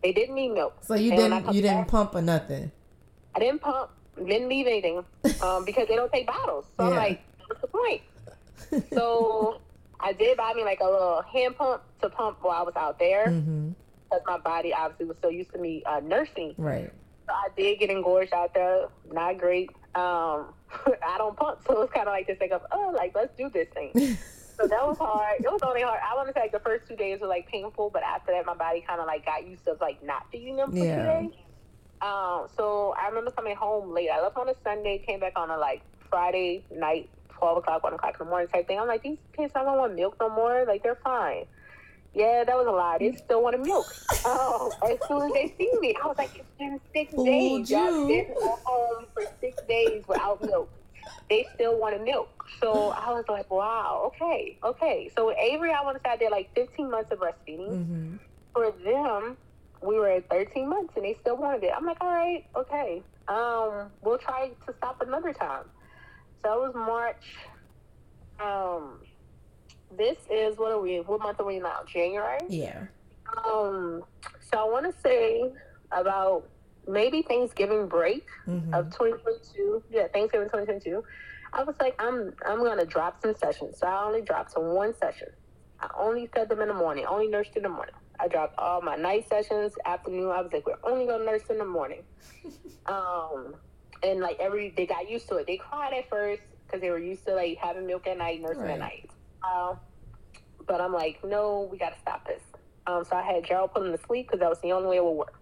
They 0.02 0.12
didn't 0.12 0.34
need 0.34 0.50
milk. 0.50 0.74
So 0.82 0.94
you 0.94 1.12
And 1.12 1.20
didn't 1.32 1.54
you 1.54 1.62
didn't 1.62 1.78
back- 1.82 1.88
pump 1.88 2.14
or 2.14 2.22
nothing. 2.22 2.70
I 3.34 3.38
didn't 3.40 3.60
pump. 3.60 3.90
Didn't 4.16 4.48
leave 4.48 4.66
anything 4.66 5.04
um, 5.42 5.64
because 5.64 5.86
they 5.88 5.94
don't 5.96 6.12
take 6.12 6.26
bottles. 6.26 6.64
So 6.76 6.86
I'm 6.86 6.94
like, 6.96 7.22
what's 7.46 7.60
the 7.60 7.68
point? 7.68 8.02
So 8.92 9.60
I 10.00 10.12
did 10.12 10.36
buy 10.36 10.52
me 10.54 10.64
like 10.64 10.80
a 10.80 10.84
little 10.84 11.22
hand 11.22 11.56
pump 11.56 11.82
to 12.02 12.08
pump 12.10 12.38
while 12.42 12.58
I 12.60 12.62
was 12.62 12.74
out 12.76 12.98
there 12.98 13.26
because 13.30 14.22
my 14.26 14.38
body 14.38 14.72
obviously 14.74 15.06
was 15.06 15.16
so 15.22 15.28
used 15.28 15.52
to 15.52 15.58
me 15.58 15.82
uh, 15.86 16.00
nursing. 16.00 16.54
Right. 16.58 16.90
So 17.28 17.34
I 17.34 17.48
did 17.56 17.78
get 17.78 17.90
engorged 17.90 18.32
out 18.32 18.54
there. 18.54 18.86
Not 19.12 19.38
great. 19.38 19.70
Um, 19.94 20.54
I 21.06 21.16
don't 21.18 21.36
pump, 21.36 21.60
so 21.66 21.82
it's 21.82 21.92
kind 21.92 22.08
of 22.08 22.12
like 22.12 22.26
this 22.26 22.38
thing 22.38 22.52
of, 22.52 22.62
oh, 22.72 22.92
like 22.96 23.12
let's 23.14 23.36
do 23.36 23.48
this 23.50 23.68
thing. 23.74 24.18
So 24.60 24.66
that 24.66 24.84
was 24.84 24.98
hard. 24.98 25.36
It 25.38 25.44
was 25.46 25.60
only 25.62 25.82
hard. 25.82 26.00
I 26.04 26.16
want 26.16 26.26
to 26.26 26.34
say 26.34 26.40
like 26.40 26.50
the 26.50 26.58
first 26.58 26.88
two 26.88 26.96
days 26.96 27.20
were 27.20 27.28
like 27.28 27.46
painful, 27.46 27.90
but 27.90 28.02
after 28.02 28.32
that, 28.32 28.44
my 28.44 28.54
body 28.54 28.84
kind 28.84 29.00
of 29.00 29.06
like 29.06 29.24
got 29.24 29.46
used 29.46 29.64
to 29.66 29.76
like 29.80 30.02
not 30.02 30.26
feeding 30.32 30.56
them 30.56 30.72
for 30.72 30.78
Yeah. 30.78 30.96
two 30.96 31.28
days. 31.28 31.32
Um, 32.02 32.48
so 32.56 32.92
I 33.00 33.06
remember 33.06 33.30
coming 33.30 33.54
home 33.54 33.94
late. 33.94 34.08
I 34.12 34.20
left 34.20 34.36
on 34.36 34.48
a 34.48 34.54
Sunday, 34.64 34.98
came 35.06 35.20
back 35.20 35.34
on 35.36 35.48
a 35.50 35.56
like 35.56 35.82
Friday 36.10 36.64
night, 36.74 37.08
twelve 37.28 37.58
o'clock, 37.58 37.84
one 37.84 37.92
o'clock 37.94 38.16
in 38.18 38.26
the 38.26 38.30
morning 38.30 38.48
type 38.48 38.66
thing. 38.66 38.80
I'm 38.80 38.88
like, 38.88 39.04
these 39.04 39.18
kids 39.36 39.52
I 39.54 39.62
don't 39.62 39.78
want 39.78 39.94
milk 39.94 40.16
no 40.18 40.28
more. 40.28 40.64
Like 40.66 40.82
they're 40.82 40.98
fine. 41.04 41.44
Yeah, 42.14 42.44
that 42.44 42.56
was 42.56 42.66
a 42.66 42.70
lie. 42.70 42.96
They 42.98 43.12
still 43.24 43.42
wanted 43.42 43.60
milk. 43.60 43.86
Oh, 44.24 44.74
as 44.84 44.98
soon 45.08 45.22
as 45.22 45.32
they 45.32 45.54
see 45.56 45.72
me, 45.80 45.94
I 46.02 46.06
was 46.06 46.16
like, 46.18 46.32
it's 46.36 46.48
been 46.58 46.80
six 46.92 47.12
Fooled 47.14 47.26
days. 47.26 47.70
Y'all 47.70 48.08
been 48.08 48.26
home 48.66 49.06
for 49.14 49.22
six 49.40 49.56
days 49.68 50.02
without 50.08 50.44
milk. 50.44 50.68
They 51.30 51.46
still 51.54 51.78
wanted 51.80 52.02
milk. 52.02 52.28
So 52.60 52.90
I 52.90 53.10
was 53.12 53.24
like, 53.28 53.50
wow, 53.50 54.10
okay, 54.14 54.58
okay. 54.64 55.10
So 55.16 55.28
with 55.28 55.36
Avery, 55.38 55.72
I 55.72 55.82
want 55.84 55.96
to 55.96 56.02
say 56.04 56.12
I 56.12 56.16
did 56.16 56.30
like 56.32 56.50
15 56.54 56.90
months 56.90 57.10
of 57.12 57.20
breastfeeding. 57.20 57.76
hmm 57.86 58.16
For 58.52 58.72
them, 58.84 59.38
we 59.82 59.98
were 59.98 60.08
at 60.08 60.28
13 60.30 60.68
months 60.68 60.92
and 60.96 61.04
they 61.04 61.16
still 61.20 61.36
wanted 61.36 61.64
it. 61.64 61.72
I'm 61.74 61.86
like, 61.86 61.98
all 62.00 62.08
right, 62.12 62.44
okay. 62.56 63.02
Um, 63.28 63.90
we'll 64.02 64.18
try 64.18 64.50
to 64.66 64.74
stop 64.76 65.00
another 65.00 65.32
time. 65.32 65.64
So 66.44 66.64
it 66.64 66.66
was 66.66 66.74
March. 66.74 67.24
Um, 68.40 69.00
this 69.96 70.18
is 70.30 70.58
what 70.58 70.72
are 70.72 70.80
we? 70.80 70.98
What 71.00 71.20
month 71.20 71.40
are 71.40 71.46
we 71.46 71.58
now? 71.58 71.80
January. 71.86 72.38
Yeah. 72.48 72.84
Um, 73.46 74.02
so 74.40 74.58
I 74.58 74.64
want 74.64 74.86
to 74.92 75.00
say 75.00 75.50
about 75.92 76.48
maybe 76.86 77.22
Thanksgiving 77.22 77.86
break 77.88 78.26
hmm 78.44 78.72
of 78.74 78.86
2022. 78.90 79.82
Yeah, 79.90 80.08
Thanksgiving 80.08 80.48
2022. 80.48 81.02
I 81.52 81.62
was 81.64 81.74
like, 81.80 81.94
I'm 81.98 82.34
I'm 82.46 82.62
gonna 82.62 82.84
drop 82.84 83.20
some 83.22 83.34
sessions. 83.34 83.78
So 83.78 83.86
I 83.86 84.04
only 84.04 84.22
dropped 84.22 84.54
to 84.54 84.60
one 84.60 84.94
session. 84.94 85.28
I 85.80 85.88
only 85.98 86.26
fed 86.26 86.48
them 86.48 86.60
in 86.60 86.68
the 86.68 86.74
morning. 86.74 87.06
Only 87.06 87.28
nursed 87.28 87.56
in 87.56 87.62
the 87.62 87.68
morning. 87.68 87.94
I 88.20 88.26
dropped 88.28 88.58
all 88.58 88.82
my 88.82 88.96
night 88.96 89.28
sessions, 89.28 89.74
afternoon. 89.86 90.28
I 90.30 90.40
was 90.42 90.52
like, 90.52 90.66
we're 90.66 90.74
only 90.82 91.06
gonna 91.06 91.24
nurse 91.24 91.44
in 91.50 91.58
the 91.58 91.64
morning. 91.64 92.02
um, 92.86 93.54
and 94.02 94.20
like 94.20 94.38
every 94.40 94.72
they 94.76 94.86
got 94.86 95.08
used 95.08 95.28
to 95.28 95.36
it. 95.36 95.46
They 95.46 95.56
cried 95.56 95.92
at 95.94 96.08
first 96.08 96.42
because 96.66 96.80
they 96.80 96.90
were 96.90 96.98
used 96.98 97.24
to 97.26 97.34
like 97.34 97.58
having 97.58 97.86
milk 97.86 98.06
at 98.06 98.18
night, 98.18 98.40
nursing 98.42 98.62
Right. 98.64 98.72
at 98.72 98.78
night. 98.80 99.10
Uh, 99.42 99.74
but 100.66 100.80
I'm 100.80 100.92
like, 100.92 101.24
no, 101.24 101.68
we 101.70 101.78
gotta 101.78 101.98
stop 102.00 102.26
this. 102.26 102.42
Um, 102.86 103.04
so 103.04 103.16
I 103.16 103.22
had 103.22 103.44
Gerald 103.44 103.72
put 103.72 103.84
him 103.84 103.92
to 103.96 104.02
sleep 104.06 104.26
because 104.26 104.40
that 104.40 104.48
was 104.48 104.60
the 104.60 104.72
only 104.72 104.88
way 104.88 104.96
it 104.96 105.04
would 105.04 105.12
work. 105.12 105.34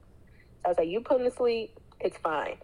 So 0.63 0.67
I 0.67 0.69
was 0.69 0.79
like, 0.79 0.89
you 0.89 1.01
put 1.01 1.21
him 1.21 1.31
to 1.31 1.37
sleep, 1.37 1.79
it's 2.01 2.17
fine. 2.19 2.57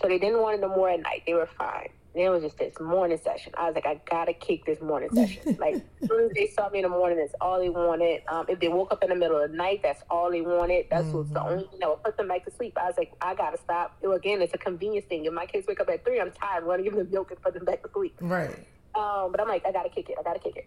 So 0.00 0.08
they 0.08 0.18
didn't 0.18 0.40
want 0.40 0.56
it 0.58 0.60
no 0.60 0.68
more 0.68 0.90
at 0.90 1.00
night. 1.00 1.22
They 1.26 1.34
were 1.34 1.48
fine. 1.58 1.88
Then 2.14 2.24
it 2.24 2.28
was 2.30 2.42
just 2.42 2.58
this 2.58 2.78
morning 2.80 3.18
session. 3.22 3.52
I 3.56 3.66
was 3.66 3.74
like, 3.74 3.86
I 3.86 4.00
gotta 4.08 4.32
kick 4.32 4.64
this 4.64 4.80
morning 4.80 5.10
session. 5.12 5.56
like, 5.60 5.74
as 5.74 6.08
soon 6.08 6.24
as 6.24 6.30
they 6.34 6.48
saw 6.48 6.68
me 6.70 6.78
in 6.78 6.84
the 6.84 6.88
morning, 6.88 7.18
that's 7.18 7.34
all 7.40 7.58
they 7.58 7.68
wanted. 7.68 8.22
Um, 8.28 8.46
if 8.48 8.60
they 8.60 8.68
woke 8.68 8.92
up 8.92 9.02
in 9.02 9.10
the 9.10 9.14
middle 9.14 9.40
of 9.40 9.50
the 9.50 9.56
night, 9.56 9.80
that's 9.82 10.02
all 10.10 10.30
they 10.30 10.40
wanted. 10.40 10.86
That's 10.90 11.12
what's 11.12 11.30
the 11.30 11.42
only 11.42 11.64
thing 11.64 11.80
that 11.80 11.88
would 11.88 12.02
put 12.02 12.16
them 12.16 12.28
back 12.28 12.44
to 12.46 12.50
sleep. 12.50 12.76
I 12.80 12.86
was 12.86 12.96
like, 12.96 13.12
I 13.20 13.34
gotta 13.34 13.58
stop. 13.58 13.96
It, 14.02 14.08
again, 14.08 14.40
it's 14.40 14.54
a 14.54 14.58
convenience 14.58 15.06
thing. 15.06 15.24
If 15.26 15.32
my 15.32 15.46
kids 15.46 15.66
wake 15.66 15.80
up 15.80 15.88
at 15.90 16.04
three, 16.04 16.20
I'm 16.20 16.32
tired. 16.32 16.64
I 16.64 16.66
want 16.66 16.80
to 16.80 16.84
give 16.84 16.96
them 16.96 17.08
milk 17.10 17.30
and 17.30 17.40
put 17.40 17.54
them 17.54 17.64
back 17.64 17.82
to 17.82 17.90
sleep. 17.92 18.16
Right. 18.20 18.66
Um, 18.94 19.30
but 19.30 19.40
I'm 19.40 19.48
like, 19.48 19.64
I 19.66 19.72
gotta 19.72 19.90
kick 19.90 20.08
it. 20.08 20.16
I 20.18 20.22
gotta 20.22 20.40
kick 20.40 20.56
it. 20.56 20.66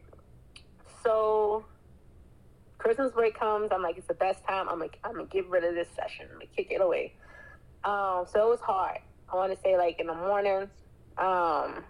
So 1.03 1.65
Christmas 2.77 3.11
break 3.11 3.37
comes, 3.37 3.69
I'm 3.71 3.81
like, 3.81 3.97
it's 3.97 4.07
the 4.07 4.13
best 4.13 4.43
time. 4.47 4.67
I'm 4.69 4.79
like, 4.79 4.97
I'm 5.03 5.13
gonna 5.13 5.25
get 5.25 5.47
rid 5.49 5.63
of 5.63 5.75
this 5.75 5.87
session. 5.95 6.27
I'm 6.29 6.39
gonna 6.39 6.45
kick 6.55 6.71
it 6.71 6.81
away. 6.81 7.13
Um, 7.83 8.25
so 8.31 8.47
it 8.47 8.49
was 8.49 8.59
hard. 8.61 8.99
I 9.31 9.35
want 9.35 9.53
to 9.53 9.59
say 9.61 9.77
like 9.77 9.99
in 9.99 10.07
the 10.07 10.13
mornings. 10.13 10.69
Um, 11.17 11.83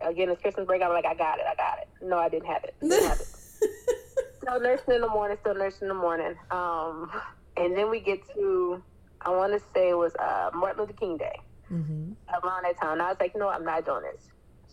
again, 0.00 0.28
it's 0.30 0.40
Christmas 0.40 0.66
break. 0.66 0.82
I'm 0.82 0.90
like, 0.90 1.06
I 1.06 1.14
got 1.14 1.38
it, 1.38 1.44
I 1.48 1.54
got 1.54 1.78
it. 1.78 1.88
No, 2.02 2.18
I 2.18 2.28
didn't 2.28 2.46
have 2.46 2.64
it. 2.64 2.74
Didn't 2.80 3.08
have 3.08 3.20
it. 3.20 3.26
still 4.42 4.60
nursing 4.60 4.94
in 4.94 5.00
the 5.00 5.08
morning. 5.08 5.36
Still 5.40 5.54
nursing 5.54 5.82
in 5.82 5.88
the 5.88 5.94
morning. 5.94 6.34
Um, 6.50 7.10
and 7.56 7.76
then 7.76 7.90
we 7.90 8.00
get 8.00 8.20
to, 8.34 8.82
I 9.20 9.30
want 9.30 9.52
to 9.52 9.60
say 9.74 9.90
it 9.90 9.98
was 9.98 10.14
uh, 10.16 10.50
Martin 10.54 10.80
Luther 10.80 10.92
King 10.94 11.16
Day. 11.16 11.40
Mm-hmm. 11.70 12.12
Around 12.42 12.62
that 12.62 12.80
time, 12.80 12.92
and 12.92 13.02
I 13.02 13.08
was 13.08 13.18
like, 13.20 13.36
no, 13.36 13.50
I'm 13.50 13.62
not 13.62 13.84
doing 13.84 14.02
this. 14.02 14.22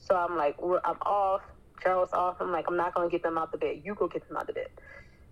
So 0.07 0.15
I'm 0.15 0.37
like, 0.37 0.55
I'm 0.61 0.97
off. 1.01 1.41
Charles 1.81 2.13
off. 2.13 2.37
I'm 2.39 2.51
like, 2.51 2.65
I'm 2.67 2.77
not 2.77 2.93
gonna 2.93 3.09
get 3.09 3.23
them 3.23 3.37
out 3.37 3.51
the 3.51 3.57
bed. 3.57 3.81
You 3.83 3.95
go 3.95 4.07
get 4.07 4.27
them 4.27 4.37
out 4.37 4.47
the 4.47 4.53
bed. 4.53 4.69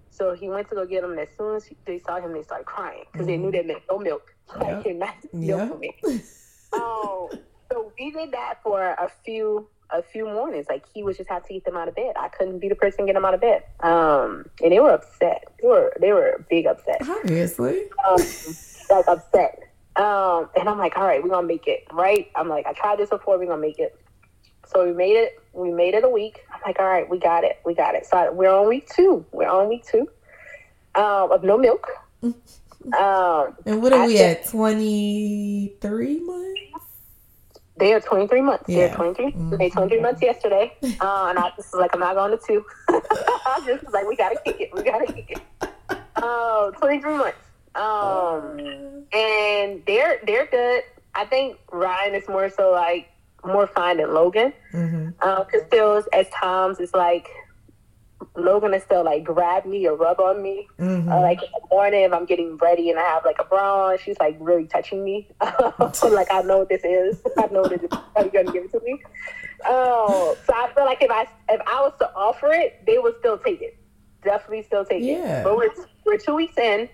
So 0.10 0.34
he 0.34 0.50
went 0.50 0.70
to 0.70 0.76
go 0.76 0.86
get 0.86 1.02
them. 1.02 1.12
And 1.12 1.20
as 1.20 1.30
soon 1.38 1.56
as 1.56 1.70
they 1.86 2.00
saw 2.00 2.20
him, 2.20 2.34
they 2.34 2.44
started 2.44 2.66
crying 2.66 3.06
because 3.12 3.26
mm-hmm. 3.26 3.32
they 3.32 3.38
knew 3.38 3.52
mm-hmm. 3.52 3.68
they 3.68 3.74
meant 3.74 3.84
no 3.90 4.00
milk. 4.00 4.36
Yep. 4.60 4.64
I 4.64 4.84
cannot 4.84 5.16
milk 5.34 5.60
yep. 5.60 5.70
for 5.70 5.78
me. 5.78 5.96
um, 6.74 7.40
so 7.72 7.92
we 7.98 8.12
did 8.12 8.32
that 8.32 8.60
for 8.64 8.82
a 8.82 9.10
few 9.24 9.68
a 9.92 10.02
few 10.02 10.26
mornings. 10.26 10.68
Like 10.70 10.86
he 10.94 11.04
would 11.04 11.16
just 11.16 11.30
have 11.30 11.46
to 11.46 11.54
get 11.54 11.66
them 11.66 11.78
out 11.78 11.88
of 11.88 11.96
bed. 11.96 12.14
I 12.16 12.30
couldn't 12.30 12.60
be 12.60 12.70
the 12.70 12.76
person 12.76 13.06
get 13.06 13.14
them 13.14 13.26
out 13.26 13.34
of 13.34 13.42
bed. 13.42 13.64
Um, 13.82 14.46
and 14.62 14.72
they 14.72 14.80
were 14.80 14.92
upset. 14.92 15.46
They 15.62 15.68
were 15.68 15.94
they 16.00 16.12
were 16.12 16.46
big 16.50 16.66
upset. 16.66 16.98
Obviously, 17.08 17.84
um, 18.08 18.18
like 18.90 19.08
upset. 19.08 19.60
Um, 19.96 20.50
and 20.58 20.68
I'm 20.68 20.80
like, 20.80 20.98
all 20.98 21.06
right, 21.06 21.24
we're 21.24 21.30
gonna 21.30 21.48
make 21.48 21.68
it 21.68 21.86
right. 21.92 22.30
I'm 22.36 22.50
like, 22.50 22.66
I 22.66 22.74
tried 22.74 23.00
this 23.00 23.10
before. 23.10 23.38
We're 23.38 23.46
gonna 23.46 23.62
make 23.62 23.80
it. 23.80 24.00
So 24.74 24.86
we 24.86 24.94
made 24.94 25.16
it. 25.16 25.40
We 25.54 25.72
made 25.72 25.94
it 25.94 26.04
a 26.04 26.10
week. 26.10 26.44
I'm 26.52 26.62
like, 26.66 26.80
all 26.80 26.86
right, 26.86 27.08
we 27.08 27.20
got 27.20 27.44
it. 27.44 27.60
We 27.66 27.74
got 27.74 27.96
it. 27.96 28.06
So 28.06 28.32
we're 28.32 28.50
on 28.50 28.68
week 28.68 28.90
two. 28.90 29.26
We're 29.32 29.50
on 29.50 29.70
week 29.70 29.86
two 29.86 30.10
um, 30.96 31.32
of 31.32 31.44
no 31.44 31.58
milk. 31.58 31.88
Um, 32.84 33.56
and 33.66 33.82
what 33.82 33.94
are 33.94 34.06
we 34.06 34.20
at? 34.20 34.46
Twenty 34.46 35.74
three 35.80 36.20
months. 36.20 36.60
They 37.78 37.94
are 37.94 38.02
twenty 38.02 38.28
three 38.28 38.42
months. 38.42 38.66
Yeah. 38.68 38.88
They're 38.88 38.96
twenty. 38.96 39.32
Mm-hmm. 39.32 39.56
They 39.56 39.70
twenty 39.70 39.88
three 39.88 40.02
months 40.02 40.22
yesterday, 40.22 40.76
uh, 40.84 41.28
and 41.30 41.40
I 41.40 41.52
just 41.56 41.72
was 41.72 41.80
like, 41.80 41.92
I'm 41.94 42.02
not 42.02 42.16
going 42.16 42.38
to 42.38 42.46
two. 42.46 42.66
I 42.90 43.64
just 43.66 43.86
was 43.86 43.94
like, 43.94 44.06
we 44.06 44.18
gotta 44.18 44.38
kick 44.44 44.60
it. 44.60 44.74
We 44.74 44.84
gotta 44.84 45.06
kick 45.14 45.32
it. 45.32 46.22
Um, 46.22 46.74
twenty 46.74 47.00
three 47.00 47.16
months. 47.16 47.38
Um, 47.76 49.06
and 49.14 49.82
they're 49.88 50.20
they're 50.26 50.48
good. 50.48 50.84
I 51.16 51.24
think 51.24 51.60
Ryan 51.72 52.16
is 52.16 52.28
more 52.28 52.50
so 52.50 52.72
like 52.72 53.13
more 53.46 53.68
fine 53.68 53.98
than 53.98 54.14
Logan. 54.14 54.54
Because 54.72 54.90
mm-hmm. 54.90 55.28
um, 55.28 55.46
still, 55.68 56.04
as 56.14 56.30
times, 56.30 56.80
it's 56.80 56.94
like 56.94 57.30
Logan 58.36 58.74
is 58.74 58.84
still 58.84 59.04
like 59.04 59.24
grab 59.24 59.66
me 59.66 59.88
or 59.88 59.96
rub 59.96 60.20
on 60.20 60.42
me. 60.42 60.68
Mm-hmm. 60.80 61.12
Uh, 61.12 61.22
like 61.22 61.42
in 61.42 61.50
the 61.54 61.68
morning, 61.70 62.02
if 62.02 62.14
I'm 62.14 62.26
getting 62.26 62.58
ready 62.58 62.90
and 62.90 63.00
I 63.00 63.04
have 63.04 63.26
like 63.26 63.38
a 63.40 63.44
bra 63.44 63.90
on, 63.90 63.98
she's 64.00 64.18
like 64.20 64.38
really 64.40 64.66
touching 64.66 65.04
me. 65.04 65.30
like 65.42 66.32
I 66.32 66.42
know 66.44 66.60
what 66.60 66.70
this 66.70 66.84
is. 66.84 67.22
I 67.38 67.48
know 67.48 67.64
that 67.64 67.82
you're 67.82 68.30
gonna 68.30 68.52
give 68.52 68.66
it 68.66 68.72
to 68.72 68.80
me. 68.84 69.02
Oh, 69.66 70.36
so 70.46 70.54
I 70.54 70.72
feel 70.74 70.86
like 70.86 71.02
if 71.02 71.12
I 71.12 71.28
if 71.50 71.62
I 71.68 71.82
was 71.82 71.94
to 72.00 72.14
offer 72.16 72.52
it, 72.52 72.84
they 72.86 72.98
would 72.98 73.16
still 73.20 73.38
take 73.38 73.62
it. 73.62 73.78
Definitely 74.24 74.64
still 74.64 74.86
take 74.86 75.04
yeah. 75.04 75.42
it. 75.42 75.44
But 75.44 75.58
we're 75.58 75.70
we're 76.06 76.18
two 76.18 76.36
weeks 76.36 76.58
in. 76.58 76.90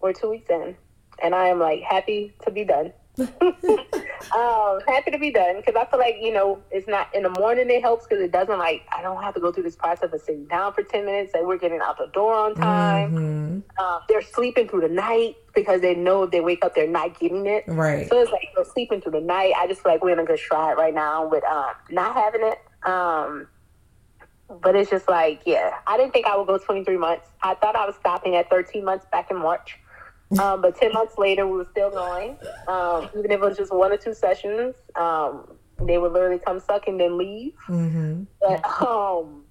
We're 0.00 0.12
two 0.12 0.30
weeks 0.30 0.48
in, 0.48 0.76
and 1.22 1.34
I 1.34 1.48
am 1.48 1.58
like 1.58 1.82
happy 1.82 2.34
to 2.44 2.50
be 2.50 2.64
done. 2.64 2.92
um, 3.40 4.80
happy 4.86 5.10
to 5.10 5.18
be 5.18 5.32
done 5.32 5.56
because 5.56 5.74
I 5.74 5.84
feel 5.90 5.98
like 5.98 6.16
you 6.20 6.32
know 6.32 6.62
it's 6.70 6.86
not 6.86 7.14
in 7.14 7.24
the 7.24 7.30
morning. 7.30 7.68
It 7.70 7.82
helps 7.82 8.06
because 8.06 8.22
it 8.22 8.30
doesn't 8.30 8.58
like 8.58 8.86
I 8.96 9.02
don't 9.02 9.22
have 9.22 9.34
to 9.34 9.40
go 9.40 9.50
through 9.50 9.64
this 9.64 9.76
process 9.76 10.12
of 10.12 10.20
sitting 10.20 10.46
down 10.46 10.72
for 10.72 10.82
ten 10.82 11.04
minutes. 11.04 11.34
Like 11.34 11.44
we're 11.44 11.58
getting 11.58 11.80
out 11.80 11.98
the 11.98 12.08
door 12.12 12.34
on 12.34 12.54
time. 12.54 13.12
Mm-hmm. 13.12 13.84
Um, 13.84 14.00
they're 14.08 14.22
sleeping 14.22 14.68
through 14.68 14.82
the 14.82 14.88
night 14.88 15.36
because 15.54 15.80
they 15.80 15.94
know 15.94 16.22
if 16.22 16.30
they 16.30 16.40
wake 16.40 16.64
up, 16.64 16.74
they're 16.74 16.86
not 16.86 17.18
getting 17.18 17.46
it. 17.46 17.64
Right. 17.66 18.08
So 18.08 18.20
it's 18.20 18.30
like 18.30 18.48
they're 18.54 18.64
sleeping 18.64 19.00
through 19.00 19.12
the 19.12 19.20
night. 19.20 19.54
I 19.56 19.66
just 19.66 19.82
feel 19.82 19.92
like 19.92 20.02
we're 20.02 20.12
in 20.12 20.20
a 20.20 20.24
good 20.24 20.38
stride 20.38 20.76
right 20.76 20.94
now 20.94 21.26
with 21.26 21.44
um, 21.44 21.72
not 21.90 22.14
having 22.14 22.42
it. 22.44 22.58
Um, 22.88 23.48
but 24.62 24.74
it's 24.74 24.90
just 24.90 25.08
like, 25.08 25.42
yeah, 25.44 25.74
I 25.86 25.96
didn't 25.96 26.12
think 26.12 26.26
I 26.26 26.36
would 26.36 26.46
go 26.46 26.58
23 26.58 26.96
months. 26.96 27.28
I 27.42 27.54
thought 27.54 27.76
I 27.76 27.84
was 27.84 27.96
stopping 27.96 28.34
at 28.36 28.48
13 28.48 28.84
months 28.84 29.06
back 29.10 29.30
in 29.30 29.36
March. 29.36 29.78
Um, 30.38 30.60
but 30.60 30.76
10 30.76 30.92
months 30.92 31.16
later, 31.16 31.46
we 31.46 31.56
were 31.56 31.68
still 31.70 31.90
going. 31.90 32.36
Um, 32.66 33.08
even 33.16 33.30
if 33.30 33.40
it 33.40 33.40
was 33.40 33.56
just 33.56 33.72
one 33.72 33.92
or 33.92 33.96
two 33.96 34.12
sessions, 34.12 34.74
um, 34.94 35.56
they 35.80 35.96
would 35.96 36.12
literally 36.12 36.38
come 36.38 36.60
suck 36.60 36.86
and 36.86 37.00
then 37.00 37.16
leave. 37.16 37.54
Mm-hmm. 37.68 38.24
But 38.40 38.82
um, 38.82 39.44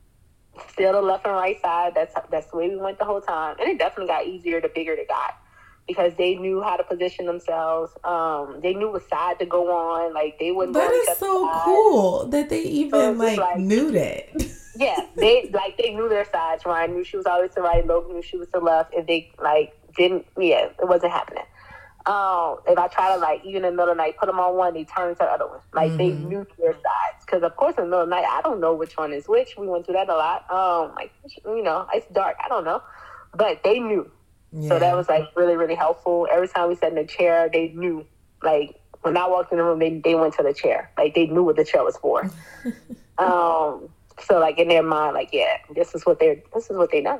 still 0.71 0.93
the 0.93 1.01
left 1.01 1.25
and 1.25 1.33
right 1.33 1.59
side. 1.61 1.93
That's 1.95 2.13
that's 2.29 2.51
the 2.51 2.57
way 2.57 2.69
we 2.69 2.77
went 2.77 2.99
the 2.99 3.05
whole 3.05 3.21
time. 3.21 3.55
And 3.59 3.69
it 3.69 3.77
definitely 3.77 4.07
got 4.07 4.27
easier 4.27 4.61
the 4.61 4.69
bigger 4.69 4.95
they 4.95 5.05
got 5.05 5.37
because 5.87 6.13
they 6.17 6.35
knew 6.35 6.61
how 6.61 6.75
to 6.75 6.83
position 6.83 7.25
themselves. 7.25 7.93
Um, 8.03 8.59
they 8.61 8.73
knew 8.73 8.91
what 8.91 9.07
side 9.09 9.39
to 9.39 9.45
go 9.45 9.71
on. 9.71 10.13
Like 10.13 10.37
they 10.39 10.51
wouldn't. 10.51 10.75
That 10.75 10.91
is 10.91 11.17
so 11.17 11.49
cool 11.63 12.27
that 12.27 12.49
they 12.49 12.61
even 12.61 12.99
so 12.99 13.11
like, 13.13 13.37
like, 13.37 13.59
knew 13.59 13.91
that. 13.91 14.29
yeah, 14.75 15.07
they 15.15 15.49
like 15.53 15.77
they 15.77 15.91
knew 15.91 16.09
their 16.09 16.25
sides. 16.25 16.65
Ryan 16.65 16.93
knew 16.93 17.03
she 17.03 17.17
was 17.17 17.25
always 17.25 17.51
to 17.55 17.61
right. 17.61 17.85
Logan 17.85 18.15
knew 18.15 18.21
she 18.21 18.37
was 18.37 18.49
to 18.49 18.59
left. 18.59 18.93
If 18.93 19.07
they 19.07 19.31
like 19.41 19.76
didn't, 19.97 20.25
yeah, 20.37 20.69
it 20.79 20.87
wasn't 20.87 21.11
happening. 21.11 21.43
Um, 22.07 22.59
if 22.65 22.77
I 22.77 22.87
try 22.87 23.13
to 23.13 23.19
like 23.19 23.43
even 23.43 23.65
in 23.65 23.71
the 23.71 23.71
middle 23.71 23.91
of 23.91 23.97
the 23.97 24.01
night 24.01 24.15
put 24.17 24.27
them 24.27 24.39
on 24.39 24.55
one, 24.55 24.73
they 24.73 24.85
turn 24.85 25.13
to 25.13 25.19
the 25.19 25.25
other 25.25 25.45
one. 25.45 25.59
Like 25.73 25.91
mm-hmm. 25.91 25.97
they 25.97 26.11
knew 26.11 26.47
their 26.57 26.71
sides 26.71 27.25
because 27.25 27.43
of 27.43 27.53
course 27.57 27.75
in 27.77 27.83
the 27.83 27.89
middle 27.89 28.03
of 28.03 28.09
the 28.09 28.15
night 28.15 28.23
I 28.25 28.41
don't 28.41 28.61
know 28.61 28.73
which 28.73 28.95
one 28.95 29.11
is 29.11 29.27
which. 29.27 29.57
We 29.57 29.67
went 29.67 29.85
through 29.85 29.95
that 29.95 30.07
a 30.07 30.15
lot. 30.15 30.49
Um, 30.49 30.95
like 30.95 31.11
you 31.43 31.61
know 31.61 31.85
it's 31.93 32.07
dark. 32.13 32.37
I 32.43 32.47
don't 32.47 32.63
know, 32.63 32.81
but 33.35 33.61
they 33.65 33.79
knew. 33.81 34.09
Yeah. 34.53 34.69
So 34.69 34.79
that 34.79 34.95
was 34.95 35.09
like 35.09 35.25
really 35.35 35.57
really 35.57 35.75
helpful. 35.75 36.29
Every 36.31 36.47
time 36.47 36.69
we 36.69 36.75
sat 36.75 36.89
in 36.89 36.95
the 36.95 37.03
chair, 37.03 37.49
they 37.51 37.73
knew. 37.75 38.05
Like 38.41 38.79
when 39.01 39.17
I 39.17 39.27
walked 39.27 39.51
in 39.51 39.57
the 39.57 39.65
room, 39.65 39.79
they 39.79 39.99
they 39.99 40.15
went 40.15 40.33
to 40.35 40.43
the 40.43 40.53
chair. 40.53 40.89
Like 40.97 41.13
they 41.13 41.25
knew 41.25 41.43
what 41.43 41.57
the 41.57 41.65
chair 41.65 41.83
was 41.83 41.97
for. 41.97 42.31
um, 43.17 43.89
so 44.23 44.39
like 44.39 44.57
in 44.59 44.69
their 44.69 44.83
mind, 44.83 45.13
like 45.13 45.31
yeah, 45.33 45.57
this 45.75 45.93
is 45.93 46.05
what 46.05 46.21
they're 46.21 46.41
this 46.53 46.69
is 46.69 46.77
what 46.77 46.89
they 46.89 47.01
done. 47.01 47.19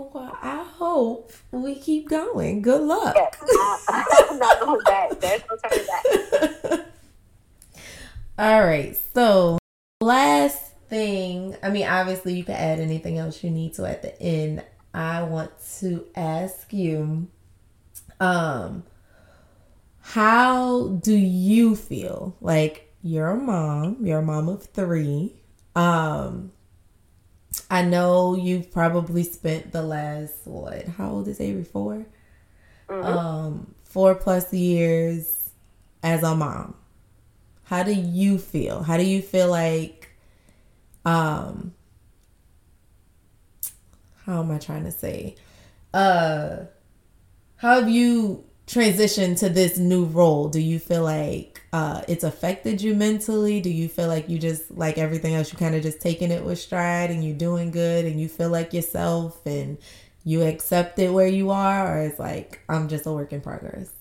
Well, 0.00 0.34
I 0.40 0.64
hope 0.64 1.30
we 1.50 1.74
keep 1.74 2.08
going. 2.08 2.62
Good 2.62 2.80
luck. 2.80 3.14
Yes, 3.14 3.84
I, 3.86 4.26
am 4.30 4.38
not 4.38 4.60
going 4.60 4.80
back. 4.80 5.20
There's 5.20 5.42
no 5.50 5.58
turning 5.68 5.86
back. 5.86 6.86
All 8.38 8.64
right. 8.64 8.96
So, 9.12 9.58
last 10.00 10.72
thing, 10.88 11.54
I 11.62 11.68
mean, 11.68 11.86
obviously, 11.86 12.32
you 12.32 12.44
can 12.44 12.54
add 12.54 12.80
anything 12.80 13.18
else 13.18 13.44
you 13.44 13.50
need 13.50 13.74
to 13.74 13.84
at 13.84 14.00
the 14.00 14.18
end. 14.22 14.64
I 14.94 15.22
want 15.22 15.50
to 15.80 16.06
ask 16.16 16.72
you, 16.72 17.28
um, 18.20 18.84
how 20.00 20.88
do 20.88 21.14
you 21.14 21.76
feel? 21.76 22.36
Like 22.40 22.90
you're 23.02 23.28
a 23.28 23.36
mom, 23.36 23.98
you're 24.00 24.20
a 24.20 24.22
mom 24.22 24.48
of 24.48 24.64
three. 24.64 25.34
Um, 25.76 26.52
I 27.70 27.82
know 27.82 28.34
you've 28.34 28.72
probably 28.72 29.22
spent 29.22 29.72
the 29.72 29.82
last 29.82 30.34
what? 30.44 30.86
How 30.88 31.10
old 31.10 31.28
is 31.28 31.40
Avery? 31.40 31.64
4 31.64 32.06
mm-hmm. 32.88 33.06
Um, 33.06 33.74
four 33.84 34.14
plus 34.14 34.52
years 34.52 35.50
as 36.02 36.22
a 36.22 36.34
mom. 36.34 36.74
How 37.64 37.82
do 37.82 37.92
you 37.92 38.38
feel? 38.38 38.82
How 38.82 38.96
do 38.96 39.04
you 39.04 39.22
feel 39.22 39.48
like? 39.48 40.08
Um, 41.04 41.72
how 44.26 44.40
am 44.40 44.50
I 44.50 44.58
trying 44.58 44.84
to 44.84 44.92
say? 44.92 45.36
Uh, 45.92 46.58
how 47.56 47.80
have 47.80 47.88
you 47.88 48.44
transitioned 48.66 49.38
to 49.40 49.48
this 49.48 49.76
new 49.76 50.04
role? 50.04 50.48
Do 50.48 50.60
you 50.60 50.78
feel 50.78 51.02
like 51.02 51.49
uh, 51.72 52.02
it's 52.08 52.24
affected 52.24 52.82
you 52.82 52.94
mentally? 52.94 53.60
Do 53.60 53.70
you 53.70 53.88
feel 53.88 54.08
like 54.08 54.28
you 54.28 54.38
just 54.38 54.70
like 54.70 54.98
everything 54.98 55.34
else, 55.34 55.52
you 55.52 55.58
kind 55.58 55.74
of 55.74 55.82
just 55.82 56.00
taking 56.00 56.30
it 56.30 56.44
with 56.44 56.58
stride 56.58 57.10
and 57.10 57.24
you're 57.24 57.36
doing 57.36 57.70
good 57.70 58.06
and 58.06 58.20
you 58.20 58.28
feel 58.28 58.50
like 58.50 58.72
yourself 58.72 59.40
and 59.46 59.78
you 60.24 60.42
accept 60.42 60.98
it 60.98 61.12
where 61.12 61.28
you 61.28 61.50
are, 61.50 61.96
or 61.96 62.02
it's 62.02 62.18
like 62.18 62.60
I'm 62.68 62.88
just 62.88 63.06
a 63.06 63.12
work 63.12 63.32
in 63.32 63.40
progress? 63.40 63.92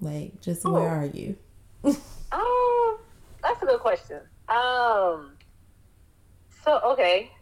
Like, 0.00 0.40
just 0.40 0.64
oh. 0.64 0.72
where 0.72 0.88
are 0.88 1.06
you? 1.06 1.36
um, 1.84 2.98
that's 3.42 3.62
a 3.62 3.66
good 3.66 3.80
question. 3.80 4.20
Um, 4.48 5.32
so 6.64 6.80
okay, 6.84 7.32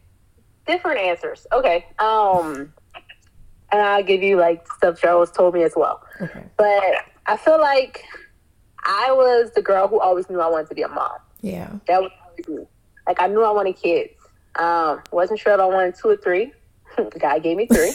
different 0.67 1.01
answers. 1.01 1.47
Okay, 1.53 1.87
um, 1.99 2.73
and 3.71 3.83
I'll 3.83 4.03
give 4.03 4.23
you 4.23 4.37
like 4.37 4.67
stuff 4.73 4.99
Charles 4.99 5.31
told 5.31 5.53
me 5.53 5.65
as 5.65 5.75
well. 5.77 6.03
Okay, 6.21 6.45
but 6.57 7.05
I 7.27 7.37
feel 7.37 7.61
like 7.61 8.05
I 8.85 9.13
was 9.13 9.51
the 9.53 9.63
girl 9.63 9.89
who 9.89 10.01
always 10.01 10.29
knew 10.29 10.41
I 10.41 10.49
wanted 10.49 10.69
to 10.69 10.75
be 10.75 10.83
a 10.83 10.89
mom. 10.89 11.19
Yeah. 11.41 11.71
That 11.89 12.03
was 12.03 12.11
always 12.25 12.49
me. 12.49 12.67
Like 13.07 13.21
I 13.21 13.27
knew 13.27 13.43
I 13.43 13.51
wanted 13.51 13.77
kids. 13.77 14.13
Um, 14.57 15.03
wasn't 15.11 15.41
sure 15.41 15.55
if 15.55 15.61
I 15.61 15.67
wanted 15.67 15.95
two 15.95 16.09
or 16.09 16.17
three. 16.17 16.53
God 17.19 17.43
gave 17.43 17.57
me 17.57 17.67
three. 17.67 17.89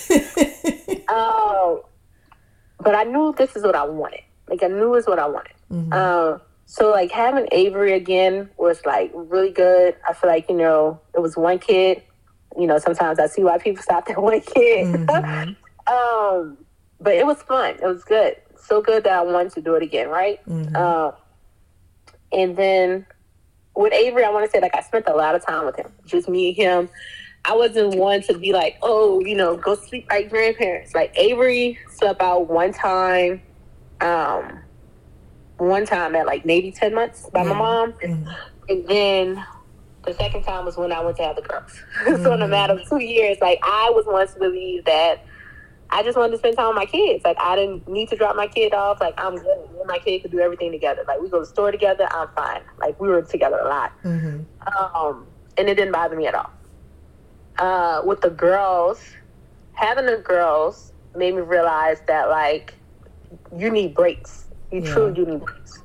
um, 1.07 1.81
but 2.79 2.95
I 2.95 3.03
knew 3.05 3.33
this 3.37 3.55
is 3.55 3.63
what 3.63 3.75
I 3.75 3.85
wanted. 3.85 4.21
Like 4.47 4.63
I 4.63 4.67
knew 4.67 4.95
is 4.95 5.05
what 5.07 5.19
I 5.19 5.27
wanted. 5.27 5.53
Mm-hmm. 5.71 5.93
Um, 5.93 6.41
so 6.65 6.91
like 6.91 7.11
having 7.11 7.47
Avery 7.51 7.93
again 7.93 8.49
was 8.57 8.85
like 8.85 9.11
really 9.13 9.51
good. 9.51 9.95
I 10.07 10.13
feel 10.13 10.29
like 10.29 10.49
you 10.49 10.55
know 10.55 10.99
it 11.15 11.19
was 11.21 11.35
one 11.37 11.59
kid. 11.59 12.03
you 12.57 12.67
know, 12.67 12.77
sometimes 12.77 13.19
I 13.19 13.27
see 13.27 13.43
why 13.43 13.57
people 13.57 13.81
stop 13.81 14.09
at 14.09 14.21
one 14.21 14.41
kid. 14.41 14.87
Mm-hmm. 14.87 15.91
um, 15.91 16.57
but 16.99 17.13
it 17.13 17.25
was 17.25 17.41
fun. 17.43 17.75
It 17.75 17.85
was 17.85 18.03
good. 18.03 18.35
So 18.61 18.81
good 18.81 19.03
that 19.03 19.13
I 19.13 19.21
wanted 19.21 19.53
to 19.53 19.61
do 19.61 19.75
it 19.75 19.83
again, 19.83 20.09
right? 20.09 20.39
Mm-hmm. 20.47 20.75
Um, 20.75 21.13
and 22.31 22.55
then 22.55 23.05
with 23.75 23.93
Avery, 23.93 24.23
I 24.23 24.29
want 24.29 24.45
to 24.45 24.51
say 24.51 24.59
like 24.59 24.75
I 24.75 24.81
spent 24.81 25.07
a 25.07 25.13
lot 25.13 25.35
of 25.35 25.45
time 25.45 25.65
with 25.65 25.75
him, 25.75 25.91
just 26.05 26.29
me 26.29 26.49
and 26.49 26.57
him. 26.57 26.89
I 27.45 27.55
wasn't 27.55 27.95
one 27.95 28.21
to 28.23 28.37
be 28.37 28.51
like, 28.51 28.77
oh, 28.81 29.21
you 29.21 29.35
know, 29.35 29.55
go 29.55 29.75
sleep 29.75 30.07
like 30.09 30.29
grandparents. 30.29 30.93
Like 30.93 31.17
Avery 31.17 31.79
slept 31.89 32.21
out 32.21 32.47
one 32.47 32.73
time, 32.73 33.41
um, 34.01 34.59
one 35.57 35.85
time 35.85 36.15
at 36.15 36.25
like 36.25 36.45
maybe 36.45 36.71
ten 36.71 36.93
months 36.93 37.29
by 37.29 37.41
mm-hmm. 37.41 37.49
my 37.49 37.55
mom, 37.55 37.93
mm-hmm. 37.93 38.29
and 38.67 38.87
then 38.87 39.45
the 40.05 40.13
second 40.13 40.43
time 40.43 40.65
was 40.65 40.77
when 40.77 40.91
I 40.91 40.99
went 41.01 41.17
to 41.17 41.23
have 41.23 41.35
the 41.35 41.41
girls. 41.41 41.81
Mm-hmm. 42.03 42.23
so 42.23 42.33
in 42.33 42.41
a 42.41 42.47
matter 42.47 42.73
of 42.73 42.87
two 42.87 42.99
years, 42.99 43.37
like 43.41 43.59
I 43.63 43.89
was 43.93 44.05
one 44.05 44.27
to 44.27 44.39
believe 44.39 44.85
that 44.85 45.25
I 45.91 46.03
just 46.03 46.17
wanted 46.17 46.33
to 46.33 46.37
spend 46.37 46.55
time 46.55 46.67
with 46.67 46.75
my 46.75 46.85
kids. 46.85 47.23
Like 47.25 47.37
I 47.39 47.55
didn't 47.55 47.87
need 47.87 48.09
to 48.09 48.15
drop 48.15 48.35
my 48.35 48.47
kid 48.47 48.73
off. 48.73 48.99
Like 49.01 49.15
I'm 49.17 49.37
good. 49.37 49.57
My 49.85 49.97
kid 49.97 50.21
could 50.21 50.31
do 50.31 50.39
everything 50.39 50.71
together. 50.71 51.03
Like 51.07 51.19
we 51.19 51.29
go 51.29 51.37
to 51.37 51.41
the 51.41 51.45
store 51.47 51.71
together. 51.71 52.07
I'm 52.11 52.27
fine. 52.35 52.61
Like 52.79 52.99
we 52.99 53.07
were 53.07 53.21
together 53.21 53.57
a 53.57 53.67
lot. 53.67 53.91
Mm-hmm. 54.03 54.95
Um, 54.95 55.25
and 55.57 55.67
it 55.67 55.75
didn't 55.75 55.91
bother 55.91 56.15
me 56.15 56.27
at 56.27 56.35
all. 56.35 56.51
Uh, 57.57 58.01
with 58.05 58.21
the 58.21 58.29
girls, 58.29 59.01
having 59.73 60.05
the 60.05 60.17
girls 60.17 60.93
made 61.15 61.35
me 61.35 61.41
realize 61.41 61.99
that 62.07 62.29
like 62.29 62.75
you 63.57 63.71
need 63.71 63.95
breaks. 63.95 64.45
You 64.71 64.81
yeah. 64.81 64.93
truly 64.93 65.13
do 65.13 65.25
need 65.25 65.43
breaks. 65.43 65.78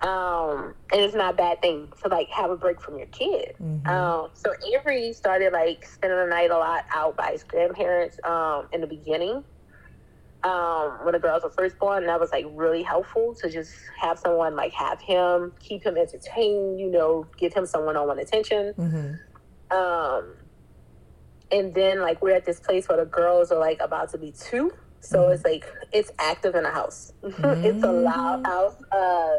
Um, 0.00 0.74
and 0.92 1.00
it's 1.00 1.14
not 1.14 1.34
a 1.34 1.36
bad 1.36 1.60
thing 1.60 1.88
to 2.02 2.08
like 2.08 2.28
have 2.28 2.50
a 2.50 2.56
break 2.56 2.80
from 2.80 2.98
your 2.98 3.08
kid. 3.08 3.56
Mm-hmm. 3.60 3.88
Um, 3.88 4.30
so 4.32 4.52
Avery 4.72 5.12
started 5.12 5.52
like 5.52 5.86
spending 5.86 6.18
the 6.18 6.26
night 6.26 6.50
a 6.50 6.56
lot 6.56 6.84
out 6.94 7.16
by 7.16 7.32
his 7.32 7.42
grandparents 7.42 8.18
um, 8.24 8.68
in 8.72 8.80
the 8.80 8.86
beginning. 8.86 9.42
Um, 10.44 11.00
when 11.02 11.14
the 11.14 11.18
girls 11.18 11.42
were 11.42 11.50
first 11.50 11.80
born, 11.80 12.04
and 12.04 12.08
that 12.08 12.20
was 12.20 12.30
like 12.30 12.46
really 12.50 12.84
helpful 12.84 13.34
to 13.34 13.50
just 13.50 13.72
have 14.00 14.20
someone 14.20 14.54
like 14.54 14.72
have 14.72 15.00
him, 15.00 15.52
keep 15.58 15.82
him 15.82 15.96
entertained, 15.96 16.78
you 16.78 16.88
know, 16.88 17.26
give 17.36 17.52
him 17.52 17.66
some 17.66 17.84
one-on-one 17.84 18.20
attention. 18.20 18.72
Mm-hmm. 18.74 19.76
Um, 19.76 20.34
and 21.50 21.74
then 21.74 22.00
like 22.00 22.22
we're 22.22 22.36
at 22.36 22.44
this 22.44 22.60
place 22.60 22.88
where 22.88 22.98
the 22.98 23.04
girls 23.04 23.50
are 23.50 23.58
like 23.58 23.80
about 23.80 24.10
to 24.10 24.18
be 24.18 24.30
two, 24.30 24.72
so 25.00 25.22
mm-hmm. 25.22 25.32
it's 25.32 25.44
like 25.44 25.66
it's 25.92 26.12
active 26.20 26.54
in 26.54 26.62
the 26.62 26.70
house. 26.70 27.12
it's 27.22 27.82
a 27.82 27.92
loud 27.92 28.44
mm-hmm. 28.44 28.44
house. 28.44 28.76
Uh, 28.92 29.38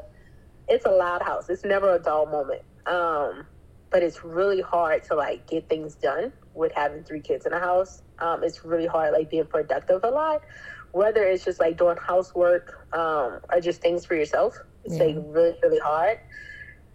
it's 0.69 0.85
a 0.85 0.91
loud 0.91 1.21
house. 1.21 1.49
It's 1.49 1.65
never 1.65 1.95
a 1.95 1.99
dull 1.99 2.25
moment. 2.25 2.61
Um, 2.85 3.45
but 3.89 4.03
it's 4.03 4.23
really 4.23 4.61
hard 4.61 5.03
to 5.05 5.15
like 5.15 5.47
get 5.47 5.67
things 5.67 5.95
done 5.95 6.31
with 6.53 6.71
having 6.73 7.03
three 7.03 7.21
kids 7.21 7.45
in 7.45 7.53
a 7.53 7.59
house. 7.59 8.03
Um, 8.19 8.43
it's 8.43 8.63
really 8.63 8.85
hard 8.85 9.13
like 9.13 9.29
being 9.29 9.45
productive 9.45 10.03
a 10.03 10.09
lot, 10.09 10.43
whether 10.91 11.23
it's 11.23 11.43
just 11.43 11.59
like 11.59 11.77
doing 11.77 11.97
housework 11.97 12.87
um, 12.93 13.39
or 13.51 13.59
just 13.61 13.81
things 13.81 14.05
for 14.05 14.15
yourself. 14.15 14.57
It's 14.85 14.97
yeah. 14.97 15.05
like 15.05 15.15
really 15.27 15.57
really 15.63 15.79
hard. 15.79 16.19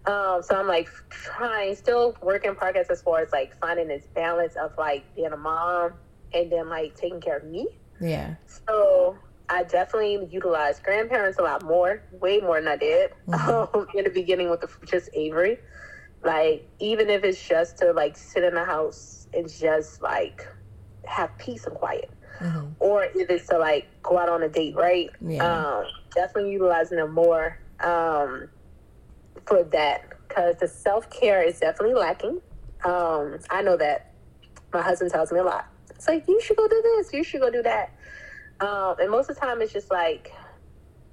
Um, 0.06 0.42
so 0.42 0.56
I'm 0.56 0.66
like 0.66 0.88
trying, 1.08 1.74
still 1.76 2.14
working 2.22 2.54
progress 2.54 2.90
as 2.90 3.00
far 3.00 3.20
as 3.20 3.32
like 3.32 3.58
finding 3.58 3.88
this 3.88 4.06
balance 4.14 4.54
of 4.56 4.72
like 4.76 5.02
being 5.16 5.32
a 5.32 5.36
mom 5.36 5.94
and 6.34 6.52
then 6.52 6.68
like 6.68 6.94
taking 6.94 7.20
care 7.20 7.38
of 7.38 7.44
me. 7.44 7.68
Yeah. 8.00 8.34
So 8.46 9.16
I 9.48 9.62
definitely 9.64 10.26
utilized 10.30 10.82
grandparents 10.82 11.38
a 11.38 11.42
lot 11.42 11.62
more, 11.64 12.02
way 12.12 12.38
more 12.38 12.60
than 12.60 12.68
I 12.68 12.76
did 12.76 13.10
mm-hmm. 13.28 13.76
um, 13.78 13.86
in 13.94 14.04
the 14.04 14.10
beginning 14.10 14.50
with 14.50 14.60
the, 14.60 14.68
just 14.86 15.10
Avery. 15.14 15.58
Like 16.22 16.66
even 16.80 17.10
if 17.10 17.24
it's 17.24 17.46
just 17.46 17.76
to 17.78 17.92
like 17.92 18.16
sit 18.16 18.44
in 18.44 18.54
the 18.54 18.64
house 18.64 19.26
and 19.34 19.48
just 19.48 20.00
like 20.00 20.46
have 21.04 21.36
peace 21.36 21.66
and 21.66 21.74
quiet, 21.74 22.10
mm-hmm. 22.40 22.68
or 22.78 23.04
if 23.04 23.28
it's 23.28 23.46
to 23.48 23.58
like 23.58 23.86
go 24.02 24.18
out 24.18 24.30
on 24.30 24.42
a 24.42 24.48
date, 24.48 24.74
right? 24.74 25.10
Yeah. 25.20 25.44
Um, 25.44 25.84
definitely 26.14 26.52
utilizing 26.52 26.96
them 26.96 27.12
more 27.12 27.58
um, 27.80 28.48
for 29.46 29.64
that 29.64 30.04
because 30.26 30.56
the 30.56 30.68
self 30.68 31.10
care 31.10 31.42
is 31.42 31.60
definitely 31.60 31.94
lacking. 31.94 32.40
Um, 32.84 33.38
I 33.50 33.60
know 33.62 33.76
that 33.76 34.14
my 34.72 34.80
husband 34.80 35.10
tells 35.10 35.30
me 35.30 35.40
a 35.40 35.44
lot. 35.44 35.66
It's 35.90 36.08
like 36.08 36.26
you 36.26 36.40
should 36.40 36.56
go 36.56 36.66
do 36.66 36.80
this, 36.82 37.12
you 37.12 37.22
should 37.22 37.42
go 37.42 37.50
do 37.50 37.62
that 37.62 37.92
um, 38.60 38.96
and 38.98 39.10
most 39.10 39.30
of 39.30 39.36
the 39.36 39.40
time, 39.40 39.60
it's 39.62 39.72
just 39.72 39.90
like 39.90 40.32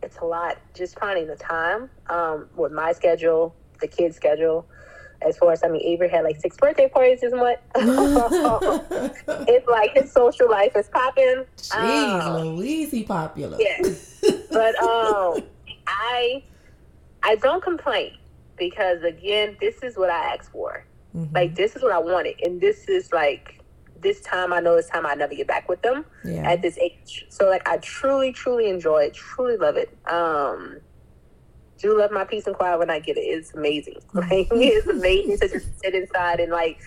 it's 0.04 0.18
a 0.18 0.26
lot. 0.26 0.58
Just 0.74 1.00
finding 1.00 1.28
the 1.28 1.36
time 1.36 1.90
um, 2.10 2.48
with 2.56 2.72
my 2.72 2.92
schedule, 2.92 3.56
the 3.80 3.88
kids' 3.88 4.16
schedule. 4.16 4.66
As 5.22 5.38
far 5.38 5.52
as 5.52 5.64
I 5.64 5.68
mean, 5.68 5.84
Avery 5.84 6.10
had 6.10 6.24
like 6.24 6.40
six 6.40 6.58
birthday 6.58 6.90
parties 6.90 7.22
this 7.22 7.34
month. 7.34 7.60
it's 7.76 9.68
like 9.68 9.94
his 9.94 10.12
social 10.12 10.50
life 10.50 10.76
is 10.76 10.88
popping. 10.90 11.46
Jeez, 11.58 12.24
um, 12.24 12.56
Louise, 12.56 12.92
he 12.92 13.04
popular. 13.04 13.58
Yeah, 13.60 13.82
but 14.52 14.76
um, 14.82 15.44
I 15.88 16.44
I 17.22 17.36
don't 17.36 17.64
complain 17.64 18.18
because 18.58 19.04
again, 19.04 19.58
this 19.60 19.84
is 19.84 19.98
what 19.98 20.10
I 20.10 20.34
asked 20.34 20.52
for. 20.52 20.86
Mm-hmm. 21.16 21.36
Like 21.36 21.56
this 21.56 21.76
is 21.76 21.84
what 21.84 21.92
I 21.92 22.00
wanted, 22.00 22.36
and 22.44 22.60
this 22.60 22.88
is 22.88 23.12
like 23.14 23.61
this 24.02 24.22
time 24.22 24.54
I 24.54 24.60
know 24.60 24.76
this 24.76 24.90
time 24.90 25.06
I 25.06 25.14
never 25.14 25.36
get 25.36 25.48
back 25.48 25.70
with 25.70 25.82
them 25.82 26.06
yeah. 26.24 26.52
at 26.52 26.62
this 26.62 26.78
age. 26.78 27.26
So 27.30 27.50
like 27.50 27.68
I 27.68 27.78
truly, 27.78 28.32
truly 28.32 28.70
enjoy 28.70 29.04
it, 29.04 29.14
truly 29.14 29.58
love 29.58 29.78
it. 29.78 29.96
Um 30.10 30.80
do 31.78 31.98
love 31.98 32.12
my 32.12 32.24
peace 32.24 32.46
and 32.46 32.56
quiet 32.56 32.78
when 32.78 32.90
I 32.90 33.00
get 33.00 33.18
it. 33.18 33.22
It's 33.22 33.54
amazing. 33.54 33.98
Like 34.14 34.48
it's 34.52 34.88
amazing 34.88 35.40
to 35.40 35.48
just 35.48 35.80
sit 35.80 35.96
inside 35.96 36.40
and 36.40 36.52
like 36.52 36.80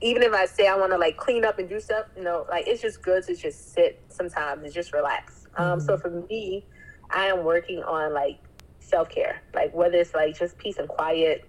even 0.00 0.22
if 0.22 0.32
I 0.32 0.46
say 0.46 0.66
I 0.66 0.74
want 0.76 0.92
to 0.92 0.98
like 0.98 1.16
clean 1.16 1.44
up 1.44 1.58
and 1.58 1.68
do 1.68 1.78
stuff, 1.80 2.06
you 2.16 2.24
know, 2.24 2.44
like 2.50 2.66
it's 2.66 2.82
just 2.82 3.02
good 3.02 3.24
to 3.24 3.36
just 3.36 3.72
sit 3.72 4.02
sometimes 4.08 4.64
and 4.64 4.72
just 4.72 4.92
relax. 4.92 5.46
Um, 5.56 5.64
mm-hmm. 5.64 5.72
Um, 5.72 5.80
so 5.80 5.96
for 5.96 6.10
me, 6.28 6.66
I 7.10 7.26
am 7.26 7.44
working 7.44 7.82
on 7.82 8.12
like 8.12 8.40
self 8.80 9.08
care, 9.08 9.40
like 9.54 9.72
whether 9.72 9.96
it's 9.96 10.14
like 10.14 10.38
just 10.38 10.58
peace 10.58 10.78
and 10.78 10.88
quiet, 10.88 11.48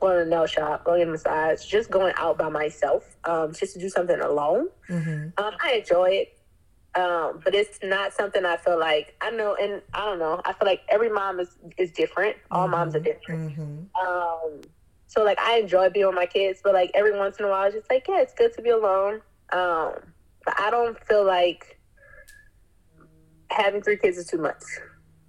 going 0.00 0.18
to 0.18 0.24
the 0.24 0.30
nail 0.30 0.46
shop, 0.46 0.84
going 0.84 1.04
to 1.04 1.10
massage, 1.10 1.64
just 1.64 1.90
going 1.90 2.14
out 2.16 2.38
by 2.38 2.48
myself, 2.48 3.16
um, 3.24 3.52
just 3.52 3.74
to 3.74 3.78
do 3.78 3.88
something 3.88 4.20
alone. 4.20 4.68
Mm-hmm. 4.88 5.42
Um, 5.42 5.54
I 5.62 5.74
enjoy 5.74 6.10
it. 6.10 6.32
Um, 6.94 7.40
but 7.44 7.54
it's 7.54 7.78
not 7.82 8.14
something 8.14 8.46
I 8.46 8.56
feel 8.56 8.78
like 8.78 9.14
I 9.20 9.30
know, 9.30 9.54
and 9.54 9.82
I 9.92 10.06
don't 10.06 10.18
know. 10.18 10.40
I 10.46 10.54
feel 10.54 10.66
like 10.66 10.80
every 10.88 11.10
mom 11.10 11.40
is 11.40 11.58
is 11.76 11.92
different. 11.92 12.36
All 12.50 12.62
mm-hmm. 12.62 12.70
moms 12.70 12.94
are 12.94 13.00
different. 13.00 13.52
Mm-hmm. 13.52 14.06
Um, 14.06 14.62
so 15.06 15.22
like 15.22 15.38
I 15.38 15.58
enjoy 15.58 15.90
being 15.90 16.06
with 16.06 16.14
my 16.14 16.24
kids, 16.24 16.60
but 16.64 16.72
like 16.72 16.90
every 16.94 17.16
once 17.16 17.36
in 17.38 17.44
a 17.44 17.48
while, 17.48 17.66
it's 17.66 17.76
just 17.76 17.90
like 17.90 18.06
yeah, 18.08 18.22
it's 18.22 18.32
good 18.32 18.54
to 18.54 18.62
be 18.62 18.70
alone. 18.70 19.20
Um, 19.52 19.92
but 20.46 20.58
I 20.58 20.70
don't 20.70 20.98
feel 21.04 21.24
like 21.24 21.78
having 23.50 23.82
three 23.82 23.98
kids 23.98 24.16
is 24.16 24.26
too 24.26 24.38
much. 24.38 24.62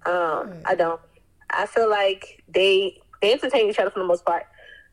Um, 0.06 0.62
I 0.64 0.74
don't. 0.74 1.00
I 1.50 1.66
feel 1.66 1.90
like 1.90 2.42
they 2.48 3.00
they 3.20 3.32
entertain 3.32 3.68
each 3.68 3.78
other 3.78 3.90
for 3.90 3.98
the 3.98 4.06
most 4.06 4.24
part. 4.24 4.44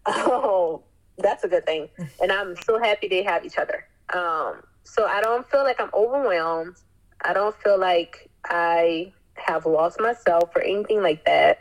Oh, 0.28 0.84
that's 1.18 1.44
a 1.44 1.48
good 1.48 1.66
thing. 1.66 1.90
And 2.22 2.32
I'm 2.32 2.56
so 2.66 2.78
happy 2.80 3.08
they 3.08 3.24
have 3.24 3.46
each 3.46 3.58
other. 3.58 3.88
Um, 4.14 4.62
so 4.84 5.06
I 5.06 5.22
don't 5.22 5.50
feel 5.50 5.64
like 5.64 5.80
I'm 5.80 5.90
overwhelmed. 5.94 6.76
I 7.24 7.34
don't 7.34 7.56
feel 7.62 7.80
like 7.80 8.30
I 8.46 9.14
have 9.36 9.66
lost 9.66 10.00
myself 10.00 10.56
or 10.56 10.62
anything 10.62 11.02
like 11.02 11.26
that. 11.26 11.60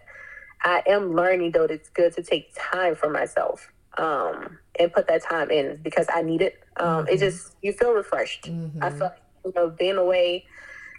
I 0.62 0.82
am 0.86 1.14
learning 1.14 1.52
though 1.52 1.66
that 1.66 1.74
it's 1.74 1.88
good 1.88 2.14
to 2.14 2.22
take 2.22 2.52
time 2.56 2.94
for 2.94 3.10
myself 3.10 3.70
um, 3.98 4.58
and 4.78 4.92
put 4.92 5.06
that 5.08 5.22
time 5.22 5.50
in 5.50 5.78
because 5.82 6.06
I 6.12 6.22
need 6.22 6.42
it. 6.42 6.62
Um, 6.76 7.04
mm-hmm. 7.04 7.14
It 7.14 7.18
just 7.18 7.54
you 7.62 7.72
feel 7.72 7.92
refreshed. 7.92 8.44
Mm-hmm. 8.44 8.82
I 8.82 8.90
feel 8.90 8.98
like, 9.00 9.20
you 9.44 9.52
know 9.54 9.70
being 9.70 9.96
away 9.96 10.46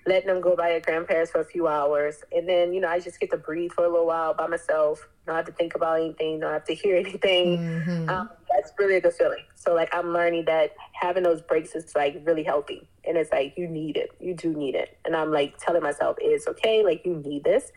letting 0.07 0.27
them 0.27 0.41
go 0.41 0.55
by 0.55 0.71
your 0.71 0.79
grandparents 0.79 1.31
for 1.31 1.41
a 1.41 1.45
few 1.45 1.67
hours. 1.67 2.23
And 2.31 2.47
then, 2.47 2.73
you 2.73 2.81
know, 2.81 2.89
I 2.89 2.99
just 2.99 3.19
get 3.19 3.31
to 3.31 3.37
breathe 3.37 3.71
for 3.71 3.85
a 3.85 3.89
little 3.89 4.05
while 4.05 4.33
by 4.33 4.47
myself, 4.47 5.07
not 5.25 5.37
have 5.37 5.45
to 5.45 5.51
think 5.51 5.75
about 5.75 5.99
anything, 5.99 6.39
not 6.39 6.53
have 6.53 6.65
to 6.65 6.75
hear 6.75 6.97
anything. 6.97 7.57
Mm-hmm. 7.57 8.09
Um, 8.09 8.29
that's 8.53 8.71
really 8.77 8.95
a 8.95 9.01
good 9.01 9.13
feeling. 9.13 9.43
So, 9.55 9.73
like, 9.73 9.93
I'm 9.93 10.13
learning 10.13 10.45
that 10.45 10.75
having 10.93 11.23
those 11.23 11.41
breaks 11.41 11.75
is, 11.75 11.95
like, 11.95 12.21
really 12.23 12.43
healthy. 12.43 12.87
And 13.03 13.17
it's 13.17 13.31
like, 13.31 13.57
you 13.57 13.67
need 13.67 13.97
it. 13.97 14.11
You 14.19 14.33
do 14.33 14.53
need 14.53 14.75
it. 14.75 14.97
And 15.05 15.15
I'm, 15.15 15.31
like, 15.31 15.57
telling 15.57 15.81
myself, 15.81 16.17
it's 16.21 16.47
okay. 16.47 16.83
Like, 16.83 17.05
you 17.05 17.15
need 17.15 17.43
this. 17.43 17.71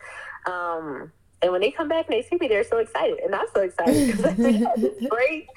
Um, 0.45 1.11
and 1.41 1.51
when 1.51 1.61
they 1.61 1.71
come 1.71 1.87
back 1.87 2.05
and 2.07 2.13
they 2.13 2.21
see 2.21 2.37
me, 2.39 2.47
they're 2.47 2.63
so 2.63 2.77
excited. 2.77 3.19
And 3.19 3.33
I'm 3.33 3.47
so 3.53 3.61
excited 3.61 4.17
because 4.17 4.39
it's 4.39 5.07
great. 5.07 5.47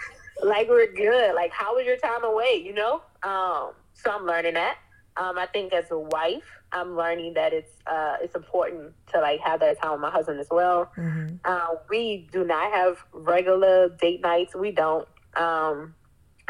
Like, 0.43 0.69
we're 0.69 0.93
good. 0.93 1.35
Like, 1.35 1.53
how 1.53 1.77
was 1.77 1.85
your 1.85 1.99
time 1.99 2.25
away, 2.25 2.63
you 2.65 2.73
know? 2.73 3.03
Um, 3.23 3.73
so 3.95 4.11
I'm 4.11 4.27
learning 4.27 4.55
that. 4.55 4.79
Um, 5.17 5.39
I 5.39 5.47
think 5.47 5.73
as 5.73 5.91
a 5.91 5.99
wife, 5.99 6.45
I'm 6.73 6.97
learning 6.97 7.35
that 7.35 7.53
it's 7.53 7.73
uh, 7.87 8.17
it's 8.23 8.35
important 8.35 8.93
to 9.13 9.21
like 9.21 9.41
have 9.41 9.61
that 9.61 9.81
time 9.81 9.93
with 9.93 10.01
my 10.01 10.11
husband 10.11 10.41
as 10.41 10.49
well. 10.51 10.91
Mm-hmm. 10.97 11.37
Uh, 11.45 11.69
we 11.91 12.29
do 12.33 12.45
not 12.45 12.73
have 12.73 13.05
regular 13.13 13.91
date 13.91 14.23
nights. 14.23 14.55
We 14.55 14.73
don't. 14.73 15.07
Um, 15.37 15.95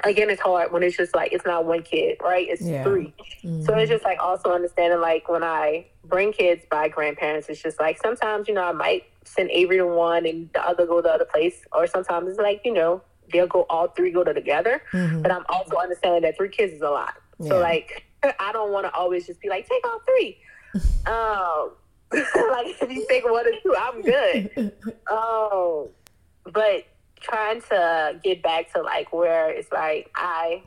again, 0.05 0.31
it's 0.31 0.41
hard 0.41 0.73
when 0.73 0.83
it's 0.83 0.97
just 0.97 1.15
like 1.15 1.33
it's 1.33 1.45
not 1.45 1.65
one 1.65 1.83
kid, 1.83 2.19
right? 2.23 2.47
It's 2.49 2.63
yeah. 2.63 2.85
3 2.85 3.13
mm-hmm. 3.45 3.63
So 3.63 3.75
it's 3.75 3.91
just 3.91 4.05
like 4.05 4.19
also 4.21 4.53
understanding 4.53 5.01
like 5.01 5.29
when 5.29 5.43
I 5.43 5.87
bring 6.05 6.33
kids 6.33 6.65
by 6.71 6.89
grandparents, 6.89 7.49
it's 7.49 7.63
just 7.63 7.81
like 7.81 7.99
sometimes 8.01 8.47
you 8.47 8.55
know 8.55 8.65
I 8.65 8.73
might 8.73 9.05
send 9.25 9.51
Avery 9.51 9.79
to 9.79 9.87
one 9.87 10.27
and 10.27 10.51
the 10.53 10.65
other 10.65 10.87
go 10.87 10.97
to 10.97 11.03
the 11.03 11.13
other 11.13 11.25
place, 11.25 11.65
or 11.73 11.87
sometimes 11.87 12.29
it's 12.29 12.39
like 12.39 12.61
you 12.65 12.73
know 12.73 13.03
they'll 13.33 13.47
go 13.47 13.67
all 13.69 13.89
three 13.89 14.13
go 14.13 14.23
together. 14.23 14.83
Mm-hmm. 14.93 15.23
But 15.23 15.33
I'm 15.33 15.45
also 15.49 15.77
understanding 15.77 16.23
that 16.23 16.37
three 16.37 16.49
kids 16.49 16.75
is 16.75 16.83
a 16.83 16.91
lot. 16.91 17.15
Yeah. 17.41 17.49
So 17.49 17.59
like 17.59 18.05
I 18.39 18.53
don't 18.53 18.73
want 18.73 18.87
to 18.87 18.93
always 18.95 19.27
just 19.27 19.41
be 19.41 19.49
like 19.49 19.69
take 19.69 19.87
all 19.87 20.01
three. 20.07 20.39
um, 21.07 21.73
like 22.13 22.77
if 22.81 22.91
you 22.91 23.07
take 23.09 23.25
one 23.25 23.47
or 23.47 23.53
two, 23.63 23.75
I'm 23.79 24.03
good. 24.03 24.73
Um, 25.11 25.89
but 26.53 26.87
trying 27.21 27.61
to 27.63 28.21
get 28.23 28.43
back 28.43 28.73
to 28.73 28.83
like 28.83 29.13
where 29.13 29.51
it's 29.51 29.71
like 29.73 30.11
I, 30.15 30.63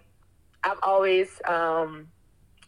I'm 0.63 0.77
always 0.83 1.41
um, 1.47 2.07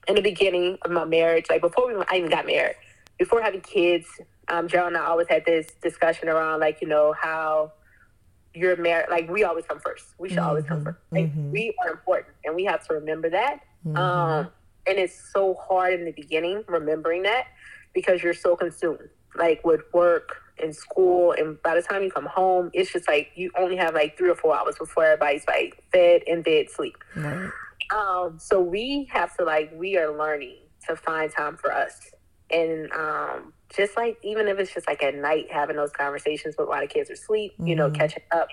in 0.07 0.15
the 0.15 0.21
beginning 0.21 0.77
of 0.83 0.91
my 0.91 1.05
marriage, 1.05 1.45
like 1.49 1.61
before 1.61 1.87
we 1.87 2.03
I 2.09 2.17
even 2.17 2.29
got 2.29 2.45
married, 2.45 2.75
before 3.17 3.41
having 3.41 3.61
kids, 3.61 4.07
um, 4.49 4.67
Joe 4.67 4.87
and 4.87 4.95
I 4.95 5.05
always 5.05 5.27
had 5.27 5.45
this 5.45 5.67
discussion 5.81 6.29
around 6.29 6.59
like 6.59 6.81
you 6.81 6.87
know 6.87 7.13
how 7.19 7.71
you're 8.53 8.77
married. 8.77 9.07
Like 9.09 9.29
we 9.29 9.43
always 9.43 9.65
come 9.65 9.79
first. 9.79 10.05
We 10.17 10.29
should 10.29 10.37
mm-hmm. 10.37 10.47
always 10.47 10.65
come 10.65 10.77
mm-hmm. 10.77 10.85
first. 10.85 10.99
Like 11.11 11.25
mm-hmm. 11.25 11.51
we 11.51 11.75
are 11.83 11.91
important, 11.91 12.35
and 12.45 12.55
we 12.55 12.65
have 12.65 12.85
to 12.87 12.93
remember 12.93 13.29
that. 13.29 13.61
Mm-hmm. 13.85 13.97
Um, 13.97 14.49
and 14.87 14.97
it's 14.97 15.31
so 15.33 15.55
hard 15.55 15.93
in 15.93 16.05
the 16.05 16.11
beginning 16.11 16.63
remembering 16.67 17.23
that 17.23 17.45
because 17.93 18.21
you're 18.21 18.33
so 18.33 18.55
consumed, 18.55 19.09
like 19.35 19.65
with 19.65 19.81
work 19.93 20.41
and 20.61 20.75
school, 20.75 21.33
and 21.33 21.61
by 21.61 21.75
the 21.75 21.81
time 21.81 22.03
you 22.03 22.11
come 22.11 22.25
home, 22.25 22.69
it's 22.73 22.91
just 22.91 23.07
like 23.07 23.31
you 23.35 23.51
only 23.57 23.75
have 23.75 23.93
like 23.93 24.17
three 24.17 24.29
or 24.29 24.35
four 24.35 24.55
hours 24.55 24.75
before 24.77 25.03
everybody's 25.05 25.45
like 25.47 25.83
fed 25.91 26.21
and 26.27 26.43
bed, 26.43 26.69
sleep. 26.69 26.97
Right. 27.15 27.49
Um, 27.95 28.37
so 28.39 28.61
we 28.61 29.07
have 29.11 29.35
to 29.37 29.43
like 29.43 29.71
we 29.75 29.97
are 29.97 30.15
learning 30.15 30.57
to 30.87 30.95
find 30.95 31.31
time 31.31 31.57
for 31.57 31.71
us, 31.71 32.11
and 32.49 32.91
um, 32.91 33.53
just 33.75 33.97
like 33.97 34.17
even 34.23 34.47
if 34.47 34.59
it's 34.59 34.73
just 34.73 34.87
like 34.87 35.03
at 35.03 35.15
night 35.15 35.47
having 35.51 35.75
those 35.75 35.91
conversations 35.91 36.55
with 36.57 36.67
while 36.67 36.81
the 36.81 36.87
kids 36.87 37.09
are 37.09 37.13
asleep, 37.13 37.53
mm-hmm. 37.53 37.67
you 37.67 37.75
know, 37.75 37.87
mm-hmm. 37.87 37.95
catching 37.95 38.23
up, 38.31 38.49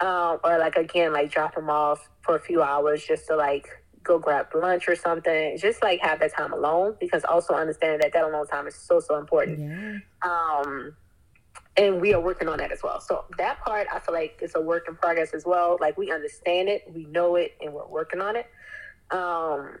um, 0.00 0.38
or 0.44 0.58
like 0.58 0.76
again 0.76 1.12
like 1.12 1.30
drop 1.30 1.54
them 1.54 1.70
off 1.70 2.08
for 2.22 2.36
a 2.36 2.40
few 2.40 2.62
hours 2.62 3.04
just 3.04 3.26
to 3.26 3.36
like 3.36 3.68
go 4.04 4.18
grab 4.18 4.46
lunch 4.54 4.88
or 4.88 4.94
something. 4.94 5.58
Just 5.58 5.82
like 5.82 6.00
have 6.00 6.20
that 6.20 6.34
time 6.36 6.52
alone 6.52 6.96
because 7.00 7.24
also 7.24 7.54
understanding 7.54 8.00
that 8.00 8.12
that 8.12 8.24
alone 8.24 8.46
time 8.46 8.66
is 8.66 8.76
so 8.76 9.00
so 9.00 9.18
important. 9.18 9.58
Yeah. 9.58 9.98
Um, 10.22 10.94
and 11.76 12.00
we 12.00 12.14
are 12.14 12.20
working 12.20 12.48
on 12.48 12.58
that 12.58 12.70
as 12.70 12.82
well. 12.82 13.00
So 13.00 13.24
that 13.38 13.60
part 13.60 13.88
I 13.92 13.98
feel 13.98 14.14
like 14.14 14.38
it's 14.40 14.54
a 14.54 14.60
work 14.60 14.86
in 14.88 14.94
progress 14.94 15.34
as 15.34 15.44
well. 15.44 15.78
Like 15.80 15.98
we 15.98 16.12
understand 16.12 16.68
it, 16.68 16.84
we 16.94 17.06
know 17.06 17.34
it, 17.36 17.54
and 17.60 17.72
we're 17.72 17.88
working 17.88 18.20
on 18.20 18.36
it. 18.36 18.46
Um, 19.10 19.78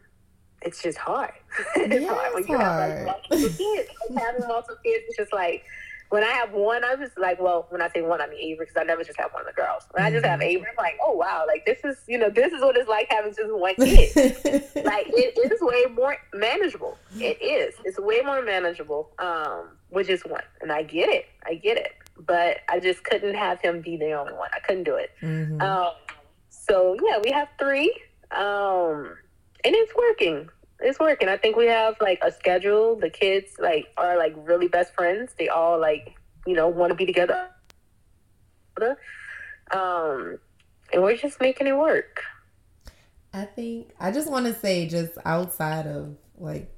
it's 0.62 0.82
just 0.82 0.98
hard. 0.98 1.32
it's 1.76 2.02
yeah, 2.02 2.12
hard 2.12 2.34
when 2.34 2.46
you 2.46 2.56
hard. 2.56 2.90
have 2.90 3.06
like 3.06 3.20
multiple 3.30 3.56
kids. 3.56 3.90
having 4.16 4.48
multiple 4.48 4.76
kids, 4.82 5.04
it's 5.08 5.16
just 5.16 5.32
like 5.32 5.64
when 6.10 6.22
I 6.22 6.30
have 6.30 6.52
one, 6.52 6.84
I 6.84 6.94
was 6.94 7.10
like, 7.16 7.40
well, 7.40 7.66
when 7.70 7.82
I 7.82 7.88
say 7.88 8.02
one, 8.02 8.20
I 8.20 8.26
mean 8.26 8.38
Avery, 8.38 8.66
because 8.66 8.80
I 8.80 8.84
never 8.84 9.02
just 9.02 9.18
have 9.18 9.32
one 9.32 9.42
of 9.42 9.48
the 9.48 9.52
girls. 9.52 9.84
When 9.90 10.02
mm-hmm. 10.02 10.06
I 10.06 10.10
just 10.10 10.26
have 10.26 10.40
mm-hmm. 10.40 10.48
Avery, 10.48 10.66
I'm 10.70 10.76
like, 10.84 10.98
oh 11.02 11.12
wow, 11.12 11.44
like 11.46 11.66
this 11.66 11.78
is, 11.84 12.02
you 12.06 12.18
know, 12.18 12.30
this 12.30 12.52
is 12.52 12.60
what 12.60 12.76
it's 12.76 12.88
like 12.88 13.08
having 13.10 13.34
just 13.34 13.52
one 13.52 13.74
kid. 13.78 14.14
like 14.84 15.08
it, 15.08 15.34
it 15.36 15.52
is 15.52 15.60
way 15.60 15.84
more 15.94 16.16
manageable. 16.32 16.98
It 17.16 17.40
is. 17.42 17.74
It's 17.84 17.98
way 17.98 18.20
more 18.20 18.42
manageable 18.42 19.10
um, 19.18 19.70
with 19.90 20.06
just 20.06 20.28
one, 20.28 20.44
and 20.60 20.70
I 20.70 20.82
get 20.82 21.08
it. 21.08 21.26
I 21.46 21.54
get 21.54 21.76
it. 21.76 21.92
But 22.16 22.58
I 22.68 22.78
just 22.78 23.02
couldn't 23.02 23.34
have 23.34 23.60
him 23.60 23.80
be 23.80 23.96
the 23.96 24.12
only 24.12 24.34
one. 24.34 24.48
I 24.54 24.60
couldn't 24.60 24.84
do 24.84 24.94
it. 24.94 25.10
Mm-hmm. 25.20 25.60
Um, 25.60 25.90
so 26.48 26.96
yeah, 27.04 27.18
we 27.22 27.32
have 27.32 27.48
three, 27.58 27.92
um, 28.30 29.16
and 29.64 29.74
it's 29.74 29.92
working 29.96 30.48
it's 30.84 31.00
working. 31.00 31.28
I 31.28 31.36
think 31.36 31.56
we 31.56 31.66
have 31.66 31.96
like 32.00 32.20
a 32.22 32.30
schedule. 32.30 32.96
The 32.96 33.10
kids 33.10 33.52
like 33.58 33.86
are 33.96 34.16
like 34.16 34.34
really 34.36 34.68
best 34.68 34.94
friends. 34.94 35.32
They 35.38 35.48
all 35.48 35.80
like 35.80 36.14
you 36.46 36.54
know 36.54 36.68
want 36.68 36.90
to 36.90 36.94
be 36.94 37.06
together. 37.06 37.48
Um, 39.70 40.38
and 40.92 41.02
we're 41.02 41.16
just 41.16 41.40
making 41.40 41.66
it 41.66 41.76
work. 41.76 42.22
I 43.32 43.46
think 43.46 43.90
I 43.98 44.12
just 44.12 44.30
want 44.30 44.46
to 44.46 44.54
say, 44.54 44.86
just 44.86 45.12
outside 45.24 45.86
of 45.86 46.16
like 46.38 46.70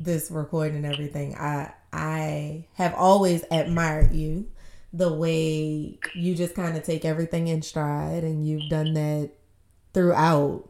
this 0.00 0.30
recording 0.30 0.76
and 0.84 0.86
everything, 0.86 1.34
I 1.36 1.72
I 1.92 2.66
have 2.74 2.94
always 2.94 3.44
admired 3.50 4.12
you 4.12 4.48
the 4.92 5.12
way 5.12 5.98
you 6.14 6.34
just 6.34 6.54
kind 6.54 6.76
of 6.76 6.82
take 6.82 7.04
everything 7.04 7.48
in 7.48 7.62
stride, 7.62 8.24
and 8.24 8.46
you've 8.46 8.68
done 8.68 8.92
that 8.94 9.30
throughout 9.94 10.68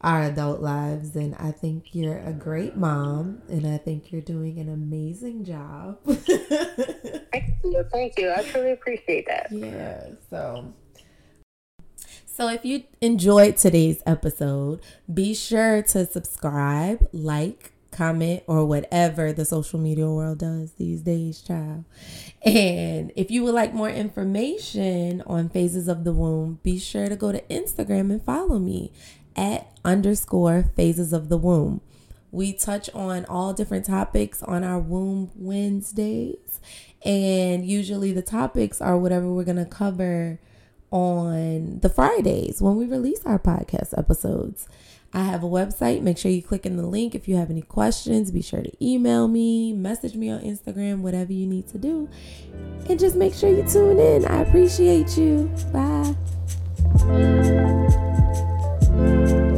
our 0.00 0.22
adult 0.22 0.60
lives. 0.60 1.16
And 1.16 1.34
I 1.36 1.50
think 1.50 1.94
you're 1.94 2.18
a 2.18 2.32
great 2.32 2.76
mom, 2.76 3.42
and 3.48 3.66
I 3.66 3.78
think 3.78 4.12
you're 4.12 4.22
doing 4.22 4.58
an 4.58 4.68
amazing 4.68 5.44
job. 5.44 5.98
thank 6.04 7.54
you. 7.64 7.84
Thank 7.90 8.18
you. 8.18 8.32
I 8.32 8.42
truly 8.42 8.72
appreciate 8.72 9.26
that. 9.26 9.48
Yeah. 9.50 10.10
So. 10.30 10.72
So, 12.26 12.48
if 12.48 12.64
you 12.64 12.84
enjoyed 13.00 13.56
today's 13.56 14.00
episode, 14.06 14.80
be 15.12 15.34
sure 15.34 15.82
to 15.82 16.06
subscribe, 16.06 17.08
like, 17.12 17.72
comment, 17.90 18.44
or 18.46 18.64
whatever 18.64 19.32
the 19.32 19.44
social 19.44 19.80
media 19.80 20.08
world 20.08 20.38
does 20.38 20.74
these 20.74 21.02
days, 21.02 21.40
child. 21.40 21.84
And 22.44 23.10
if 23.16 23.32
you 23.32 23.42
would 23.42 23.54
like 23.54 23.74
more 23.74 23.90
information 23.90 25.20
on 25.26 25.48
phases 25.48 25.88
of 25.88 26.04
the 26.04 26.12
womb, 26.12 26.60
be 26.62 26.78
sure 26.78 27.08
to 27.08 27.16
go 27.16 27.32
to 27.32 27.40
Instagram 27.50 28.12
and 28.12 28.22
follow 28.22 28.60
me 28.60 28.92
at 29.38 29.68
underscore 29.84 30.64
phases 30.74 31.12
of 31.12 31.28
the 31.28 31.38
womb. 31.38 31.80
We 32.30 32.52
touch 32.52 32.90
on 32.92 33.24
all 33.26 33.54
different 33.54 33.86
topics 33.86 34.42
on 34.42 34.64
our 34.64 34.80
Womb 34.80 35.30
Wednesdays. 35.36 36.60
And 37.04 37.64
usually 37.64 38.12
the 38.12 38.20
topics 38.20 38.80
are 38.82 38.98
whatever 38.98 39.32
we're 39.32 39.44
going 39.44 39.56
to 39.56 39.64
cover 39.64 40.40
on 40.90 41.78
the 41.80 41.88
Fridays 41.88 42.60
when 42.60 42.76
we 42.76 42.84
release 42.86 43.24
our 43.24 43.38
podcast 43.38 43.96
episodes. 43.96 44.68
I 45.14 45.22
have 45.22 45.42
a 45.42 45.46
website. 45.48 46.02
Make 46.02 46.18
sure 46.18 46.30
you 46.30 46.42
click 46.42 46.66
in 46.66 46.76
the 46.76 46.86
link. 46.86 47.14
If 47.14 47.28
you 47.28 47.36
have 47.36 47.48
any 47.48 47.62
questions, 47.62 48.30
be 48.30 48.42
sure 48.42 48.60
to 48.60 48.84
email 48.84 49.26
me, 49.28 49.72
message 49.72 50.16
me 50.16 50.28
on 50.28 50.40
Instagram, 50.40 51.00
whatever 51.00 51.32
you 51.32 51.46
need 51.46 51.68
to 51.68 51.78
do. 51.78 52.10
And 52.90 52.98
just 52.98 53.16
make 53.16 53.32
sure 53.32 53.48
you 53.48 53.62
tune 53.62 54.00
in. 54.00 54.26
I 54.26 54.42
appreciate 54.42 55.16
you. 55.16 55.50
Bye. 55.72 56.14
Thank 58.98 59.52
you. 59.52 59.57